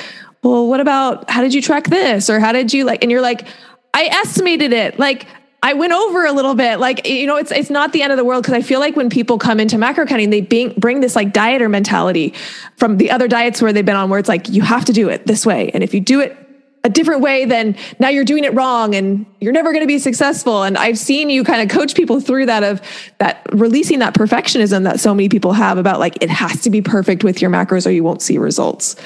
well, 0.44 0.68
what 0.68 0.80
about 0.80 1.28
how 1.30 1.42
did 1.42 1.54
you 1.54 1.62
track 1.62 1.88
this? 1.88 2.28
Or 2.30 2.38
how 2.38 2.52
did 2.52 2.72
you 2.72 2.85
like, 2.85 3.02
and 3.02 3.11
you're 3.11 3.22
like, 3.22 3.46
I 3.94 4.04
estimated 4.04 4.72
it. 4.72 4.98
Like, 4.98 5.26
I 5.62 5.72
went 5.72 5.94
over 5.94 6.26
a 6.26 6.33
little 6.33 6.54
bit. 6.54 6.78
Like, 6.78 7.09
you 7.09 7.26
know, 7.26 7.37
it's 7.37 7.50
it's 7.50 7.70
not 7.70 7.92
the 7.94 8.02
end 8.02 8.12
of 8.12 8.18
the 8.18 8.24
world 8.24 8.42
because 8.42 8.54
I 8.54 8.61
feel 8.61 8.80
like 8.80 8.96
when 8.96 9.09
people 9.09 9.38
come 9.38 9.59
into 9.59 9.78
macro 9.78 10.04
counting, 10.04 10.28
they 10.28 10.42
bring, 10.42 10.74
bring 10.74 11.00
this 11.00 11.16
like 11.16 11.33
dieter 11.33 11.70
mentality 11.70 12.35
from 12.76 12.98
the 12.98 13.11
other 13.11 13.26
diets 13.26 13.62
where 13.62 13.72
they've 13.72 13.87
been 13.87 13.96
on, 13.96 14.11
where 14.11 14.18
it's 14.18 14.28
like 14.28 14.50
you 14.50 14.61
have 14.61 14.85
to 14.85 14.92
do 14.92 15.09
it 15.09 15.26
this 15.26 15.46
way, 15.46 15.70
and 15.72 15.83
if 15.83 15.94
you 15.94 16.00
do 16.00 16.20
it 16.20 16.37
a 16.85 16.90
different 16.90 17.22
way, 17.22 17.46
then 17.46 17.74
now 17.98 18.11
you're 18.11 18.26
doing 18.26 18.44
it 18.44 18.52
wrong, 18.52 18.94
and 18.94 19.24
you're 19.40 19.54
never 19.54 19.72
going 19.72 19.83
to 19.83 19.87
be 19.87 19.98
successful. 19.98 20.64
And 20.64 20.76
I've 20.76 20.98
seen 20.98 21.30
you 21.30 21.42
kind 21.42 21.62
of 21.62 21.74
coach 21.74 21.94
people 21.94 22.20
through 22.20 22.44
that 22.44 22.62
of 22.62 22.83
that 23.18 23.46
releasing 23.52 24.00
that 24.00 24.12
perfectionism 24.12 24.85
that 24.85 25.00
so 25.00 25.14
many 25.14 25.30
people 25.30 25.54
have 25.54 25.78
about 25.78 25.98
like 25.98 26.22
it 26.22 26.28
has 26.28 26.61
to 26.61 26.68
be 26.68 26.83
perfect 26.83 27.24
with 27.24 27.40
your 27.40 27.50
macros 27.50 27.87
or 27.87 27.90
you 27.90 28.04
won't 28.04 28.20
see 28.20 28.37
results. 28.37 28.96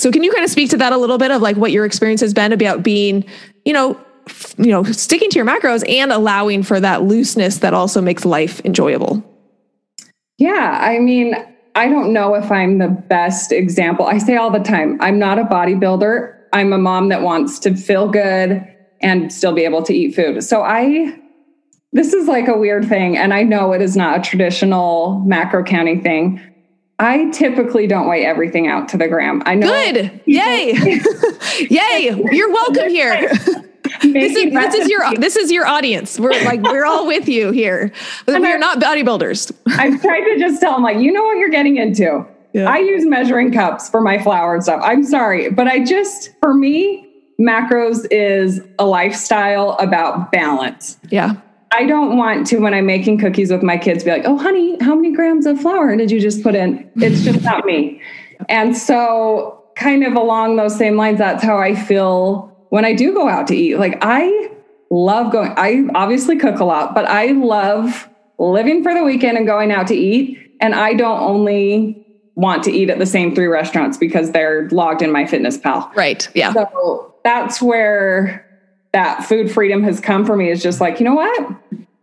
So 0.00 0.10
can 0.10 0.22
you 0.22 0.32
kind 0.32 0.44
of 0.44 0.50
speak 0.50 0.70
to 0.70 0.78
that 0.78 0.94
a 0.94 0.96
little 0.96 1.18
bit 1.18 1.30
of 1.30 1.42
like 1.42 1.56
what 1.56 1.72
your 1.72 1.84
experience 1.84 2.22
has 2.22 2.32
been 2.32 2.52
about 2.52 2.82
being, 2.82 3.22
you 3.66 3.74
know, 3.74 4.00
you 4.56 4.70
know, 4.70 4.82
sticking 4.84 5.28
to 5.28 5.36
your 5.36 5.44
macros 5.44 5.86
and 5.86 6.10
allowing 6.10 6.62
for 6.62 6.80
that 6.80 7.02
looseness 7.02 7.58
that 7.58 7.74
also 7.74 8.00
makes 8.00 8.24
life 8.24 8.60
enjoyable? 8.64 9.22
Yeah, 10.38 10.78
I 10.80 11.00
mean, 11.00 11.34
I 11.74 11.88
don't 11.88 12.14
know 12.14 12.34
if 12.34 12.50
I'm 12.50 12.78
the 12.78 12.88
best 12.88 13.52
example. 13.52 14.06
I 14.06 14.16
say 14.16 14.36
all 14.36 14.50
the 14.50 14.60
time, 14.60 14.96
I'm 15.02 15.18
not 15.18 15.38
a 15.38 15.44
bodybuilder. 15.44 16.34
I'm 16.54 16.72
a 16.72 16.78
mom 16.78 17.10
that 17.10 17.20
wants 17.20 17.58
to 17.60 17.76
feel 17.76 18.08
good 18.08 18.66
and 19.02 19.30
still 19.30 19.52
be 19.52 19.64
able 19.64 19.82
to 19.82 19.94
eat 19.94 20.14
food. 20.14 20.42
So 20.42 20.62
I 20.62 21.18
this 21.92 22.14
is 22.14 22.26
like 22.26 22.48
a 22.48 22.56
weird 22.56 22.88
thing 22.88 23.18
and 23.18 23.34
I 23.34 23.42
know 23.42 23.72
it 23.72 23.82
is 23.82 23.96
not 23.96 24.18
a 24.18 24.22
traditional 24.22 25.22
macro 25.26 25.62
counting 25.62 26.02
thing, 26.02 26.40
I 27.00 27.30
typically 27.30 27.86
don't 27.86 28.06
weigh 28.06 28.26
everything 28.26 28.68
out 28.68 28.90
to 28.90 28.98
the 28.98 29.08
gram. 29.08 29.42
I 29.46 29.54
know. 29.54 29.68
Good. 29.68 30.20
Yay. 30.26 31.00
Yay. 31.70 32.22
You're 32.30 32.52
welcome 32.52 32.90
here. 32.90 33.28
this 34.02 34.36
is, 34.36 34.52
this 34.52 34.74
is 34.74 34.88
your 34.88 35.14
this 35.16 35.36
is 35.36 35.50
your 35.50 35.66
audience. 35.66 36.20
We're 36.20 36.32
like 36.44 36.60
we're 36.60 36.84
all 36.84 37.06
with 37.06 37.26
you 37.26 37.52
here. 37.52 37.90
We're 38.28 38.58
not 38.58 38.80
bodybuilders. 38.80 39.50
I've 39.78 40.00
tried 40.02 40.24
to 40.24 40.38
just 40.38 40.60
tell 40.60 40.74
them 40.74 40.82
like 40.82 40.98
you 40.98 41.10
know 41.10 41.22
what 41.22 41.38
you're 41.38 41.48
getting 41.48 41.78
into. 41.78 42.26
Yeah. 42.52 42.68
I 42.68 42.78
use 42.78 43.06
measuring 43.06 43.50
cups 43.52 43.88
for 43.88 44.02
my 44.02 44.22
flour 44.22 44.54
and 44.54 44.62
stuff. 44.62 44.80
I'm 44.84 45.02
sorry, 45.02 45.50
but 45.50 45.68
I 45.68 45.82
just 45.82 46.30
for 46.40 46.52
me 46.52 47.08
macros 47.40 48.06
is 48.10 48.60
a 48.78 48.84
lifestyle 48.84 49.70
about 49.78 50.32
balance. 50.32 50.98
Yeah. 51.08 51.36
I 51.72 51.86
don't 51.86 52.16
want 52.16 52.46
to, 52.48 52.58
when 52.58 52.74
I'm 52.74 52.86
making 52.86 53.18
cookies 53.18 53.50
with 53.50 53.62
my 53.62 53.78
kids, 53.78 54.02
be 54.02 54.10
like, 54.10 54.24
oh, 54.24 54.36
honey, 54.36 54.76
how 54.80 54.94
many 54.94 55.12
grams 55.12 55.46
of 55.46 55.60
flour 55.60 55.96
did 55.96 56.10
you 56.10 56.20
just 56.20 56.42
put 56.42 56.54
in? 56.54 56.90
It's 56.96 57.22
just 57.22 57.42
not 57.42 57.64
me. 57.64 58.02
And 58.48 58.76
so, 58.76 59.64
kind 59.76 60.04
of 60.04 60.14
along 60.14 60.56
those 60.56 60.76
same 60.76 60.96
lines, 60.96 61.18
that's 61.18 61.44
how 61.44 61.58
I 61.58 61.74
feel 61.74 62.54
when 62.70 62.84
I 62.84 62.94
do 62.94 63.14
go 63.14 63.28
out 63.28 63.46
to 63.48 63.56
eat. 63.56 63.76
Like, 63.76 63.98
I 64.02 64.50
love 64.90 65.30
going, 65.32 65.52
I 65.56 65.84
obviously 65.94 66.36
cook 66.36 66.58
a 66.58 66.64
lot, 66.64 66.94
but 66.94 67.06
I 67.06 67.26
love 67.26 68.08
living 68.38 68.82
for 68.82 68.92
the 68.92 69.04
weekend 69.04 69.36
and 69.38 69.46
going 69.46 69.70
out 69.70 69.86
to 69.88 69.94
eat. 69.94 70.38
And 70.60 70.74
I 70.74 70.94
don't 70.94 71.20
only 71.20 72.04
want 72.34 72.64
to 72.64 72.72
eat 72.72 72.90
at 72.90 72.98
the 72.98 73.06
same 73.06 73.34
three 73.34 73.46
restaurants 73.46 73.96
because 73.96 74.32
they're 74.32 74.68
logged 74.70 75.02
in 75.02 75.10
MyFitnessPal. 75.10 75.94
Right. 75.94 76.28
Yeah. 76.34 76.52
So, 76.52 77.14
that's 77.22 77.62
where 77.62 78.49
that 78.92 79.24
food 79.24 79.50
freedom 79.50 79.82
has 79.84 80.00
come 80.00 80.24
for 80.24 80.36
me 80.36 80.50
is 80.50 80.62
just 80.62 80.80
like, 80.80 80.98
you 80.98 81.04
know 81.04 81.14
what? 81.14 81.50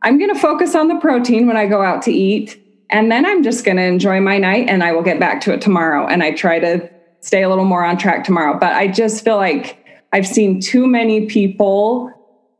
I'm 0.01 0.17
going 0.17 0.33
to 0.33 0.39
focus 0.39 0.75
on 0.75 0.87
the 0.87 0.99
protein 0.99 1.47
when 1.47 1.57
I 1.57 1.65
go 1.65 1.81
out 1.81 2.01
to 2.03 2.11
eat. 2.11 2.63
And 2.89 3.11
then 3.11 3.25
I'm 3.25 3.43
just 3.43 3.65
going 3.65 3.77
to 3.77 3.83
enjoy 3.83 4.21
my 4.21 4.37
night 4.37 4.69
and 4.69 4.83
I 4.83 4.93
will 4.93 5.01
get 5.01 5.19
back 5.19 5.41
to 5.41 5.53
it 5.53 5.61
tomorrow. 5.61 6.07
And 6.07 6.23
I 6.23 6.31
try 6.31 6.59
to 6.59 6.89
stay 7.19 7.43
a 7.43 7.49
little 7.49 7.65
more 7.65 7.83
on 7.83 7.97
track 7.97 8.23
tomorrow. 8.23 8.57
But 8.57 8.73
I 8.73 8.87
just 8.87 9.23
feel 9.23 9.35
like 9.35 9.85
I've 10.13 10.27
seen 10.27 10.61
too 10.61 10.87
many 10.87 11.25
people 11.25 12.11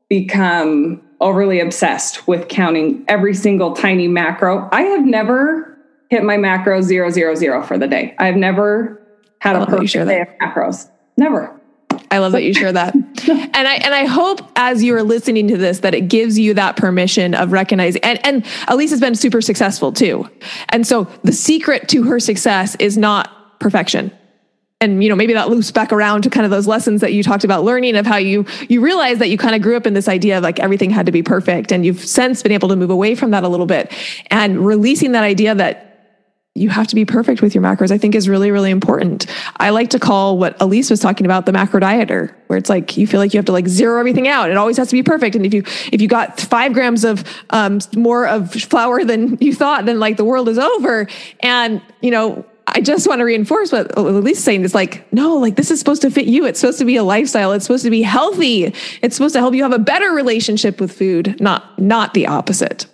become 0.10 1.02
overly 1.22 1.60
obsessed 1.60 2.28
with 2.28 2.48
counting 2.50 3.04
every 3.08 3.34
single 3.34 3.74
tiny 3.74 4.08
macro. 4.08 4.68
I 4.72 4.82
have 4.82 5.06
never 5.06 5.78
hit 6.10 6.24
my 6.24 6.38
macro 6.38 6.82
zero, 6.82 7.10
zero, 7.10 7.36
zero 7.36 7.64
for 7.64 7.78
the 7.78 7.88
day. 7.88 8.16
I've 8.20 8.36
never 8.36 9.02
had 9.40 9.56
a 9.56 9.66
perfect 9.66 9.94
day 9.94 10.22
of 10.22 10.28
macros. 10.42 10.90
Never. 11.18 11.57
I 12.10 12.20
love 12.20 12.32
that 12.32 12.44
you 12.44 12.54
share 12.54 12.72
that. 12.72 12.96
and 12.96 13.68
I 13.68 13.76
and 13.76 13.94
I 13.94 14.06
hope 14.06 14.42
as 14.56 14.84
you 14.84 14.96
are 14.96 15.04
listening 15.04 15.48
to 15.50 15.58
this 15.58 15.80
that 15.80 15.94
it 15.94 16.08
gives 16.08 16.40
you 16.40 16.54
that 16.54 16.78
permission 16.78 17.34
of 17.34 17.52
recognizing 17.52 18.04
and 18.04 18.26
and 18.26 18.46
Elise 18.68 18.92
has 18.92 19.00
been 19.00 19.16
super 19.16 19.42
successful 19.42 19.92
too. 19.92 20.30
And 20.70 20.86
so 20.88 21.06
the 21.24 21.34
secret 21.34 21.90
to 21.90 22.04
her 22.04 22.20
success 22.20 22.76
is 22.76 22.98
not 22.98 23.60
perfection. 23.60 24.12
And 24.80 25.04
you 25.04 25.10
know 25.10 25.16
maybe 25.16 25.34
that 25.34 25.50
loops 25.50 25.72
back 25.72 25.92
around 25.92 26.22
to 26.22 26.30
kind 26.30 26.46
of 26.46 26.52
those 26.52 26.68
lessons 26.68 27.02
that 27.02 27.12
you 27.12 27.24
talked 27.24 27.44
about 27.44 27.64
learning 27.64 27.96
of 27.96 28.06
how 28.06 28.18
you 28.18 28.46
you 28.70 28.80
realize 28.80 29.18
that 29.20 29.30
you 29.30 29.38
kind 29.38 29.56
of 29.56 29.62
grew 29.62 29.76
up 29.76 29.88
in 29.88 29.94
this 29.94 30.08
idea 30.08 30.38
of 30.38 30.44
like 30.44 30.60
everything 30.60 30.90
had 30.90 31.08
to 31.08 31.12
be 31.12 31.24
perfect 31.24 31.72
and 31.72 31.86
you've 31.86 32.00
since 32.00 32.44
been 32.44 32.52
able 32.52 32.70
to 32.70 32.76
move 32.76 32.92
away 32.92 33.16
from 33.16 33.32
that 33.32 33.44
a 33.44 33.48
little 33.48 33.66
bit 33.66 33.92
and 34.30 34.66
releasing 34.66 35.14
that 35.14 35.24
idea 35.24 35.56
that 35.56 35.87
you 36.58 36.70
have 36.70 36.88
to 36.88 36.96
be 36.96 37.06
perfect 37.06 37.42
with 37.42 37.54
your 37.54 37.64
macros, 37.64 37.92
I 37.92 37.98
think 37.98 38.16
is 38.16 38.28
really, 38.28 38.52
really 38.52 38.72
important. 38.72 39.26
I 39.58 39.70
like 39.70 39.90
to 39.92 40.00
call 40.00 40.38
what 40.38 40.60
Elise 40.62 40.90
was 40.90 41.00
talking 41.00 41.26
about 41.26 41.46
the 41.46 41.52
macro 41.52 41.80
dieter, 41.80 42.34
where 42.48 42.58
it's 42.58 42.70
like 42.70 42.98
you 42.98 43.08
feel 43.08 43.20
like 43.20 43.34
you 43.34 43.38
have 43.38 43.46
to 43.46 43.52
like 43.52 43.68
zero 43.68 44.00
everything 44.00 44.28
out. 44.28 44.50
It 44.50 44.58
always 44.58 44.78
has 44.78 44.90
to 44.90 44.96
be 44.96 45.04
perfect. 45.04 45.36
And 45.36 45.46
if 45.46 45.54
you 45.54 45.64
if 45.92 46.02
you 46.02 46.08
got 46.08 46.40
five 46.40 46.74
grams 46.74 47.04
of 47.04 47.24
um, 47.52 47.80
more 47.96 48.28
of 48.28 48.52
flour 48.52 49.04
than 49.04 49.38
you 49.40 49.54
thought, 49.54 49.86
then 49.86 50.00
like 50.00 50.18
the 50.18 50.26
world 50.26 50.50
is 50.50 50.58
over. 50.58 51.08
And 51.42 51.82
you 52.02 52.12
know, 52.12 52.46
I 52.68 52.82
just 52.82 53.08
want 53.08 53.20
to 53.20 53.26
reinforce 53.26 53.72
what 53.72 53.98
Elise 53.98 54.40
is 54.40 54.44
saying. 54.44 54.66
It's 54.66 54.76
like, 54.76 55.12
no, 55.14 55.38
like 55.38 55.56
this 55.56 55.72
is 55.72 55.80
supposed 55.80 56.02
to 56.02 56.12
fit 56.12 56.26
you. 56.26 56.46
It's 56.46 56.60
supposed 56.60 56.80
to 56.80 56.86
be 56.86 56.98
a 56.98 57.04
lifestyle. 57.04 57.54
It's 57.54 57.66
supposed 57.66 57.86
to 57.86 57.90
be 57.90 58.02
healthy. 58.02 58.74
It's 59.02 59.16
supposed 59.16 59.34
to 59.34 59.40
help 59.40 59.54
you 59.54 59.64
have 59.64 59.74
a 59.74 59.80
better 59.80 60.12
relationship 60.12 60.82
with 60.82 60.92
food, 60.92 61.40
not 61.40 61.80
not 61.80 62.14
the 62.14 62.28
opposite. 62.28 62.86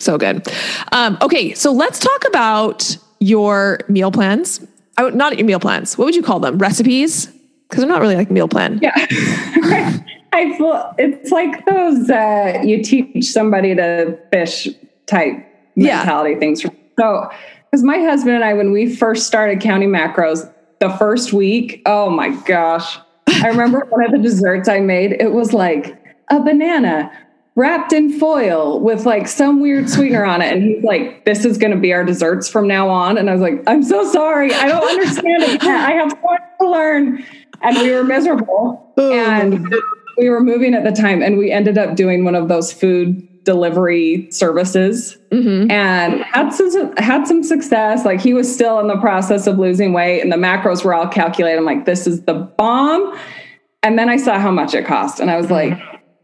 So 0.00 0.16
good. 0.16 0.46
Um, 0.92 1.18
okay, 1.22 1.54
so 1.54 1.72
let's 1.72 1.98
talk 1.98 2.24
about 2.28 2.96
your 3.18 3.80
meal 3.88 4.12
plans. 4.12 4.64
Oh, 4.96 5.08
not 5.08 5.36
your 5.36 5.46
meal 5.46 5.60
plans. 5.60 5.98
What 5.98 6.04
would 6.06 6.14
you 6.14 6.22
call 6.22 6.40
them? 6.40 6.58
Recipes? 6.58 7.26
Because 7.26 7.82
they're 7.82 7.88
not 7.88 8.00
really 8.00 8.16
like 8.16 8.30
meal 8.30 8.48
plan. 8.48 8.78
Yeah. 8.80 8.92
I 10.32 10.56
feel 10.56 10.94
it's 10.98 11.30
like 11.30 11.64
those 11.66 12.08
uh, 12.10 12.62
you 12.64 12.82
teach 12.82 13.26
somebody 13.26 13.74
to 13.74 14.18
fish 14.32 14.68
type 15.06 15.34
mentality 15.74 16.34
yeah. 16.34 16.38
things. 16.38 16.62
So, 16.62 17.30
because 17.70 17.82
my 17.82 17.98
husband 17.98 18.36
and 18.36 18.44
I, 18.44 18.54
when 18.54 18.72
we 18.72 18.94
first 18.94 19.26
started 19.26 19.60
counting 19.60 19.90
macros, 19.90 20.52
the 20.80 20.90
first 20.90 21.32
week, 21.32 21.82
oh 21.86 22.08
my 22.08 22.30
gosh, 22.42 22.98
I 23.26 23.48
remember 23.48 23.84
one 23.88 24.04
of 24.04 24.12
the 24.12 24.18
desserts 24.18 24.68
I 24.68 24.80
made. 24.80 25.12
It 25.12 25.32
was 25.32 25.52
like 25.52 25.98
a 26.30 26.40
banana 26.40 27.10
wrapped 27.58 27.92
in 27.92 28.16
foil 28.20 28.78
with 28.78 29.04
like 29.04 29.26
some 29.26 29.60
weird 29.60 29.90
sweetener 29.90 30.24
on 30.24 30.40
it. 30.40 30.52
And 30.52 30.62
he's 30.62 30.84
like, 30.84 31.24
this 31.24 31.44
is 31.44 31.58
going 31.58 31.72
to 31.72 31.76
be 31.76 31.92
our 31.92 32.04
desserts 32.04 32.48
from 32.48 32.68
now 32.68 32.88
on. 32.88 33.18
And 33.18 33.28
I 33.28 33.32
was 33.32 33.42
like, 33.42 33.60
I'm 33.66 33.82
so 33.82 34.08
sorry. 34.12 34.54
I 34.54 34.68
don't 34.68 34.88
understand 34.88 35.42
it. 35.42 35.62
I 35.64 35.90
have 35.90 36.12
so 36.12 36.20
much 36.22 36.40
to 36.60 36.70
learn. 36.70 37.24
And 37.60 37.76
we 37.78 37.90
were 37.90 38.04
miserable. 38.04 38.92
And 38.96 39.74
we 40.16 40.28
were 40.28 40.40
moving 40.40 40.72
at 40.72 40.84
the 40.84 40.92
time 40.92 41.20
and 41.20 41.36
we 41.36 41.50
ended 41.50 41.78
up 41.78 41.96
doing 41.96 42.24
one 42.24 42.36
of 42.36 42.46
those 42.46 42.72
food 42.72 43.24
delivery 43.42 44.30
services 44.30 45.16
mm-hmm. 45.32 45.68
and 45.68 46.22
had 46.22 46.50
some 46.50 46.96
had 46.98 47.26
some 47.26 47.42
success 47.42 48.04
like 48.04 48.20
he 48.20 48.34
was 48.34 48.52
still 48.52 48.78
in 48.78 48.88
the 48.88 48.98
process 48.98 49.46
of 49.46 49.58
losing 49.58 49.94
weight 49.94 50.20
and 50.20 50.30
the 50.30 50.36
macros 50.36 50.84
were 50.84 50.92
all 50.92 51.08
calculated 51.08 51.56
i'm 51.56 51.64
like 51.64 51.86
this 51.86 52.06
is 52.06 52.22
the 52.24 52.34
bomb 52.34 53.18
and 53.82 53.98
then 53.98 54.10
i 54.10 54.18
saw 54.18 54.38
how 54.38 54.50
much 54.50 54.74
it 54.74 54.84
cost 54.84 55.18
and 55.18 55.30
i 55.30 55.36
was 55.36 55.50
like 55.50 55.72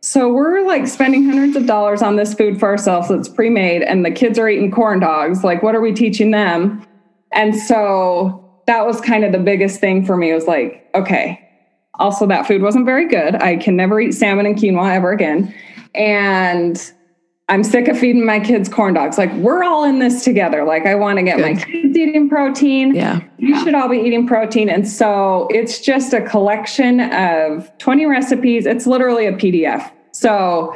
so 0.04 0.30
we're 0.30 0.66
like 0.66 0.86
spending 0.86 1.24
hundreds 1.24 1.56
of 1.56 1.64
dollars 1.64 2.02
on 2.02 2.16
this 2.16 2.34
food 2.34 2.60
for 2.60 2.68
ourselves 2.68 3.08
that's 3.08 3.26
pre-made 3.26 3.80
and 3.80 4.04
the 4.04 4.10
kids 4.10 4.38
are 4.38 4.46
eating 4.46 4.70
corn 4.70 5.00
dogs. 5.00 5.42
Like 5.42 5.62
what 5.62 5.74
are 5.74 5.80
we 5.80 5.94
teaching 5.94 6.30
them? 6.30 6.86
And 7.32 7.56
so 7.56 8.62
that 8.66 8.84
was 8.84 9.00
kind 9.00 9.24
of 9.24 9.32
the 9.32 9.38
biggest 9.38 9.80
thing 9.80 10.04
for 10.04 10.18
me 10.18 10.30
it 10.30 10.34
was 10.34 10.46
like, 10.46 10.90
okay. 10.94 11.40
Also 11.94 12.26
that 12.26 12.46
food 12.46 12.60
wasn't 12.60 12.84
very 12.84 13.08
good. 13.08 13.36
I 13.36 13.56
can 13.56 13.76
never 13.76 13.98
eat 13.98 14.12
salmon 14.12 14.44
and 14.44 14.56
quinoa 14.56 14.94
ever 14.94 15.10
again. 15.10 15.54
And 15.94 16.92
I'm 17.48 17.62
sick 17.62 17.88
of 17.88 17.98
feeding 17.98 18.24
my 18.24 18.40
kids 18.40 18.70
corn 18.70 18.94
dogs. 18.94 19.18
Like 19.18 19.32
we're 19.34 19.62
all 19.62 19.84
in 19.84 19.98
this 19.98 20.24
together. 20.24 20.64
Like 20.64 20.86
I 20.86 20.94
want 20.94 21.18
to 21.18 21.22
get 21.22 21.36
Good. 21.36 21.56
my 21.56 21.62
kids 21.62 21.96
eating 21.96 22.28
protein. 22.28 22.94
Yeah. 22.94 23.20
You 23.36 23.62
should 23.62 23.74
all 23.74 23.88
be 23.88 23.98
eating 23.98 24.26
protein. 24.26 24.70
And 24.70 24.88
so 24.88 25.48
it's 25.50 25.80
just 25.80 26.14
a 26.14 26.22
collection 26.22 27.00
of 27.00 27.70
20 27.78 28.06
recipes. 28.06 28.64
It's 28.64 28.86
literally 28.86 29.26
a 29.26 29.32
PDF. 29.32 29.92
So 30.12 30.74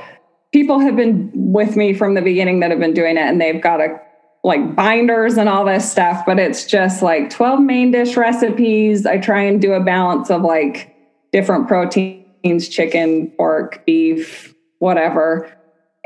people 0.53 0.79
have 0.79 0.95
been 0.95 1.31
with 1.35 1.75
me 1.75 1.95
from 1.95 2.15
the 2.15 2.23
beginning 2.23 2.61
that 2.61 2.71
have 2.71 2.81
been 2.81 2.95
doing 2.95 3.17
it 3.17 3.23
and 3.23 3.41
they've 3.41 3.63
got 3.63 3.81
a 3.81 3.99
like 4.45 4.77
binders 4.77 5.37
and 5.37 5.49
all 5.49 5.65
this 5.65 5.91
stuff, 5.91 6.25
but 6.25 6.39
it's 6.39 6.65
just 6.65 7.03
like 7.03 7.29
12 7.31 7.61
main 7.61 7.91
dish 7.91 8.17
recipes. 8.17 9.05
I 9.05 9.19
try 9.19 9.43
and 9.43 9.61
do 9.61 9.73
a 9.73 9.81
balance 9.81 10.31
of 10.31 10.43
like 10.43 10.95
different 11.33 11.67
proteins, 11.67 12.69
chicken, 12.69 13.33
pork, 13.37 13.85
beef, 13.85 14.55
whatever, 14.79 15.53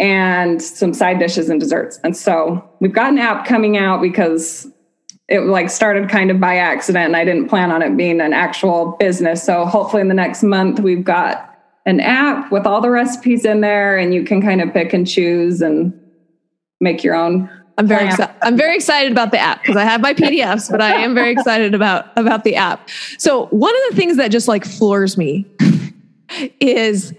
and 0.02 0.60
some 0.60 0.92
side 0.92 1.20
dishes 1.20 1.48
and 1.48 1.60
desserts. 1.60 2.00
And 2.02 2.16
so 2.16 2.68
we've 2.80 2.92
got 2.92 3.12
an 3.12 3.18
app 3.18 3.46
coming 3.46 3.78
out 3.78 4.02
because 4.02 4.66
it 5.28 5.42
like 5.42 5.70
started 5.70 6.08
kind 6.08 6.30
of 6.30 6.40
by 6.40 6.56
accident 6.56 7.06
and 7.06 7.16
I 7.16 7.24
didn't 7.24 7.48
plan 7.48 7.70
on 7.70 7.82
it 7.82 7.96
being 7.96 8.20
an 8.20 8.32
actual 8.32 8.96
business. 8.98 9.44
So 9.44 9.64
hopefully 9.64 10.02
in 10.02 10.08
the 10.08 10.14
next 10.14 10.42
month 10.42 10.80
we've 10.80 11.04
got 11.04 11.56
an 11.86 12.00
app 12.00 12.50
with 12.50 12.66
all 12.66 12.80
the 12.80 12.90
recipes 12.90 13.44
in 13.44 13.60
there 13.60 13.96
and 13.96 14.12
you 14.12 14.24
can 14.24 14.42
kind 14.42 14.60
of 14.60 14.72
pick 14.72 14.92
and 14.92 15.06
choose 15.06 15.62
and 15.62 15.98
make 16.80 17.04
your 17.04 17.14
own 17.14 17.48
I'm 17.78 17.86
very 17.86 18.04
excited. 18.04 18.34
I'm 18.42 18.56
very 18.56 18.74
excited 18.76 19.12
about 19.12 19.30
the 19.30 19.38
app 19.38 19.62
because 19.62 19.76
I 19.76 19.84
have 19.84 20.02
my 20.02 20.12
PDFs, 20.12 20.70
but 20.70 20.82
I 20.82 20.92
am 20.92 21.14
very 21.14 21.32
excited 21.36 21.74
about 21.74 22.06
about 22.18 22.44
the 22.44 22.54
app. 22.54 22.90
So 23.16 23.46
one 23.46 23.74
of 23.74 23.82
the 23.90 23.96
things 23.96 24.18
that 24.18 24.30
just 24.30 24.46
like 24.46 24.64
floors 24.64 25.16
me 25.16 25.46
is 26.60 27.14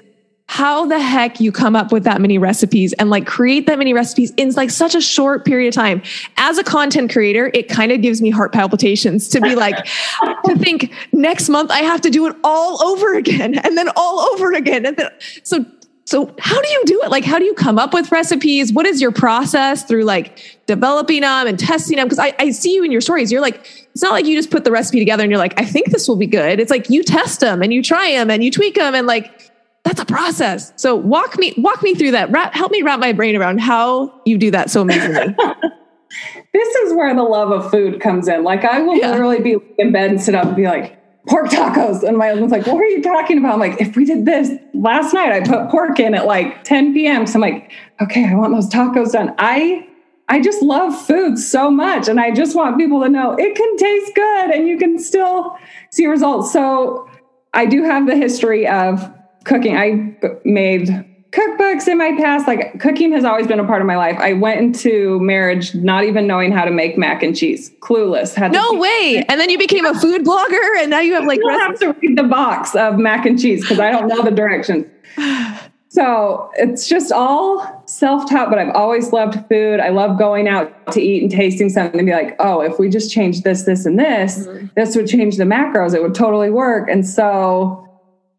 how 0.48 0.86
the 0.86 1.00
heck 1.00 1.40
you 1.40 1.52
come 1.52 1.76
up 1.76 1.92
with 1.92 2.04
that 2.04 2.22
many 2.22 2.38
recipes 2.38 2.94
and 2.94 3.10
like 3.10 3.26
create 3.26 3.66
that 3.66 3.78
many 3.78 3.94
recipes 3.94 4.32
in 4.38 4.52
like 4.52 4.70
such 4.70 4.94
a 4.94 5.02
short 5.02 5.46
period 5.46 5.70
of 5.70 5.74
time. 5.74 6.02
As 6.38 6.58
a 6.58 6.64
content 6.64 7.12
creator, 7.12 7.50
it 7.54 7.70
kind 7.70 7.92
of 7.92 8.02
gives 8.02 8.22
me 8.22 8.30
heart 8.30 8.52
palpitations 8.52 9.30
to 9.30 9.42
be 9.42 9.56
like, 9.56 9.86
to 10.46 10.58
think 10.58 10.94
next 11.12 11.50
month 11.50 11.72
I 11.72 11.80
have 11.80 12.02
to 12.02 12.10
do 12.10 12.28
it 12.28 12.36
all 12.44 12.84
over 12.84 13.16
again 13.16 13.58
and 13.64 13.78
then 13.78 13.90
all 13.96 14.20
over 14.34 14.52
again. 14.52 14.86
And 14.86 14.98
then, 14.98 15.10
so 15.44 15.66
so 16.06 16.36
how 16.38 16.62
do 16.62 16.68
you 16.68 16.84
do 16.86 17.02
it? 17.04 17.10
Like, 17.10 17.24
how 17.24 17.40
do 17.40 17.46
you 17.46 17.54
come 17.54 17.80
up 17.80 17.94
with 17.94 18.12
recipes? 18.12 18.74
What 18.74 18.86
is 18.86 19.02
your 19.02 19.12
process 19.12 19.84
through 19.84 20.04
like 20.04 20.60
developing 20.68 21.22
them 21.22 21.48
and 21.48 21.58
testing 21.58 21.96
them? 21.96 22.08
Because 22.08 22.20
I, 22.20 22.34
I 22.40 22.52
see 22.52 22.74
you 22.74 22.84
in 22.84 22.92
your 22.92 23.00
stories. 23.00 23.32
You're 23.32 23.42
like, 23.42 23.88
it's 23.94 24.04
not 24.04 24.12
like 24.12 24.26
you 24.26 24.36
just 24.36 24.52
put 24.52 24.66
the 24.66 24.72
recipe 24.72 25.00
together 25.00 25.24
and 25.24 25.32
you're 25.32 25.40
like, 25.40 25.58
I 25.58 25.64
think 25.64 25.92
this 25.92 26.08
will 26.08 26.18
be 26.18 26.28
good. 26.28 26.60
It's 26.60 26.70
like 26.70 26.90
you 26.90 27.04
test 27.04 27.40
them 27.40 27.62
and 27.62 27.74
you 27.74 27.82
try 27.82 28.12
them 28.12 28.30
and 28.30 28.44
you 28.44 28.52
tweak 28.52 28.76
them 28.76 28.94
and 28.94 29.08
like 29.08 29.53
that's 29.84 30.00
a 30.00 30.06
process. 30.06 30.74
So 30.76 30.96
walk 30.96 31.38
me 31.38 31.54
walk 31.58 31.84
me 31.84 31.94
through 31.94 32.12
that. 32.12 32.32
Wrap, 32.32 32.54
help 32.54 32.72
me 32.72 32.82
wrap 32.82 33.00
my 33.00 33.14
brain 33.14 33.36
around 33.36 33.60
how 33.60 34.22
you 34.26 34.38
do 34.38 34.52
that 34.52 34.70
so 34.70 34.82
amazingly. 34.82 35.36
this 36.54 36.76
is 36.76 36.94
where 36.94 37.14
the 37.14 37.24
love 37.24 37.52
of 37.52 37.70
food 37.70 38.00
comes 38.00 38.28
in. 38.28 38.44
Like 38.44 38.64
I 38.64 38.82
will 38.82 38.96
yeah. 38.96 39.12
literally 39.12 39.42
be 39.42 39.58
in 39.78 39.92
bed 39.92 40.12
and 40.12 40.22
sit 40.22 40.36
up 40.36 40.46
and 40.46 40.56
be 40.56 40.66
like, 40.66 41.00
pork 41.28 41.48
tacos. 41.48 42.04
And 42.04 42.18
my 42.18 42.30
husband's 42.30 42.52
like, 42.52 42.66
what 42.66 42.78
are 42.78 42.88
you 42.88 43.02
talking 43.02 43.38
about? 43.38 43.54
I'm 43.54 43.60
like, 43.60 43.80
if 43.82 43.96
we 43.96 44.06
did 44.06 44.26
this 44.26 44.52
last 44.74 45.14
night, 45.14 45.32
I 45.32 45.42
put 45.42 45.70
pork 45.70 46.00
in 46.00 46.14
at 46.14 46.26
like 46.26 46.64
10 46.64 46.94
p.m. 46.94 47.28
So 47.28 47.36
I'm 47.36 47.42
like, 47.42 47.72
okay, 48.02 48.26
I 48.26 48.36
want 48.36 48.54
those 48.54 48.70
tacos 48.70 49.12
done. 49.12 49.34
I 49.38 49.88
I 50.30 50.42
just 50.42 50.62
love 50.62 51.00
food 51.06 51.38
so 51.38 51.70
much. 51.70 52.08
And 52.08 52.20
I 52.20 52.32
just 52.32 52.56
want 52.56 52.78
people 52.78 53.02
to 53.02 53.10
know 53.10 53.36
it 53.38 53.56
can 53.56 53.78
taste 53.78 54.16
good 54.16 54.52
and 54.52 54.68
you 54.68 54.78
can 54.78 54.98
still 54.98 55.58
see 55.92 56.08
results. 56.08 56.54
So 56.54 57.10
I 57.54 57.66
do 57.66 57.84
have 57.84 58.08
the 58.08 58.16
history 58.16 58.66
of 58.66 59.14
cooking. 59.44 59.78
I 59.78 60.16
made 60.46 61.06
cookbooks 61.34 61.88
in 61.88 61.98
my 61.98 62.16
past. 62.18 62.48
Like 62.48 62.80
cooking 62.80 63.12
has 63.14 63.26
always 63.26 63.48
been 63.48 63.60
a 63.60 63.66
part 63.66 63.82
of 63.82 63.88
my 63.88 63.98
life. 63.98 64.18
I 64.20 64.34
went 64.34 64.60
into 64.60 65.20
marriage 65.20 65.76
not 65.76 66.04
even 66.04 66.28
knowing 66.28 66.52
how 66.52 66.64
to 66.64 66.72
make 66.72 66.98
mac 66.98 67.24
and 67.24 67.36
cheese, 67.36 67.72
clueless. 67.82 68.34
Had 68.34 68.52
no 68.52 68.74
way. 68.74 69.26
And 69.28 69.40
then 69.40 69.50
you 69.50 69.58
became 69.58 69.86
a 69.86 70.00
food 70.00 70.24
blogger, 70.24 70.82
and 70.82 70.90
now 70.90 71.00
you 71.00 71.14
have 71.14 71.26
like. 71.26 71.40
I 71.50 71.54
have 71.58 71.80
to 71.80 71.94
read 71.94 72.18
the 72.18 72.24
box 72.24 72.76
of 72.76 72.98
mac 72.98 73.26
and 73.26 73.40
cheese 73.40 73.62
because 73.62 73.80
I 73.80 73.92
don't 73.92 74.08
know 74.08 74.22
the 74.22 74.32
directions. 74.32 74.86
So 75.94 76.50
it's 76.56 76.88
just 76.88 77.12
all 77.12 77.84
self 77.86 78.28
taught, 78.28 78.50
but 78.50 78.58
I've 78.58 78.74
always 78.74 79.14
loved 79.14 79.38
food. 79.48 79.80
I 79.80 79.90
love 79.90 80.18
going 80.18 80.48
out 80.48 80.92
to 80.94 81.00
eat 81.00 81.22
and 81.22 81.32
tasting 81.32 81.70
something 81.70 82.00
and 82.00 82.08
be 82.08 82.14
like, 82.14 82.36
oh, 82.40 82.62
if 82.62 82.80
we 82.80 82.90
just 82.90 83.12
change 83.12 83.44
this, 83.44 83.62
this, 83.66 83.86
and 83.86 84.00
this, 84.00 84.48
mm-hmm. 84.48 84.66
this 84.76 84.96
would 84.96 85.06
change 85.06 85.38
the 85.38 85.44
macros. 85.44 85.94
It 85.94 86.02
would 86.02 86.16
totally 86.16 86.50
work. 86.50 86.90
And 86.90 87.06
so 87.06 87.88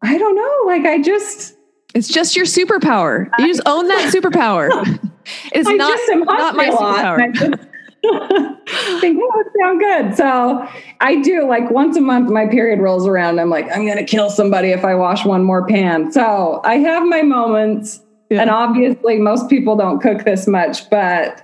I 0.05 0.17
don't 0.17 0.35
know. 0.35 0.61
Like 0.67 0.85
I 0.85 1.01
just 1.01 1.55
it's 1.95 2.07
just 2.07 2.35
your 2.35 2.45
superpower. 2.45 3.29
You 3.39 3.47
just 3.47 3.61
own 3.65 3.87
that 3.87 4.13
superpower. 4.13 4.69
It's 5.53 5.67
I 5.67 5.73
not, 5.73 5.99
not 6.27 6.55
my 6.55 6.69
superpower. 6.69 7.19
I 7.19 7.31
think 8.99 9.17
oh, 9.19 9.31
that 9.33 9.33
would 9.33 9.47
sound 9.59 9.79
good. 9.79 10.15
So 10.15 10.67
I 11.01 11.19
do 11.19 11.47
like 11.47 11.71
once 11.71 11.97
a 11.97 12.01
month 12.01 12.29
my 12.29 12.45
period 12.45 12.79
rolls 12.79 13.07
around. 13.07 13.39
I'm 13.39 13.49
like, 13.49 13.65
I'm 13.71 13.87
gonna 13.87 14.03
kill 14.03 14.29
somebody 14.29 14.69
if 14.69 14.85
I 14.85 14.93
wash 14.93 15.25
one 15.25 15.43
more 15.43 15.65
pan. 15.65 16.11
So 16.11 16.61
I 16.63 16.75
have 16.75 17.07
my 17.07 17.23
moments. 17.23 18.01
Yeah. 18.29 18.41
And 18.41 18.51
obviously 18.51 19.17
most 19.17 19.49
people 19.49 19.75
don't 19.75 19.99
cook 19.99 20.25
this 20.25 20.45
much, 20.45 20.87
but 20.91 21.41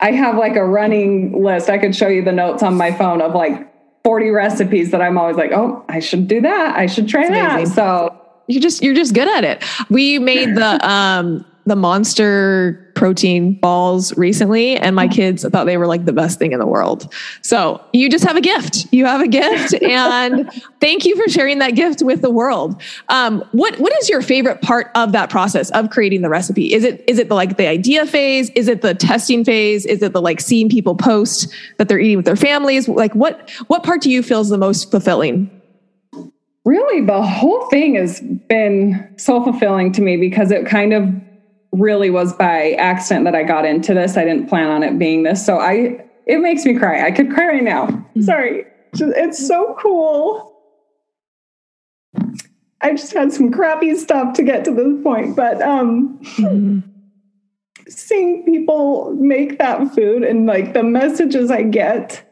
I 0.00 0.10
have 0.10 0.36
like 0.36 0.56
a 0.56 0.64
running 0.64 1.44
list. 1.44 1.70
I 1.70 1.78
could 1.78 1.94
show 1.94 2.08
you 2.08 2.24
the 2.24 2.32
notes 2.32 2.64
on 2.64 2.74
my 2.74 2.90
phone 2.90 3.22
of 3.22 3.36
like 3.36 3.72
40 4.06 4.30
recipes 4.30 4.92
that 4.92 5.02
I'm 5.02 5.18
always 5.18 5.34
like, 5.34 5.50
oh, 5.50 5.84
I 5.88 5.98
should 5.98 6.28
do 6.28 6.40
that. 6.42 6.76
I 6.76 6.86
should 6.86 7.08
try 7.08 7.28
that. 7.28 7.66
So 7.66 8.16
you 8.46 8.60
just 8.60 8.80
you're 8.80 8.94
just 8.94 9.14
good 9.14 9.26
at 9.26 9.42
it. 9.42 9.64
We 9.90 10.20
made 10.20 10.54
the 10.54 10.88
um 10.88 11.44
the 11.64 11.74
monster 11.74 12.85
protein 12.96 13.52
balls 13.52 14.16
recently 14.16 14.76
and 14.76 14.96
my 14.96 15.06
kids 15.06 15.46
thought 15.48 15.64
they 15.64 15.76
were 15.76 15.86
like 15.86 16.06
the 16.06 16.12
best 16.12 16.38
thing 16.38 16.52
in 16.52 16.58
the 16.58 16.66
world. 16.66 17.12
So 17.42 17.84
you 17.92 18.10
just 18.10 18.24
have 18.24 18.36
a 18.36 18.40
gift. 18.40 18.86
You 18.90 19.04
have 19.04 19.20
a 19.20 19.28
gift 19.28 19.74
and 19.82 20.50
thank 20.80 21.04
you 21.04 21.14
for 21.14 21.30
sharing 21.30 21.58
that 21.58 21.76
gift 21.76 22.02
with 22.02 22.22
the 22.22 22.30
world. 22.30 22.80
Um, 23.10 23.44
what, 23.52 23.78
what 23.78 23.92
is 24.00 24.08
your 24.08 24.22
favorite 24.22 24.62
part 24.62 24.90
of 24.94 25.12
that 25.12 25.30
process 25.30 25.70
of 25.70 25.90
creating 25.90 26.22
the 26.22 26.30
recipe? 26.30 26.72
Is 26.72 26.82
it, 26.82 27.04
is 27.06 27.18
it 27.18 27.28
the, 27.28 27.34
like 27.34 27.58
the 27.58 27.66
idea 27.66 28.06
phase? 28.06 28.50
Is 28.56 28.66
it 28.66 28.80
the 28.80 28.94
testing 28.94 29.44
phase? 29.44 29.84
Is 29.84 30.02
it 30.02 30.12
the 30.12 30.22
like 30.22 30.40
seeing 30.40 30.68
people 30.68 30.96
post 30.96 31.54
that 31.76 31.88
they're 31.88 32.00
eating 32.00 32.16
with 32.16 32.26
their 32.26 32.34
families? 32.34 32.88
Like 32.88 33.14
what, 33.14 33.50
what 33.68 33.84
part 33.84 34.00
do 34.00 34.10
you 34.10 34.22
feel 34.22 34.40
is 34.40 34.48
the 34.48 34.58
most 34.58 34.90
fulfilling? 34.90 35.50
Really, 36.64 37.04
the 37.06 37.22
whole 37.22 37.68
thing 37.68 37.94
has 37.94 38.20
been 38.20 39.14
so 39.18 39.44
fulfilling 39.44 39.92
to 39.92 40.02
me 40.02 40.16
because 40.16 40.50
it 40.50 40.66
kind 40.66 40.92
of 40.92 41.08
really 41.72 42.10
was 42.10 42.32
by 42.32 42.72
accident 42.72 43.24
that 43.24 43.34
I 43.34 43.42
got 43.42 43.64
into 43.64 43.94
this. 43.94 44.16
I 44.16 44.24
didn't 44.24 44.48
plan 44.48 44.68
on 44.68 44.82
it 44.82 44.98
being 44.98 45.22
this. 45.22 45.44
So 45.44 45.58
I 45.58 46.04
it 46.26 46.40
makes 46.40 46.64
me 46.64 46.76
cry. 46.76 47.06
I 47.06 47.10
could 47.10 47.30
cry 47.30 47.46
right 47.46 47.62
now. 47.62 47.86
Mm-hmm. 47.86 48.22
Sorry. 48.22 48.64
It's 48.94 49.46
so 49.46 49.76
cool. 49.80 50.52
I 52.80 52.90
just 52.92 53.12
had 53.12 53.32
some 53.32 53.52
crappy 53.52 53.94
stuff 53.94 54.34
to 54.34 54.42
get 54.42 54.64
to 54.64 54.70
this 54.72 55.02
point, 55.02 55.36
but 55.36 55.60
um 55.62 56.18
mm-hmm. 56.22 56.80
seeing 57.88 58.44
people 58.44 59.14
make 59.18 59.58
that 59.58 59.94
food 59.94 60.22
and 60.22 60.46
like 60.46 60.72
the 60.72 60.82
messages 60.82 61.50
I 61.50 61.62
get 61.62 62.22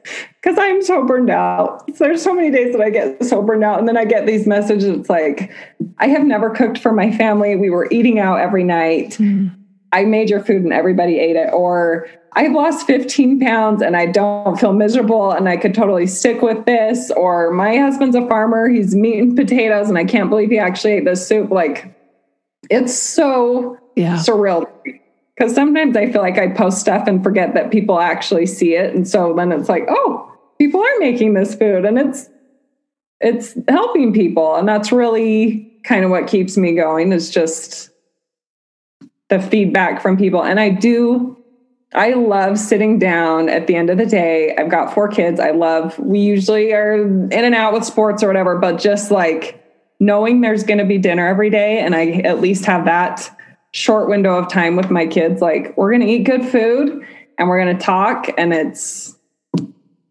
because 0.45 0.59
I'm 0.59 0.83
so 0.83 1.07
burned 1.07 1.31
out. 1.31 1.89
So 1.97 2.05
there's 2.05 2.23
so 2.23 2.35
many 2.35 2.51
days 2.51 2.75
that 2.75 2.83
I 2.83 2.91
get 2.91 3.25
so 3.25 3.41
burned 3.41 3.65
out, 3.65 3.79
and 3.79 3.89
then 3.89 3.97
I 3.97 4.05
get 4.05 4.27
these 4.27 4.47
messages. 4.47 4.85
It's 4.85 5.09
like, 5.09 5.51
I 5.99 6.09
have 6.09 6.25
never 6.25 6.51
cooked 6.51 6.79
for 6.79 6.93
my 6.93 7.11
family. 7.17 7.57
We 7.57 7.71
were 7.71 7.89
eating 7.91 8.19
out 8.19 8.41
every 8.41 8.63
night. 8.63 9.13
Mm-hmm. 9.13 9.55
I 9.93 10.05
made 10.05 10.29
your 10.29 10.45
food 10.45 10.63
and 10.63 10.73
everybody 10.73 11.19
ate 11.19 11.37
it. 11.37 11.53
Or 11.55 12.09
I've 12.33 12.53
lost 12.53 12.87
15 12.87 13.41
pounds 13.41 13.81
and 13.81 13.97
I 13.97 14.07
don't 14.07 14.59
feel 14.59 14.73
miserable 14.73 15.31
and 15.31 15.49
I 15.49 15.57
could 15.57 15.73
totally 15.73 16.09
stick 16.09 16.43
with 16.43 16.67
this. 16.67 17.13
Or 17.13 17.53
my 17.53 17.77
husband's 17.77 18.17
a 18.17 18.27
farmer. 18.27 18.69
He's 18.69 18.95
meat 18.95 19.21
and 19.21 19.37
potatoes 19.37 19.89
and 19.89 19.97
I 19.97 20.05
can't 20.05 20.29
believe 20.29 20.51
he 20.51 20.59
actually 20.59 20.95
ate 20.95 21.05
this 21.05 21.27
soup. 21.27 21.53
Like, 21.53 21.97
it's 22.71 22.93
so 22.93 23.79
yeah. 23.95 24.17
surreal 24.17 24.69
because 25.37 25.55
sometimes 25.55 25.97
I 25.97 26.11
feel 26.11 26.23
like 26.23 26.39
I 26.39 26.49
post 26.49 26.81
stuff 26.81 27.07
and 27.07 27.23
forget 27.23 27.55
that 27.55 27.71
people 27.71 28.01
actually 28.01 28.47
see 28.47 28.75
it. 28.75 28.95
And 28.95 29.07
so 29.07 29.33
then 29.35 29.53
it's 29.53 29.69
like, 29.69 29.85
oh, 29.89 30.34
people 30.59 30.81
are 30.81 30.99
making 30.99 31.35
this 31.35 31.55
food 31.55 31.85
and 31.85 31.99
it's 31.99 32.29
it's 33.21 33.55
helping 33.69 34.13
people. 34.13 34.57
And 34.57 34.69
that's 34.69 34.93
really 34.93 35.71
kind 35.85 36.05
of 36.05 36.11
what 36.11 36.27
keeps 36.27 36.57
me 36.57 36.75
going 36.75 37.13
is 37.13 37.31
just 37.31 37.91
the 39.29 39.41
feedback 39.41 40.03
from 40.03 40.17
people. 40.17 40.43
And 40.43 40.61
I 40.61 40.71
do 40.71 41.37
I 41.95 42.11
love 42.15 42.59
sitting 42.59 42.99
down 42.99 43.49
at 43.49 43.69
the 43.69 43.77
end 43.77 43.89
of 43.89 43.99
the 43.99 44.07
day. 44.07 44.55
I've 44.57 44.69
got 44.69 44.93
four 44.93 45.07
kids. 45.09 45.39
I 45.39 45.53
love, 45.53 45.97
we 46.01 46.19
usually 46.19 46.73
are 46.73 46.97
in 46.97 47.33
and 47.33 47.55
out 47.55 47.73
with 47.73 47.85
sports 47.85 48.21
or 48.21 48.27
whatever, 48.27 48.59
but 48.59 48.79
just 48.79 49.13
like 49.13 49.65
knowing 50.01 50.41
there's 50.41 50.65
going 50.65 50.79
to 50.79 50.85
be 50.85 50.99
dinner 50.99 51.27
every 51.27 51.51
day 51.51 51.79
and 51.79 51.95
I 51.95 52.11
at 52.23 52.41
least 52.41 52.65
have 52.65 52.85
that 52.87 53.31
short 53.71 54.09
window 54.09 54.37
of 54.37 54.49
time 54.49 54.77
with 54.77 54.91
my 54.91 55.07
kids 55.07 55.41
like 55.41 55.77
we're 55.77 55.91
going 55.91 56.01
to 56.01 56.07
eat 56.07 56.25
good 56.25 56.45
food 56.45 57.05
and 57.39 57.49
we're 57.49 57.61
going 57.61 57.77
to 57.77 57.85
talk 57.85 58.29
and 58.37 58.53
it's 58.53 59.14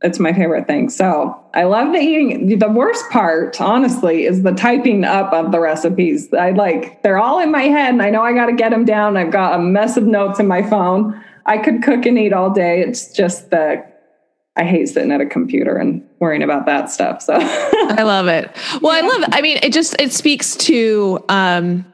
it's 0.04 0.20
my 0.20 0.34
favorite 0.34 0.68
thing. 0.68 0.90
So 0.90 1.40
i 1.54 1.64
love 1.64 1.94
the 1.94 2.00
eating. 2.00 2.60
The 2.60 2.70
worst 2.70 3.10
part 3.10 3.60
honestly 3.62 4.26
is 4.26 4.44
the 4.44 4.52
typing 4.52 5.06
up 5.06 5.32
of 5.34 5.52
the 5.52 5.60
recipes. 5.60 6.32
I 6.34 6.52
like 6.52 7.02
they're 7.04 7.18
all 7.18 7.40
in 7.40 7.52
my 7.52 7.64
head 7.64 7.90
and 7.90 8.02
i 8.02 8.10
know 8.10 8.22
i 8.22 8.34
got 8.34 8.48
to 8.48 8.54
get 8.54 8.70
them 8.70 8.86
down. 8.86 9.18
I've 9.18 9.32
got 9.32 9.60
a 9.60 9.64
mess 9.64 9.98
of 9.98 10.04
notes 10.04 10.40
in 10.40 10.48
my 10.48 10.62
phone. 10.62 11.20
I 11.46 11.58
could 11.58 11.82
cook 11.84 12.06
and 12.06 12.18
eat 12.20 12.34
all 12.34 12.50
day. 12.50 12.82
It's 12.82 13.12
just 13.12 13.50
the 13.50 13.84
I 14.56 14.64
hate 14.66 14.88
sitting 14.88 15.12
at 15.12 15.20
a 15.20 15.26
computer 15.26 15.78
and 15.78 16.08
worrying 16.20 16.44
about 16.44 16.68
that 16.68 16.92
stuff. 16.92 17.22
So. 17.22 17.34
I 17.36 18.04
love 18.04 18.28
it. 18.28 18.56
Well, 18.82 18.92
I 18.92 19.02
love, 19.02 19.30
I 19.34 19.42
mean, 19.42 19.58
it 19.64 19.74
just, 19.74 19.96
it 20.00 20.14
speaks 20.14 20.56
to, 20.58 21.24
um, 21.28 21.92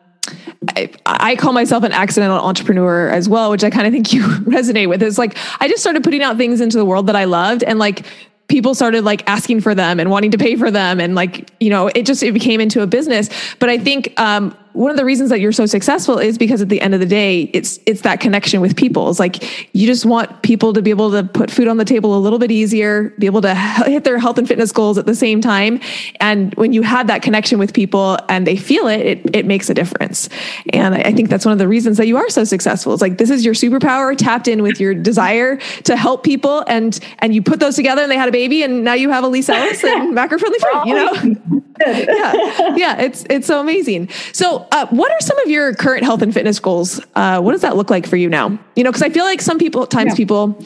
I, 1.05 1.35
call 1.35 1.53
myself 1.53 1.83
an 1.83 1.91
accidental 1.91 2.37
entrepreneur 2.37 3.09
as 3.09 3.29
well, 3.29 3.51
which 3.51 3.63
I 3.63 3.69
kind 3.69 3.87
of 3.87 3.93
think 3.93 4.13
you 4.13 4.23
resonate 4.43 4.89
with. 4.89 5.01
Is 5.01 5.17
like 5.17 5.37
I 5.59 5.67
just 5.67 5.81
started 5.81 6.03
putting 6.03 6.21
out 6.21 6.37
things 6.37 6.61
into 6.61 6.77
the 6.77 6.85
world 6.85 7.07
that 7.07 7.15
I 7.15 7.25
loved, 7.25 7.63
and 7.63 7.79
like 7.79 8.05
people 8.47 8.73
started 8.73 9.03
like 9.03 9.27
asking 9.29 9.61
for 9.61 9.73
them 9.73 9.99
and 9.99 10.09
wanting 10.09 10.31
to 10.31 10.37
pay 10.37 10.55
for 10.55 10.71
them, 10.71 10.99
and 10.99 11.15
like 11.15 11.49
you 11.59 11.69
know, 11.69 11.87
it 11.87 12.05
just 12.05 12.23
it 12.23 12.33
became 12.33 12.59
into 12.61 12.81
a 12.81 12.87
business. 12.87 13.29
But 13.59 13.69
I 13.69 13.77
think 13.77 14.19
um, 14.19 14.55
one 14.79 14.91
of 14.91 14.95
the 14.95 15.03
reasons 15.03 15.29
that 15.29 15.41
you're 15.41 15.51
so 15.51 15.65
successful 15.65 16.19
is 16.19 16.37
because 16.37 16.61
at 16.61 16.69
the 16.69 16.79
end 16.79 16.93
of 16.93 17.01
the 17.01 17.05
day, 17.05 17.41
it's 17.51 17.81
it's 17.85 17.99
that 18.01 18.21
connection 18.21 18.61
with 18.61 18.77
people. 18.77 19.09
It's 19.09 19.19
like 19.19 19.75
you 19.75 19.85
just 19.85 20.05
want 20.05 20.41
people 20.41 20.71
to 20.71 20.81
be 20.81 20.89
able 20.89 21.11
to 21.11 21.21
put 21.21 21.51
food 21.51 21.67
on 21.67 21.75
the 21.75 21.83
table 21.83 22.17
a 22.17 22.21
little 22.21 22.39
bit 22.39 22.49
easier, 22.49 23.09
be 23.19 23.25
able 23.25 23.41
to 23.41 23.53
hit 23.55 24.05
their 24.05 24.17
health 24.17 24.37
and 24.37 24.47
fitness 24.47 24.71
goals 24.71 24.97
at 24.97 25.05
the 25.05 25.15
same 25.15 25.41
time. 25.41 25.81
And 26.21 26.55
when 26.55 26.71
you 26.71 26.81
have 26.83 27.07
that 27.07 27.21
connection 27.21 27.59
with 27.59 27.73
people 27.73 28.17
and 28.29 28.47
they 28.47 28.55
feel 28.55 28.87
it, 28.87 29.01
it, 29.01 29.35
it 29.35 29.45
makes 29.45 29.69
a 29.69 29.73
difference. 29.73 30.29
And 30.71 30.95
I 30.95 31.11
think 31.11 31.27
that's 31.27 31.43
one 31.43 31.51
of 31.51 31.59
the 31.59 31.67
reasons 31.67 31.97
that 31.97 32.07
you 32.07 32.15
are 32.15 32.29
so 32.29 32.45
successful. 32.45 32.93
It's 32.93 33.01
like 33.01 33.17
this 33.17 33.29
is 33.29 33.43
your 33.43 33.55
superpower 33.55 34.17
tapped 34.17 34.47
in 34.47 34.63
with 34.63 34.79
your 34.79 34.93
desire 34.93 35.57
to 35.57 35.97
help 35.97 36.23
people, 36.23 36.63
and 36.67 36.97
and 37.19 37.35
you 37.35 37.41
put 37.41 37.59
those 37.59 37.75
together, 37.75 38.01
and 38.01 38.09
they 38.09 38.15
had 38.15 38.29
a 38.29 38.31
baby, 38.31 38.63
and 38.63 38.85
now 38.85 38.93
you 38.93 39.09
have 39.09 39.25
Elise 39.25 39.49
Ellis 39.49 39.83
and 39.83 40.15
macro 40.15 40.37
friendly 40.37 40.59
food. 40.59 40.85
You 40.85 40.93
know, 40.93 41.63
yeah, 41.85 42.75
yeah, 42.75 43.01
it's 43.01 43.25
it's 43.29 43.47
so 43.47 43.59
amazing. 43.59 44.09
So, 44.33 44.67
uh, 44.71 44.87
what 44.87 45.11
are 45.11 45.21
some 45.21 45.39
of 45.39 45.49
your 45.49 45.73
current 45.75 46.03
health 46.03 46.21
and 46.21 46.33
fitness 46.33 46.59
goals? 46.59 47.01
Uh, 47.15 47.41
what 47.41 47.53
does 47.53 47.61
that 47.61 47.75
look 47.75 47.89
like 47.89 48.07
for 48.07 48.17
you 48.17 48.29
now? 48.29 48.57
You 48.75 48.83
know, 48.83 48.91
because 48.91 49.03
I 49.03 49.09
feel 49.09 49.25
like 49.25 49.41
some 49.41 49.57
people, 49.57 49.85
times 49.87 50.11
yeah. 50.11 50.15
people, 50.15 50.61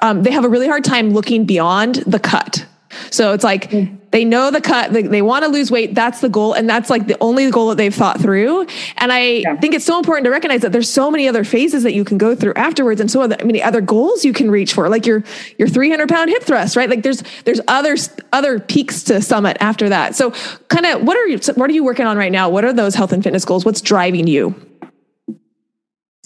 um, 0.00 0.22
they 0.22 0.30
have 0.30 0.44
a 0.44 0.48
really 0.48 0.68
hard 0.68 0.84
time 0.84 1.10
looking 1.10 1.44
beyond 1.44 1.96
the 2.06 2.18
cut. 2.18 2.66
So 3.10 3.32
it's 3.32 3.44
like 3.44 3.70
they 4.10 4.24
know 4.24 4.50
the 4.50 4.60
cut, 4.60 4.92
they, 4.92 5.02
they 5.02 5.22
want 5.22 5.44
to 5.44 5.50
lose 5.50 5.70
weight. 5.70 5.94
That's 5.94 6.20
the 6.20 6.28
goal. 6.28 6.54
And 6.54 6.68
that's 6.68 6.90
like 6.90 7.06
the 7.06 7.16
only 7.20 7.50
goal 7.50 7.68
that 7.68 7.76
they've 7.76 7.94
thought 7.94 8.20
through. 8.20 8.66
And 8.96 9.12
I 9.12 9.20
yeah. 9.20 9.56
think 9.56 9.74
it's 9.74 9.84
so 9.84 9.98
important 9.98 10.24
to 10.24 10.30
recognize 10.30 10.62
that 10.62 10.72
there's 10.72 10.88
so 10.88 11.10
many 11.10 11.28
other 11.28 11.44
phases 11.44 11.82
that 11.82 11.92
you 11.92 12.04
can 12.04 12.18
go 12.18 12.34
through 12.34 12.54
afterwards. 12.54 13.00
And 13.00 13.10
so 13.10 13.26
many 13.26 13.62
other 13.62 13.80
goals 13.80 14.24
you 14.24 14.32
can 14.32 14.50
reach 14.50 14.72
for, 14.72 14.88
like 14.88 15.06
your, 15.06 15.22
your 15.58 15.68
300 15.68 16.08
pound 16.08 16.30
hip 16.30 16.42
thrust, 16.42 16.76
right? 16.76 16.88
Like 16.88 17.02
there's, 17.02 17.22
there's 17.44 17.60
other, 17.68 17.96
other 18.32 18.60
peaks 18.60 19.02
to 19.04 19.20
summit 19.20 19.56
after 19.60 19.88
that. 19.88 20.14
So 20.14 20.30
kind 20.68 20.86
of 20.86 21.02
what 21.02 21.16
are 21.16 21.26
you, 21.26 21.38
what 21.54 21.68
are 21.68 21.74
you 21.74 21.84
working 21.84 22.06
on 22.06 22.16
right 22.16 22.32
now? 22.32 22.48
What 22.48 22.64
are 22.64 22.72
those 22.72 22.94
health 22.94 23.12
and 23.12 23.22
fitness 23.22 23.44
goals? 23.44 23.64
What's 23.64 23.80
driving 23.80 24.26
you? 24.26 24.54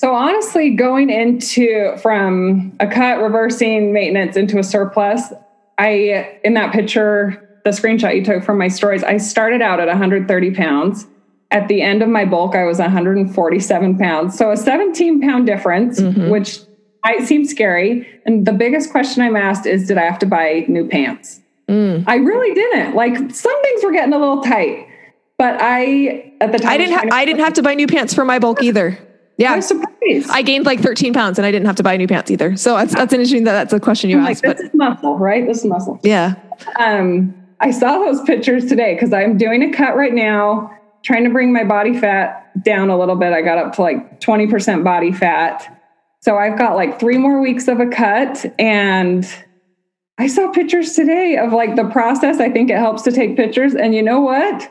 So 0.03 0.12
honestly, 0.14 0.70
going 0.70 1.11
into 1.11 1.97
from 1.99 2.72
a 2.80 2.89
cut, 2.89 3.22
reversing 3.22 3.93
maintenance 3.93 4.37
into 4.37 4.59
a 4.59 4.64
surplus, 4.64 5.33
I, 5.79 6.39
in 6.45 6.55
that 6.55 6.73
picture, 6.73 7.61
the 7.64 7.70
screenshot 7.70 8.14
you 8.14 8.25
took 8.25 8.45
from 8.45 8.59
my 8.59 8.68
stories, 8.68 9.03
I 9.03 9.16
started 9.16 9.62
out 9.62 9.81
at 9.81 9.89
130 9.89 10.55
pounds. 10.55 11.07
At 11.51 11.68
the 11.68 11.83
end 11.83 12.03
of 12.03 12.09
my 12.09 12.25
bulk, 12.25 12.55
I 12.55 12.64
was 12.64 12.79
147 12.79 13.99
pounds. 13.99 14.39
So 14.39 14.51
a 14.51 14.57
17 14.57 15.20
pound 15.20 15.47
difference, 15.47 16.01
mm-hmm. 16.01 16.31
which 16.31 16.61
might 17.05 17.27
seem 17.27 17.45
scary. 17.45 18.09
And 18.25 18.47
the 18.47 18.53
biggest 18.53 18.91
question 18.91 19.23
I'm 19.23 19.37
asked 19.37 19.66
is 19.66 19.87
Did 19.87 19.99
I 19.99 20.03
have 20.03 20.18
to 20.20 20.27
buy 20.27 20.64
new 20.68 20.89
pants? 20.89 21.41
Mm. 21.68 22.05
I 22.07 22.16
really 22.16 22.55
didn't. 22.55 22.95
Like 22.95 23.14
some 23.16 23.62
things 23.62 23.85
were 23.85 23.93
getting 23.93 24.14
a 24.14 24.18
little 24.18 24.43
tight. 24.43 24.89
But 25.39 25.59
I 25.61 26.33
at 26.41 26.53
the 26.53 26.59
time 26.59 26.70
I 26.70 26.77
didn't 26.79 26.95
ha- 26.95 27.09
I 27.12 27.25
didn't 27.25 27.41
have 27.41 27.55
to 27.55 27.62
buy 27.62 27.75
new 27.75 27.87
pants 27.87 28.14
for 28.14 28.25
my 28.25 28.39
bulk 28.39 28.62
either. 28.62 28.99
Yeah. 29.43 29.61
Surprised. 29.61 30.30
I 30.30 30.43
gained 30.43 30.66
like 30.66 30.80
13 30.80 31.12
pounds 31.12 31.38
and 31.38 31.47
I 31.47 31.51
didn't 31.51 31.66
have 31.66 31.76
to 31.76 31.82
buy 31.82 31.97
new 31.97 32.09
pants 32.09 32.30
either. 32.30 32.57
So 32.57 32.76
that's, 32.76 32.95
that's 32.95 33.12
interesting 33.12 33.45
that 33.45 33.53
that's 33.53 33.72
a 33.72 33.80
question 33.80 34.11
you 34.11 34.18
I'm 34.18 34.26
asked. 34.26 34.45
Like, 34.45 34.57
this 34.57 34.68
but, 34.68 34.72
is 34.72 34.74
muscle, 34.74 35.18
right? 35.18 35.47
This 35.47 35.59
is 35.59 35.64
muscle. 35.64 36.01
Yeah. 36.03 36.34
Um, 36.78 37.34
I 37.61 37.70
saw 37.70 37.99
those 37.99 38.20
pictures 38.22 38.66
today 38.66 38.95
because 38.95 39.12
I'm 39.12 39.36
doing 39.36 39.62
a 39.62 39.72
cut 39.72 39.97
right 39.97 40.12
now, 40.12 40.76
trying 41.03 41.24
to 41.24 41.30
bring 41.30 41.53
my 41.53 41.64
body 41.64 41.99
fat 41.99 42.51
down 42.64 42.90
a 42.90 42.99
little 42.99 43.16
bit. 43.16 43.32
I 43.32 43.43
got 43.43 43.59
up 43.59 43.74
to 43.76 43.82
like 43.82 44.20
20% 44.20 44.84
body 44.84 45.12
fat. 45.12 45.80
So 46.20 46.36
I've 46.36 46.59
got 46.59 46.76
like 46.76 47.01
three 47.01 47.18
more 47.18 47.40
weeks 47.40 47.68
of 47.68 47.80
a 47.80 47.86
cut 47.86 48.45
and 48.59 49.26
I 50.18 50.26
saw 50.28 50.51
pictures 50.53 50.93
today 50.95 51.36
of 51.36 51.53
like 51.53 51.74
the 51.74 51.88
process. 51.90 52.38
I 52.38 52.51
think 52.51 52.70
it 52.70 52.78
helps 52.78 53.03
to 53.03 53.12
take 53.12 53.36
pictures. 53.36 53.74
And 53.74 53.95
you 53.95 54.03
know 54.03 54.20
what? 54.20 54.70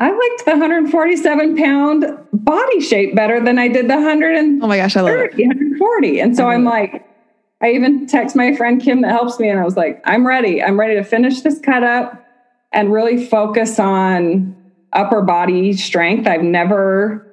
I 0.00 0.10
liked 0.10 0.44
the 0.44 0.52
147 0.52 1.56
pound 1.56 2.06
body 2.32 2.80
shape 2.80 3.16
better 3.16 3.44
than 3.44 3.58
I 3.58 3.66
did 3.66 3.88
the 3.88 3.96
100 3.96 4.36
and 4.36 4.62
oh 4.62 4.68
my 4.68 4.76
gosh, 4.76 4.96
I 4.96 5.00
love 5.00 5.18
it. 5.18 5.34
140. 5.36 6.20
And 6.20 6.36
so 6.36 6.48
I'm 6.48 6.64
like, 6.64 7.04
I 7.60 7.72
even 7.72 8.06
text 8.06 8.36
my 8.36 8.54
friend 8.54 8.80
Kim 8.80 9.02
that 9.02 9.10
helps 9.10 9.40
me, 9.40 9.48
and 9.48 9.58
I 9.58 9.64
was 9.64 9.76
like, 9.76 10.00
I'm 10.04 10.26
ready. 10.26 10.62
I'm 10.62 10.78
ready 10.78 10.94
to 10.94 11.02
finish 11.02 11.40
this 11.40 11.58
cut 11.58 11.82
up 11.82 12.24
and 12.72 12.92
really 12.92 13.26
focus 13.26 13.80
on 13.80 14.54
upper 14.92 15.22
body 15.22 15.72
strength. 15.72 16.28
I've 16.28 16.42
never 16.42 17.26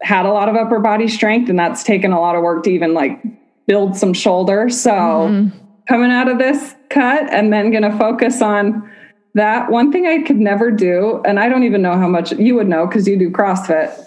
had 0.00 0.26
a 0.26 0.32
lot 0.32 0.48
of 0.48 0.56
upper 0.56 0.80
body 0.80 1.06
strength, 1.06 1.48
and 1.48 1.58
that's 1.58 1.84
taken 1.84 2.12
a 2.12 2.20
lot 2.20 2.34
of 2.34 2.42
work 2.42 2.64
to 2.64 2.70
even 2.70 2.92
like 2.92 3.22
build 3.66 3.96
some 3.96 4.12
shoulder. 4.12 4.68
So 4.68 4.90
mm-hmm. 4.90 5.56
coming 5.88 6.10
out 6.10 6.28
of 6.28 6.38
this 6.38 6.74
cut 6.90 7.32
and 7.32 7.52
then 7.52 7.70
gonna 7.70 7.96
focus 7.96 8.42
on 8.42 8.90
that 9.34 9.70
one 9.70 9.92
thing 9.92 10.06
I 10.06 10.22
could 10.22 10.38
never 10.38 10.70
do, 10.70 11.22
and 11.24 11.38
I 11.38 11.48
don't 11.48 11.64
even 11.64 11.82
know 11.82 11.96
how 11.96 12.08
much 12.08 12.32
you 12.32 12.54
would 12.54 12.68
know 12.68 12.86
because 12.86 13.06
you 13.06 13.18
do 13.18 13.30
CrossFit. 13.30 14.06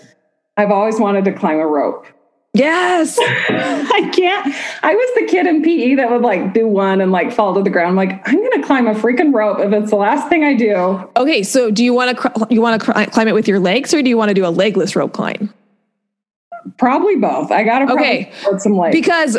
I've 0.58 0.72
always 0.72 1.00
wanted 1.00 1.26
to 1.26 1.32
climb 1.32 1.60
a 1.60 1.68
rope. 1.68 2.06
Yes. 2.54 3.18
I 3.22 4.12
can't. 4.14 4.56
I 4.84 4.94
was 4.94 5.10
the 5.16 5.28
kid 5.28 5.48
in 5.48 5.62
PE 5.64 5.96
that 5.96 6.12
would 6.12 6.22
like 6.22 6.54
do 6.54 6.68
one 6.68 7.02
and 7.02 7.12
like 7.12 7.32
fall 7.32 7.54
to 7.54 7.64
the 7.64 7.70
ground. 7.70 7.90
I'm 7.90 7.96
like, 7.96 8.28
I'm 8.28 8.36
going 8.36 8.62
to 8.62 8.68
climb 8.68 8.88
a 8.88 8.94
freaking 8.94 9.34
rope 9.34 9.60
if 9.60 9.72
it's 9.72 9.92
the 9.92 9.98
last 9.98 10.28
thing 10.28 10.44
I 10.44 10.54
do. 10.54 11.10
Okay. 11.16 11.44
So 11.44 11.72
do 11.72 11.84
you 11.84 11.94
want 11.94 12.18
to, 12.18 12.48
you 12.50 12.62
want 12.62 12.82
to 12.82 13.08
climb 13.08 13.28
it 13.28 13.34
with 13.34 13.48
your 13.48 13.60
legs 13.60 13.94
or 13.94 14.02
do 14.02 14.10
you 14.10 14.18
want 14.18 14.30
to 14.30 14.36
do 14.36 14.46
a 14.46 14.50
legless 14.50 14.96
rope 14.96 15.14
climb? 15.14 15.54
Probably 16.78 17.16
both. 17.16 17.52
I 17.52 17.64
gotta 17.64 17.92
okay 17.94 18.32
some 18.58 18.78
legs 18.78 18.96
because 18.96 19.38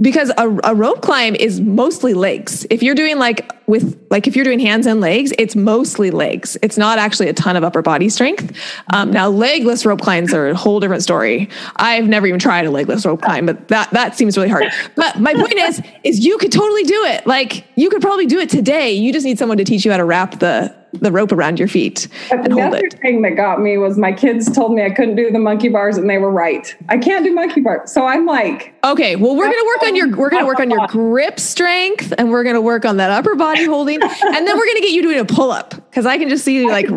because 0.00 0.30
a, 0.36 0.58
a 0.64 0.74
rope 0.74 1.00
climb 1.00 1.34
is 1.34 1.60
mostly 1.60 2.14
legs. 2.14 2.66
If 2.70 2.82
you're 2.82 2.94
doing 2.94 3.18
like 3.18 3.52
with 3.66 4.04
like 4.10 4.26
if 4.26 4.34
you're 4.34 4.44
doing 4.44 4.58
hands 4.58 4.86
and 4.86 5.00
legs, 5.00 5.32
it's 5.38 5.54
mostly 5.54 6.10
legs. 6.10 6.56
It's 6.62 6.76
not 6.76 6.98
actually 6.98 7.28
a 7.28 7.32
ton 7.32 7.56
of 7.56 7.64
upper 7.64 7.82
body 7.82 8.08
strength. 8.08 8.56
Um, 8.92 9.10
now 9.10 9.28
legless 9.28 9.86
rope 9.86 10.00
climbs 10.00 10.34
are 10.34 10.48
a 10.48 10.54
whole 10.54 10.80
different 10.80 11.02
story. 11.02 11.48
I've 11.76 12.08
never 12.08 12.26
even 12.26 12.40
tried 12.40 12.66
a 12.66 12.70
legless 12.70 13.06
rope 13.06 13.22
climb, 13.22 13.46
but 13.46 13.68
that 13.68 13.90
that 13.90 14.16
seems 14.16 14.36
really 14.36 14.48
hard. 14.48 14.66
But 14.96 15.20
my 15.20 15.34
point 15.34 15.54
is 15.54 15.82
is 16.04 16.24
you 16.24 16.38
could 16.38 16.52
totally 16.52 16.84
do 16.84 17.04
it. 17.04 17.26
Like 17.26 17.64
you 17.76 17.90
could 17.90 18.02
probably 18.02 18.26
do 18.26 18.38
it 18.38 18.48
today. 18.48 18.92
You 18.92 19.12
just 19.12 19.24
need 19.24 19.38
someone 19.38 19.58
to 19.58 19.64
teach 19.64 19.84
you 19.84 19.90
how 19.90 19.98
to 19.98 20.04
wrap 20.04 20.38
the 20.40 20.81
the 20.94 21.10
rope 21.10 21.32
around 21.32 21.58
your 21.58 21.68
feet 21.68 22.06
but 22.28 22.40
and 22.40 22.46
the 22.46 22.54
hold 22.60 22.74
other 22.74 22.84
it. 22.86 22.94
thing 23.00 23.22
that 23.22 23.30
got 23.30 23.60
me 23.60 23.78
was 23.78 23.96
my 23.96 24.12
kids 24.12 24.50
told 24.50 24.74
me 24.74 24.82
I 24.84 24.90
couldn't 24.90 25.16
do 25.16 25.30
the 25.30 25.38
monkey 25.38 25.68
bars, 25.68 25.96
and 25.96 26.08
they 26.08 26.18
were 26.18 26.30
right. 26.30 26.74
I 26.88 26.98
can't 26.98 27.24
do 27.24 27.32
monkey 27.34 27.60
bars, 27.62 27.90
so 27.92 28.04
I'm 28.06 28.26
like, 28.26 28.74
Okay, 28.84 29.16
well 29.16 29.34
we're 29.34 29.50
gonna 29.50 29.66
work 29.66 29.82
on 29.84 29.96
your 29.96 30.16
we're 30.16 30.30
gonna 30.30 30.46
work 30.46 30.60
on 30.60 30.70
your 30.70 30.86
grip 30.88 31.40
strength 31.40 32.12
and 32.18 32.30
we're 32.30 32.44
gonna 32.44 32.60
work 32.60 32.84
on 32.84 32.98
that 32.98 33.10
upper 33.10 33.34
body 33.34 33.64
holding 33.64 34.02
and 34.02 34.46
then 34.46 34.56
we're 34.58 34.66
gonna 34.66 34.80
get 34.80 34.90
you 34.92 35.02
doing 35.02 35.18
a 35.18 35.24
pull 35.24 35.50
up 35.50 35.70
because 35.70 36.04
I 36.06 36.18
can 36.18 36.28
just 36.28 36.44
see 36.44 36.56
you 36.56 36.68
like 36.68 36.88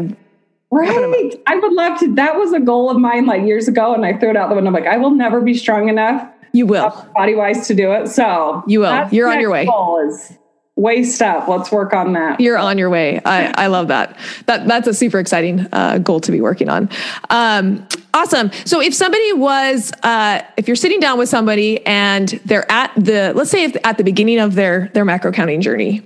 right. 0.71 1.35
I 1.47 1.55
would 1.55 1.73
love 1.73 1.99
to. 1.99 2.13
That 2.15 2.35
was 2.35 2.53
a 2.53 2.59
goal 2.59 2.89
of 2.89 2.97
mine 2.97 3.25
like 3.25 3.43
years 3.43 3.67
ago, 3.67 3.93
and 3.93 4.05
I 4.05 4.17
threw 4.17 4.29
it 4.29 4.35
out 4.37 4.49
the 4.49 4.55
window. 4.55 4.69
I'm 4.69 4.73
like, 4.73 4.87
I 4.87 4.97
will 4.97 5.11
never 5.11 5.41
be 5.41 5.53
strong 5.53 5.89
enough 5.89 6.27
you 6.53 6.65
will. 6.65 7.07
body 7.15 7.35
wise 7.35 7.67
to 7.67 7.75
do 7.75 7.91
it. 7.91 8.07
So 8.07 8.63
You 8.67 8.79
will. 8.81 9.09
You're 9.11 9.27
on 9.27 9.39
your 9.41 9.51
way. 9.51 9.65
Goal 9.65 10.07
is 10.07 10.37
waist 10.75 11.21
up. 11.21 11.47
Let's 11.47 11.71
work 11.71 11.93
on 11.93 12.13
that. 12.13 12.39
You're 12.39 12.57
on 12.57 12.77
your 12.77 12.89
way. 12.89 13.21
I, 13.23 13.53
I 13.65 13.67
love 13.67 13.87
that. 13.87 14.17
That 14.45 14.67
that's 14.67 14.87
a 14.87 14.93
super 14.93 15.19
exciting 15.19 15.67
uh, 15.71 15.99
goal 15.99 16.19
to 16.21 16.31
be 16.31 16.41
working 16.41 16.69
on. 16.69 16.89
Um, 17.29 17.87
awesome. 18.13 18.51
So 18.65 18.81
if 18.81 18.93
somebody 18.93 19.33
was, 19.33 19.91
uh, 20.03 20.41
if 20.57 20.67
you're 20.67 20.75
sitting 20.75 20.99
down 20.99 21.17
with 21.17 21.29
somebody 21.29 21.85
and 21.85 22.29
they're 22.45 22.69
at 22.71 22.91
the, 22.95 23.33
let's 23.35 23.51
say 23.51 23.63
if 23.63 23.75
at 23.83 23.97
the 23.97 24.03
beginning 24.03 24.39
of 24.39 24.55
their 24.55 24.89
their 24.93 25.05
macro 25.05 25.31
counting 25.31 25.61
journey. 25.61 26.01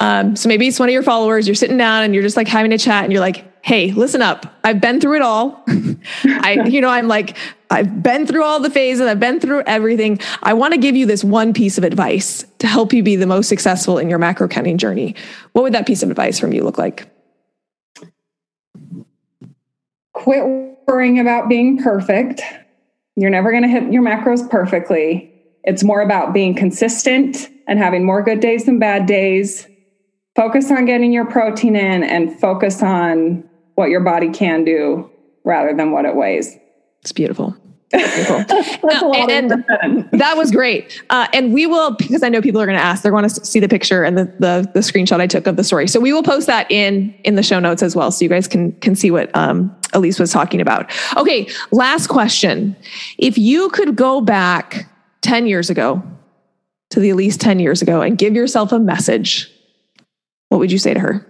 Um, 0.00 0.34
so 0.34 0.48
maybe 0.48 0.66
it's 0.66 0.80
one 0.80 0.88
of 0.88 0.92
your 0.92 1.02
followers. 1.02 1.46
You're 1.46 1.54
sitting 1.54 1.76
down 1.76 2.02
and 2.02 2.12
you're 2.12 2.24
just 2.24 2.36
like 2.36 2.48
having 2.48 2.72
a 2.72 2.78
chat, 2.78 3.04
and 3.04 3.12
you're 3.12 3.20
like, 3.20 3.44
"Hey, 3.62 3.92
listen 3.92 4.22
up. 4.22 4.58
I've 4.64 4.80
been 4.80 5.00
through 5.00 5.16
it 5.16 5.22
all. 5.22 5.64
I, 6.24 6.64
you 6.66 6.80
know, 6.80 6.88
I'm 6.88 7.08
like, 7.08 7.36
I've 7.70 8.02
been 8.02 8.26
through 8.26 8.42
all 8.42 8.58
the 8.60 8.70
phases. 8.70 9.06
I've 9.06 9.20
been 9.20 9.38
through 9.38 9.62
everything. 9.66 10.18
I 10.42 10.54
want 10.54 10.74
to 10.74 10.78
give 10.78 10.96
you 10.96 11.06
this 11.06 11.22
one 11.22 11.52
piece 11.52 11.78
of 11.78 11.84
advice 11.84 12.44
to 12.58 12.66
help 12.66 12.92
you 12.92 13.02
be 13.02 13.16
the 13.16 13.26
most 13.26 13.48
successful 13.48 13.98
in 13.98 14.10
your 14.10 14.18
macro 14.18 14.48
counting 14.48 14.76
journey. 14.76 15.14
What 15.52 15.62
would 15.62 15.74
that 15.74 15.86
piece 15.86 16.02
of 16.02 16.10
advice 16.10 16.38
from 16.38 16.52
you 16.52 16.64
look 16.64 16.78
like? 16.78 17.08
Quit 20.14 20.44
worrying 20.88 21.20
about 21.20 21.48
being 21.48 21.80
perfect. 21.82 22.42
You're 23.14 23.30
never 23.30 23.50
going 23.50 23.62
to 23.62 23.68
hit 23.68 23.92
your 23.92 24.02
macros 24.02 24.48
perfectly. 24.50 25.32
It's 25.62 25.84
more 25.84 26.00
about 26.00 26.32
being 26.32 26.54
consistent 26.54 27.48
and 27.68 27.78
having 27.78 28.04
more 28.04 28.22
good 28.22 28.40
days 28.40 28.64
than 28.64 28.78
bad 28.78 29.06
days. 29.06 29.66
Focus 30.34 30.70
on 30.70 30.86
getting 30.86 31.12
your 31.12 31.26
protein 31.26 31.76
in 31.76 32.02
and 32.02 32.38
focus 32.40 32.82
on 32.82 33.48
what 33.80 33.88
your 33.88 34.00
body 34.00 34.30
can 34.30 34.62
do 34.62 35.10
rather 35.42 35.74
than 35.74 35.90
what 35.90 36.04
it 36.04 36.14
weighs. 36.14 36.54
It's 37.00 37.12
beautiful. 37.12 37.56
Beautiful. 37.90 38.44
That's 38.46 39.02
a 39.02 39.06
lot 39.06 39.30
and 39.30 39.50
that 40.12 40.36
was 40.36 40.52
great. 40.52 41.02
Uh, 41.10 41.26
and 41.32 41.52
we 41.52 41.66
will, 41.66 41.96
because 41.96 42.22
I 42.22 42.28
know 42.28 42.40
people 42.40 42.60
are 42.60 42.66
going 42.66 42.78
to 42.78 42.84
ask, 42.84 43.02
they're 43.02 43.10
going 43.10 43.28
to 43.28 43.44
see 43.44 43.58
the 43.58 43.68
picture 43.68 44.04
and 44.04 44.16
the, 44.16 44.24
the, 44.38 44.70
the 44.74 44.78
screenshot 44.78 45.20
I 45.20 45.26
took 45.26 45.48
of 45.48 45.56
the 45.56 45.64
story. 45.64 45.88
So 45.88 45.98
we 45.98 46.12
will 46.12 46.22
post 46.22 46.46
that 46.46 46.70
in, 46.70 47.12
in 47.24 47.34
the 47.34 47.42
show 47.42 47.58
notes 47.58 47.82
as 47.82 47.96
well. 47.96 48.12
So 48.12 48.24
you 48.24 48.28
guys 48.28 48.46
can, 48.46 48.70
can 48.78 48.94
see 48.94 49.10
what, 49.10 49.34
um, 49.34 49.74
Elise 49.92 50.20
was 50.20 50.30
talking 50.30 50.60
about. 50.60 50.88
Okay. 51.16 51.48
Last 51.72 52.06
question. 52.06 52.76
If 53.18 53.36
you 53.36 53.70
could 53.70 53.96
go 53.96 54.20
back 54.20 54.88
10 55.22 55.48
years 55.48 55.68
ago 55.68 56.00
to 56.90 57.00
the 57.00 57.10
Elise 57.10 57.36
10 57.38 57.58
years 57.58 57.82
ago 57.82 58.02
and 58.02 58.16
give 58.16 58.34
yourself 58.34 58.70
a 58.70 58.78
message, 58.78 59.50
what 60.48 60.58
would 60.58 60.70
you 60.70 60.78
say 60.78 60.94
to 60.94 61.00
her? 61.00 61.26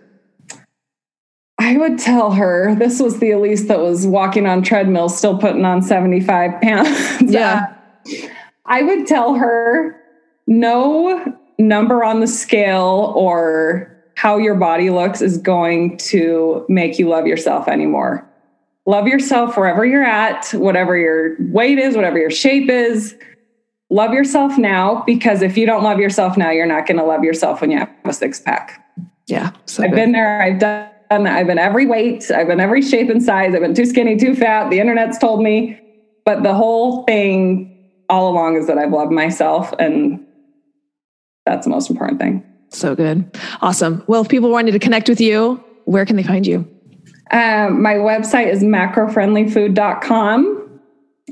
I 1.71 1.77
would 1.77 2.01
tell 2.01 2.33
her 2.33 2.75
this 2.75 2.99
was 2.99 3.21
the 3.21 3.31
Elise 3.31 3.69
that 3.69 3.79
was 3.79 4.05
walking 4.05 4.45
on 4.45 4.61
treadmills, 4.61 5.17
still 5.17 5.39
putting 5.39 5.65
on 5.65 5.83
75 5.83 6.61
pounds. 6.61 7.23
Yeah. 7.31 7.67
Uh, 8.09 8.27
I 8.65 8.83
would 8.83 9.07
tell 9.07 9.35
her 9.35 9.95
no 10.49 11.39
number 11.59 12.03
on 12.03 12.19
the 12.19 12.27
scale 12.27 13.13
or 13.15 13.97
how 14.17 14.37
your 14.37 14.57
body 14.57 14.91
looks 14.91 15.23
is 15.23 15.39
going 15.39 15.97
to 15.99 16.67
make 16.69 16.99
you 16.99 17.09
love 17.09 17.29
yourself 17.29 17.69
anymore. 17.69 18.29
Love 18.87 19.07
yourself 19.07 19.57
wherever 19.57 19.85
you're 19.85 20.03
at, 20.03 20.51
whatever 20.51 20.97
your 20.97 21.37
weight 21.53 21.79
is, 21.79 21.95
whatever 21.95 22.19
your 22.19 22.31
shape 22.31 22.69
is. 22.69 23.15
Love 23.91 24.13
yourself 24.13 24.59
now 24.59 25.05
because 25.07 25.41
if 25.41 25.57
you 25.57 25.67
don't 25.67 25.85
love 25.85 26.01
yourself 26.01 26.37
now, 26.37 26.51
you're 26.51 26.67
not 26.67 26.87
going 26.87 26.99
to 26.99 27.05
love 27.05 27.23
yourself 27.23 27.61
when 27.61 27.71
you 27.71 27.79
have 27.79 27.91
a 28.05 28.13
six 28.13 28.41
pack. 28.41 28.85
Yeah. 29.29 29.53
So 29.67 29.85
I've 29.85 29.91
good. 29.91 29.97
been 29.97 30.13
there. 30.13 30.43
I've 30.43 30.59
done 30.59 30.91
that. 31.11 31.27
I've 31.27 31.47
been 31.47 31.59
every 31.59 31.87
weight. 31.87 32.31
I've 32.31 32.47
been 32.47 32.61
every 32.61 32.83
shape 32.83 33.11
and 33.11 33.23
size. 33.23 33.55
I've 33.55 33.61
been 33.61 33.75
too 33.75 33.87
skinny, 33.87 34.17
too 34.17 34.35
fat. 34.35 34.71
The 34.71 34.79
internet's 34.81 35.19
told 35.19 35.43
me. 35.43 35.79
But 36.25 36.43
the 36.43 36.55
whole 36.55 37.03
thing 37.05 37.77
all 38.09 38.31
along 38.33 38.57
is 38.57 38.67
that 38.69 38.79
I've 38.79 38.93
loved 38.93 39.13
myself. 39.13 39.73
And 39.79 40.25
that's 41.47 41.67
the 41.67 41.71
most 41.71 41.91
important 41.91 42.21
thing. 42.21 42.45
so 42.71 42.95
good. 42.95 43.37
Awesome. 43.61 44.05
Well, 44.07 44.23
if 44.23 44.29
people 44.29 44.51
wanted 44.51 44.73
to 44.73 44.79
connect 44.79 45.09
with 45.09 45.21
you, 45.21 45.63
where 45.87 46.05
can 46.07 46.15
they 46.17 46.23
find 46.23 46.47
you? 46.47 46.59
Um, 47.33 47.83
my 47.83 47.95
website 47.95 48.47
is 48.53 48.63
macrofriendlyfood.com. 48.63 50.57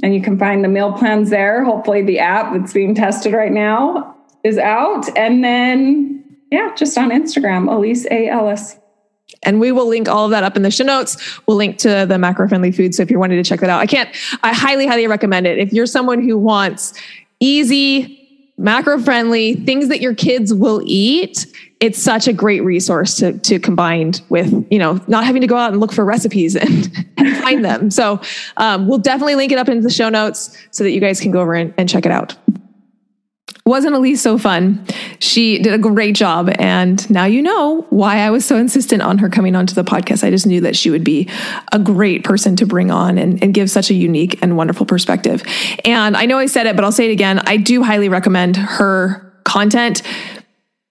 And 0.02 0.14
you 0.14 0.22
can 0.22 0.38
find 0.38 0.62
the 0.64 0.68
meal 0.68 0.92
plans 0.92 1.30
there. 1.30 1.64
Hopefully, 1.64 2.02
the 2.02 2.18
app 2.20 2.52
that's 2.52 2.72
being 2.72 2.94
tested 2.94 3.32
right 3.32 3.50
now 3.52 4.16
is 4.44 4.56
out. 4.56 5.08
And 5.16 5.42
then, 5.42 6.24
yeah, 6.52 6.72
just 6.76 6.96
on 6.96 7.10
Instagram, 7.10 7.72
Elise 7.72 8.06
A. 8.10 8.28
Ellis. 8.28 8.76
And 9.45 9.61
we 9.61 9.72
will 9.72 9.86
link 9.86 10.09
all 10.09 10.24
of 10.24 10.30
that 10.32 10.43
up 10.43 10.57
in 10.57 10.62
the 10.62 10.70
show 10.70 10.84
notes. 10.84 11.41
We'll 11.47 11.57
link 11.57 11.78
to 11.78 12.07
the 12.07 12.18
macro 12.18 12.49
friendly 12.49 12.72
food. 12.72 12.95
So 12.95 13.03
if 13.03 13.11
you're 13.11 13.20
wanting 13.20 13.43
to 13.43 13.49
check 13.49 13.61
that 13.61 13.70
out, 13.70 13.80
I 13.80 13.86
can't, 13.86 14.09
I 14.43 14.53
highly, 14.53 14.86
highly 14.86 15.07
recommend 15.07 15.47
it. 15.47 15.59
If 15.59 15.72
you're 15.72 15.86
someone 15.86 16.22
who 16.22 16.36
wants 16.36 16.95
easy, 17.41 18.18
macro 18.59 18.99
friendly 18.99 19.55
things 19.55 19.89
that 19.89 20.01
your 20.01 20.14
kids 20.14 20.53
will 20.53 20.82
eat, 20.84 21.47
it's 21.80 22.03
such 22.03 22.26
a 22.26 22.32
great 22.32 22.64
resource 22.64 23.14
to, 23.16 23.39
to 23.39 23.61
combine 23.61 24.12
with, 24.28 24.66
you 24.70 24.78
know, 24.80 25.01
not 25.07 25.24
having 25.24 25.41
to 25.41 25.47
go 25.47 25.57
out 25.57 25.70
and 25.70 25.80
look 25.80 25.93
for 25.93 26.05
recipes 26.05 26.57
and, 26.57 26.91
and 27.16 27.36
find 27.39 27.64
them. 27.64 27.91
So 27.91 28.20
um, 28.57 28.89
we'll 28.89 28.99
definitely 28.99 29.36
link 29.36 29.53
it 29.53 29.59
up 29.59 29.68
into 29.68 29.82
the 29.82 29.91
show 29.91 30.09
notes 30.09 30.57
so 30.72 30.82
that 30.82 30.91
you 30.91 31.01
guys 31.01 31.20
can 31.20 31.30
go 31.30 31.41
over 31.41 31.55
and, 31.55 31.72
and 31.78 31.89
check 31.89 32.05
it 32.05 32.12
out. 32.12 32.36
Wasn't 33.64 33.94
Elise 33.94 34.22
so 34.22 34.38
fun? 34.38 34.86
She 35.18 35.59
did 35.59 35.74
a 35.74 35.78
great 35.78 36.14
job. 36.14 36.51
And 36.59 37.09
now 37.11 37.26
you 37.26 37.42
know 37.42 37.86
why 37.90 38.20
I 38.20 38.30
was 38.30 38.44
so 38.44 38.57
insistent 38.57 39.03
on 39.03 39.18
her 39.18 39.28
coming 39.28 39.55
onto 39.55 39.74
the 39.74 39.84
podcast. 39.84 40.24
I 40.24 40.30
just 40.30 40.46
knew 40.46 40.62
that 40.62 40.74
she 40.74 40.88
would 40.88 41.05
be 41.05 41.28
a 41.72 41.78
great 41.78 42.24
person 42.24 42.57
to 42.57 42.66
bring 42.66 42.90
on 42.90 43.18
and, 43.18 43.42
and 43.42 43.53
give 43.53 43.70
such 43.70 43.90
a 43.90 43.94
unique 43.94 44.38
and 44.42 44.57
wonderful 44.57 44.86
perspective. 44.86 45.42
And 45.84 46.16
I 46.16 46.24
know 46.24 46.38
I 46.38 46.46
said 46.46 46.66
it, 46.66 46.76
but 46.76 46.84
I'll 46.84 46.92
say 46.92 47.11
it 47.11 47.12
again. 47.12 47.40
I 47.46 47.59
do 47.59 47.82
highly 47.82 48.09
recommend 48.09 48.57
her 48.57 49.34
content. 49.44 50.03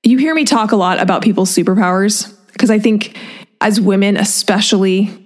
You 0.03 0.17
hear 0.17 0.35
me 0.35 0.45
talk 0.45 0.71
a 0.71 0.75
lot 0.75 0.99
about 0.99 1.23
people's 1.23 1.53
superpowers 1.53 2.31
because 2.53 2.69
I 2.69 2.79
think 2.79 3.17
as 3.59 3.81
women, 3.81 4.17
especially, 4.17 5.23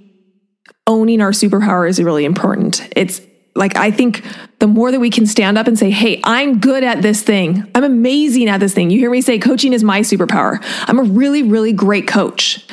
owning 0.88 1.22
our 1.22 1.32
superpower 1.32 1.88
is 1.88 2.02
really 2.02 2.26
important. 2.26 2.88
It's 2.96 3.22
like 3.56 3.76
I 3.76 3.92
think 3.92 4.24
the 4.60 4.68
more 4.68 4.92
that 4.92 5.00
we 5.00 5.10
can 5.10 5.26
stand 5.26 5.58
up 5.58 5.68
and 5.68 5.78
say, 5.78 5.90
"Hey, 5.90 6.22
I'm 6.24 6.60
good 6.60 6.84
at 6.84 7.02
this 7.02 7.22
thing. 7.22 7.70
I'm 7.76 7.84
amazing 7.84 8.48
at 8.48 8.60
this 8.60 8.74
thing." 8.74 8.90
You 8.90 9.00
hear 9.00 9.12
me 9.12 9.22
say 9.22 9.40
coaching 9.40 9.74
is 9.74 9.84
my 9.84 10.02
superpower. 10.02 10.64
I'm 10.88 11.00
a 11.00 11.04
really 11.04 11.44
really 11.44 11.74
great 11.74 12.08
coach. 12.08 12.66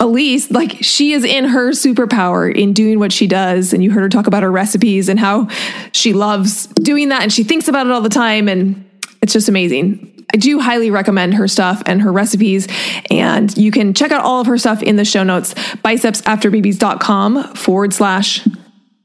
Elise, 0.00 0.50
like 0.50 0.82
she 0.82 1.12
is 1.12 1.24
in 1.24 1.46
her 1.46 1.70
superpower 1.70 2.54
in 2.54 2.72
doing 2.72 2.98
what 2.98 3.12
she 3.12 3.26
does 3.26 3.72
and 3.72 3.82
you 3.82 3.90
heard 3.90 4.02
her 4.02 4.08
talk 4.08 4.26
about 4.26 4.42
her 4.42 4.50
recipes 4.50 5.08
and 5.08 5.18
how 5.18 5.48
she 5.92 6.12
loves 6.12 6.66
doing 6.66 7.08
that 7.08 7.22
and 7.22 7.32
she 7.32 7.44
thinks 7.44 7.68
about 7.68 7.86
it 7.86 7.92
all 7.92 8.00
the 8.00 8.08
time 8.08 8.48
and 8.48 8.84
it's 9.22 9.32
just 9.32 9.48
amazing. 9.48 10.14
I 10.34 10.36
do 10.36 10.58
highly 10.58 10.90
recommend 10.90 11.34
her 11.34 11.46
stuff 11.46 11.80
and 11.86 12.02
her 12.02 12.12
recipes. 12.12 12.66
And 13.10 13.56
you 13.56 13.70
can 13.70 13.94
check 13.94 14.10
out 14.10 14.22
all 14.22 14.40
of 14.40 14.48
her 14.48 14.58
stuff 14.58 14.82
in 14.82 14.96
the 14.96 15.04
show 15.04 15.22
notes, 15.22 15.54
bicepsafterbabies.com 15.54 17.54
forward 17.54 17.94
slash 17.94 18.44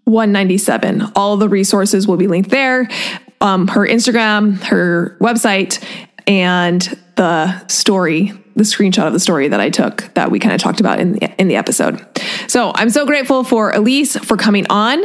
197. 0.09 1.11
All 1.15 1.37
the 1.37 1.49
resources 1.49 2.07
will 2.07 2.17
be 2.17 2.27
linked 2.27 2.49
there. 2.49 2.89
Um, 3.41 3.67
her 3.69 3.87
Instagram, 3.87 4.61
her 4.63 5.17
website, 5.21 5.83
and 6.27 6.81
the 7.15 7.65
story, 7.67 8.33
the 8.55 8.63
screenshot 8.63 9.07
of 9.07 9.13
the 9.13 9.19
story 9.19 9.47
that 9.47 9.59
I 9.59 9.69
took 9.69 10.13
that 10.15 10.31
we 10.31 10.39
kind 10.39 10.53
of 10.53 10.61
talked 10.61 10.79
about 10.79 10.99
in 10.99 11.13
the, 11.13 11.41
in 11.41 11.47
the 11.47 11.55
episode. 11.55 12.05
So 12.47 12.71
I'm 12.75 12.89
so 12.89 13.05
grateful 13.05 13.43
for 13.43 13.71
Elise 13.71 14.17
for 14.17 14.35
coming 14.35 14.65
on. 14.69 15.01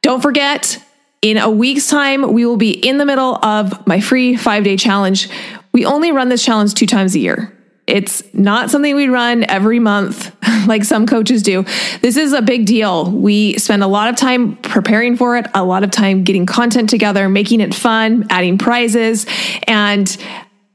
Don't 0.00 0.20
forget, 0.20 0.82
in 1.20 1.38
a 1.38 1.48
week's 1.50 1.88
time, 1.88 2.32
we 2.32 2.44
will 2.44 2.56
be 2.56 2.72
in 2.72 2.98
the 2.98 3.06
middle 3.06 3.36
of 3.44 3.86
my 3.86 4.00
free 4.00 4.36
five 4.36 4.64
day 4.64 4.76
challenge. 4.76 5.28
We 5.72 5.86
only 5.86 6.12
run 6.12 6.28
this 6.28 6.44
challenge 6.44 6.74
two 6.74 6.86
times 6.86 7.14
a 7.14 7.18
year. 7.18 7.56
It's 7.86 8.22
not 8.34 8.70
something 8.70 8.94
we 8.94 9.08
run 9.08 9.44
every 9.48 9.78
month 9.78 10.34
like 10.66 10.84
some 10.84 11.06
coaches 11.06 11.42
do. 11.42 11.64
This 12.00 12.16
is 12.16 12.32
a 12.32 12.42
big 12.42 12.66
deal. 12.66 13.10
We 13.10 13.58
spend 13.58 13.82
a 13.82 13.86
lot 13.86 14.08
of 14.08 14.16
time 14.16 14.56
preparing 14.56 15.16
for 15.16 15.36
it, 15.36 15.46
a 15.54 15.64
lot 15.64 15.84
of 15.84 15.90
time 15.90 16.24
getting 16.24 16.46
content 16.46 16.90
together, 16.90 17.28
making 17.28 17.60
it 17.60 17.74
fun, 17.74 18.26
adding 18.30 18.58
prizes, 18.58 19.26
and 19.66 20.16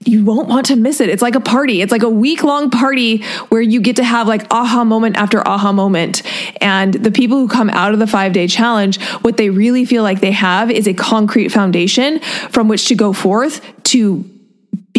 you 0.08 0.24
won't 0.24 0.48
want 0.48 0.68
to 0.68 0.76
miss 0.76 1.02
it. 1.02 1.10
It's 1.10 1.22
like 1.22 1.36
a 1.36 1.42
party. 1.42 1.82
It's 1.82 1.92
like 1.92 2.04
a 2.04 2.10
week 2.10 2.44
long 2.44 2.70
party 2.70 3.24
where 3.50 3.62
you 3.62 3.82
get 3.82 3.98
to 3.98 4.04
have 4.04 4.28
like 4.28 4.46
aha 4.52 4.84
moment 4.84 5.18
after 5.18 5.46
aha 5.46 5.72
moment. 5.72 6.24
And 6.62 6.94
the 6.94 7.12
people 7.12 7.38
who 7.38 7.48
come 7.48 7.70
out 7.70 7.94
of 7.94 8.00
the 8.00 8.08
five 8.08 8.32
day 8.32 8.48
challenge, 8.48 9.02
what 9.22 9.38
they 9.38 9.50
really 9.50 9.86
feel 9.86 10.04
like 10.04 10.22
they 10.22 10.32
have 10.32 10.72
is 10.72 10.88
a 10.88 10.94
concrete 10.94 11.50
foundation 11.50 12.20
from 12.52 12.68
which 12.68 12.88
to 12.88 12.96
go 12.96 13.12
forth 13.12 13.62
to 13.84 14.24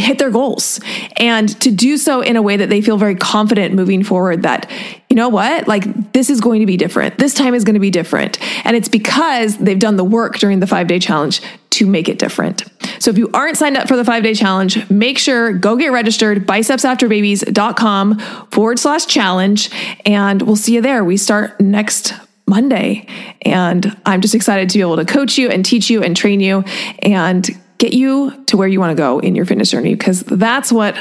hit 0.01 0.19
their 0.19 0.31
goals. 0.31 0.81
And 1.17 1.49
to 1.61 1.71
do 1.71 1.97
so 1.97 2.21
in 2.21 2.37
a 2.37 2.43
way 2.43 2.57
that 2.57 2.71
they 2.71 2.81
feel 2.81 2.97
very 2.97 3.15
confident 3.15 3.75
moving 3.75 4.03
forward 4.05 4.43
that 4.43 4.71
you 5.09 5.17
know 5.17 5.29
what? 5.29 5.67
Like 5.67 6.13
this 6.13 6.29
is 6.31 6.41
going 6.41 6.61
to 6.61 6.67
be 6.67 6.77
different. 6.77 7.19
This 7.19 7.35
time 7.35 7.55
is 7.55 7.65
going 7.65 7.75
to 7.75 7.81
be 7.81 7.91
different. 7.91 8.39
And 8.67 8.77
it's 8.77 8.89
because 8.89 9.57
they've 9.57 9.79
done 9.79 9.97
the 9.97 10.05
work 10.05 10.39
during 10.39 10.61
the 10.61 10.67
5 10.67 10.87
day 10.87 10.99
challenge 10.99 11.41
to 11.71 11.87
make 11.87 12.09
it 12.09 12.19
different. 12.19 12.65
So 12.99 13.11
if 13.11 13.19
you 13.19 13.31
aren't 13.33 13.57
signed 13.57 13.77
up 13.77 13.89
for 13.89 13.97
the 13.97 14.05
5 14.05 14.23
day 14.23 14.35
challenge 14.35 14.89
make 14.91 15.19
sure 15.19 15.53
go 15.53 15.77
get 15.77 15.93
registered 15.93 16.47
bicepsafterbabies.com 16.47 18.19
forward 18.51 18.79
slash 18.79 19.07
challenge 19.07 19.71
and 20.05 20.43
we'll 20.43 20.57
see 20.57 20.75
you 20.75 20.83
there. 20.83 21.05
We 21.05 21.17
start 21.17 21.59
next 21.61 22.13
Monday. 22.49 23.07
And 23.43 23.97
I'm 24.07 24.21
just 24.21 24.35
excited 24.35 24.71
to 24.71 24.79
be 24.79 24.81
able 24.81 24.97
to 24.97 25.05
coach 25.05 25.39
you 25.39 25.49
and 25.49 25.65
teach 25.65 25.91
you 25.91 26.03
and 26.03 26.17
train 26.17 26.41
you 26.41 26.65
and 27.01 27.49
get 27.79 27.93
you 27.93 28.45
to 28.47 28.57
where 28.57 28.69
you 28.69 28.81
want 28.81 28.91
to 28.91 29.01
go 29.01 29.19
in 29.21 29.35
your 29.35 29.45
fitness 29.45 29.71
journey 29.71 29.95
because 29.95 30.21
that's 30.21 30.71
what 30.71 30.97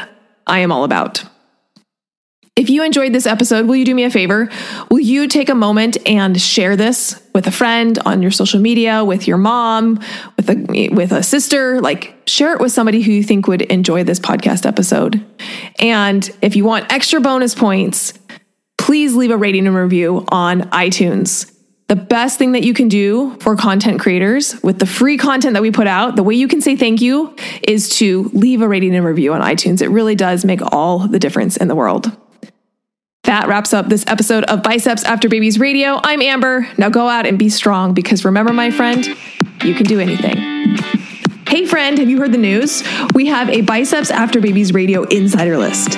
I 0.45 0.59
am 0.59 0.71
all 0.71 0.83
about. 0.83 1.23
If 2.55 2.71
you 2.71 2.83
enjoyed 2.83 3.13
this 3.13 3.27
episode, 3.27 3.67
will 3.67 3.75
you 3.75 3.85
do 3.85 3.93
me 3.93 4.03
a 4.03 4.09
favor? 4.09 4.49
Will 4.89 4.99
you 4.99 5.27
take 5.27 5.49
a 5.49 5.53
moment 5.53 5.97
and 6.07 6.41
share 6.41 6.75
this 6.75 7.21
with 7.35 7.45
a 7.45 7.51
friend 7.51 7.99
on 7.99 8.23
your 8.23 8.31
social 8.31 8.59
media, 8.59 9.03
with 9.03 9.27
your 9.27 9.37
mom, 9.37 9.99
with 10.35 10.49
a 10.49 10.89
with 10.91 11.11
a 11.11 11.21
sister? 11.21 11.79
Like 11.81 12.15
share 12.25 12.53
it 12.53 12.59
with 12.59 12.71
somebody 12.71 13.03
who 13.03 13.11
you 13.11 13.23
think 13.23 13.47
would 13.47 13.61
enjoy 13.61 14.03
this 14.03 14.19
podcast 14.19 14.65
episode. 14.65 15.23
And 15.77 16.27
if 16.41 16.55
you 16.55 16.65
want 16.65 16.91
extra 16.91 17.21
bonus 17.21 17.53
points, 17.53 18.13
please 18.79 19.15
leave 19.15 19.29
a 19.29 19.37
rating 19.37 19.67
and 19.67 19.75
review 19.75 20.25
on 20.29 20.61
iTunes. 20.71 21.53
The 21.87 21.95
best 21.95 22.37
thing 22.37 22.51
that 22.51 22.63
you 22.63 22.73
can 22.73 22.89
do 22.89 23.37
for 23.39 23.55
content 23.55 24.01
creators 24.01 24.61
with 24.61 24.77
the 24.79 24.85
free 24.85 25.17
content 25.17 25.53
that 25.53 25.61
we 25.61 25.71
put 25.71 25.87
out, 25.87 26.17
the 26.17 26.23
way 26.23 26.35
you 26.35 26.49
can 26.49 26.59
say 26.59 26.75
thank 26.75 26.99
you 26.99 27.33
is 27.63 27.89
to 27.97 28.29
leave 28.33 28.61
a 28.61 28.67
rating 28.67 28.93
and 28.93 29.05
review 29.05 29.33
on 29.33 29.39
iTunes. 29.39 29.81
It 29.81 29.87
really 29.87 30.15
does 30.15 30.43
make 30.43 30.59
all 30.73 31.07
the 31.07 31.17
difference 31.17 31.55
in 31.55 31.69
the 31.69 31.75
world. 31.75 32.11
That 33.23 33.47
wraps 33.47 33.73
up 33.73 33.87
this 33.87 34.05
episode 34.07 34.43
of 34.45 34.63
Biceps 34.63 35.05
After 35.05 35.29
Babies 35.29 35.59
Radio. 35.59 35.99
I'm 36.03 36.21
Amber. 36.21 36.67
Now 36.77 36.89
go 36.89 37.07
out 37.07 37.25
and 37.25 37.39
be 37.39 37.49
strong 37.49 37.93
because 37.93 38.25
remember, 38.25 38.51
my 38.51 38.69
friend, 38.69 39.05
you 39.63 39.73
can 39.73 39.85
do 39.85 39.99
anything. 40.01 40.37
Hey, 41.47 41.65
friend, 41.65 41.97
have 41.97 42.09
you 42.09 42.17
heard 42.17 42.33
the 42.33 42.37
news? 42.37 42.83
We 43.13 43.27
have 43.27 43.49
a 43.49 43.61
Biceps 43.61 44.11
After 44.11 44.41
Babies 44.41 44.73
Radio 44.73 45.03
insider 45.03 45.57
list. 45.57 45.97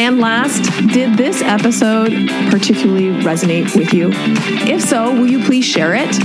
And 0.00 0.18
last, 0.18 0.62
did 0.94 1.18
this 1.18 1.42
episode 1.42 2.26
particularly 2.50 3.08
resonate 3.22 3.76
with 3.76 3.92
you? 3.92 4.08
If 4.14 4.80
so, 4.80 5.12
will 5.12 5.30
you 5.30 5.44
please 5.44 5.66
share 5.66 5.94
it? 5.94 6.18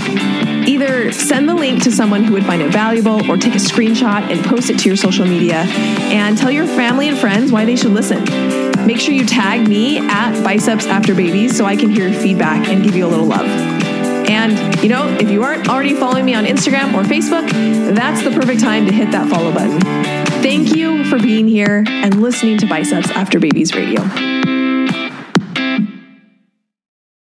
Either 0.66 1.12
send 1.12 1.50
the 1.50 1.54
link 1.54 1.84
to 1.84 1.92
someone 1.92 2.24
who 2.24 2.32
would 2.36 2.46
find 2.46 2.62
it 2.62 2.72
valuable 2.72 3.30
or 3.30 3.36
take 3.36 3.54
a 3.54 3.58
screenshot 3.58 4.32
and 4.32 4.42
post 4.46 4.70
it 4.70 4.80
to 4.80 4.88
your 4.88 4.96
social 4.96 5.26
media 5.26 5.66
and 6.08 6.38
tell 6.38 6.52
your 6.52 6.68
family 6.68 7.10
and 7.10 7.18
friends 7.18 7.52
why 7.52 7.66
they 7.66 7.76
should 7.76 7.92
listen. 7.92 8.24
Make 8.88 9.02
sure 9.02 9.14
you 9.14 9.26
tag 9.26 9.68
me 9.68 9.98
at 9.98 10.42
Biceps 10.42 10.86
After 10.86 11.14
Babies 11.14 11.58
so 11.58 11.66
I 11.66 11.76
can 11.76 11.90
hear 11.90 12.08
your 12.08 12.18
feedback 12.18 12.70
and 12.70 12.82
give 12.82 12.96
you 12.96 13.06
a 13.06 13.10
little 13.10 13.26
love. 13.26 13.75
And, 14.30 14.82
you 14.82 14.90
know, 14.90 15.08
if 15.20 15.30
you 15.30 15.44
aren't 15.44 15.70
already 15.70 15.94
following 15.94 16.26
me 16.26 16.34
on 16.34 16.46
Instagram 16.46 16.94
or 16.94 17.04
Facebook, 17.04 17.50
that's 17.96 18.24
the 18.24 18.32
perfect 18.32 18.62
time 18.62 18.86
to 18.86 18.92
hit 18.92 19.12
that 19.12 19.30
follow 19.30 19.54
button. 19.54 19.80
Thank 20.42 20.76
you 20.76 21.04
for 21.06 21.18
being 21.18 21.48
here 21.48 21.84
and 21.88 22.22
listening 22.22 22.58
to 22.60 22.66
Biceps 22.68 23.10
After 23.12 23.40
Babies 23.40 23.74
Radio. 23.76 24.35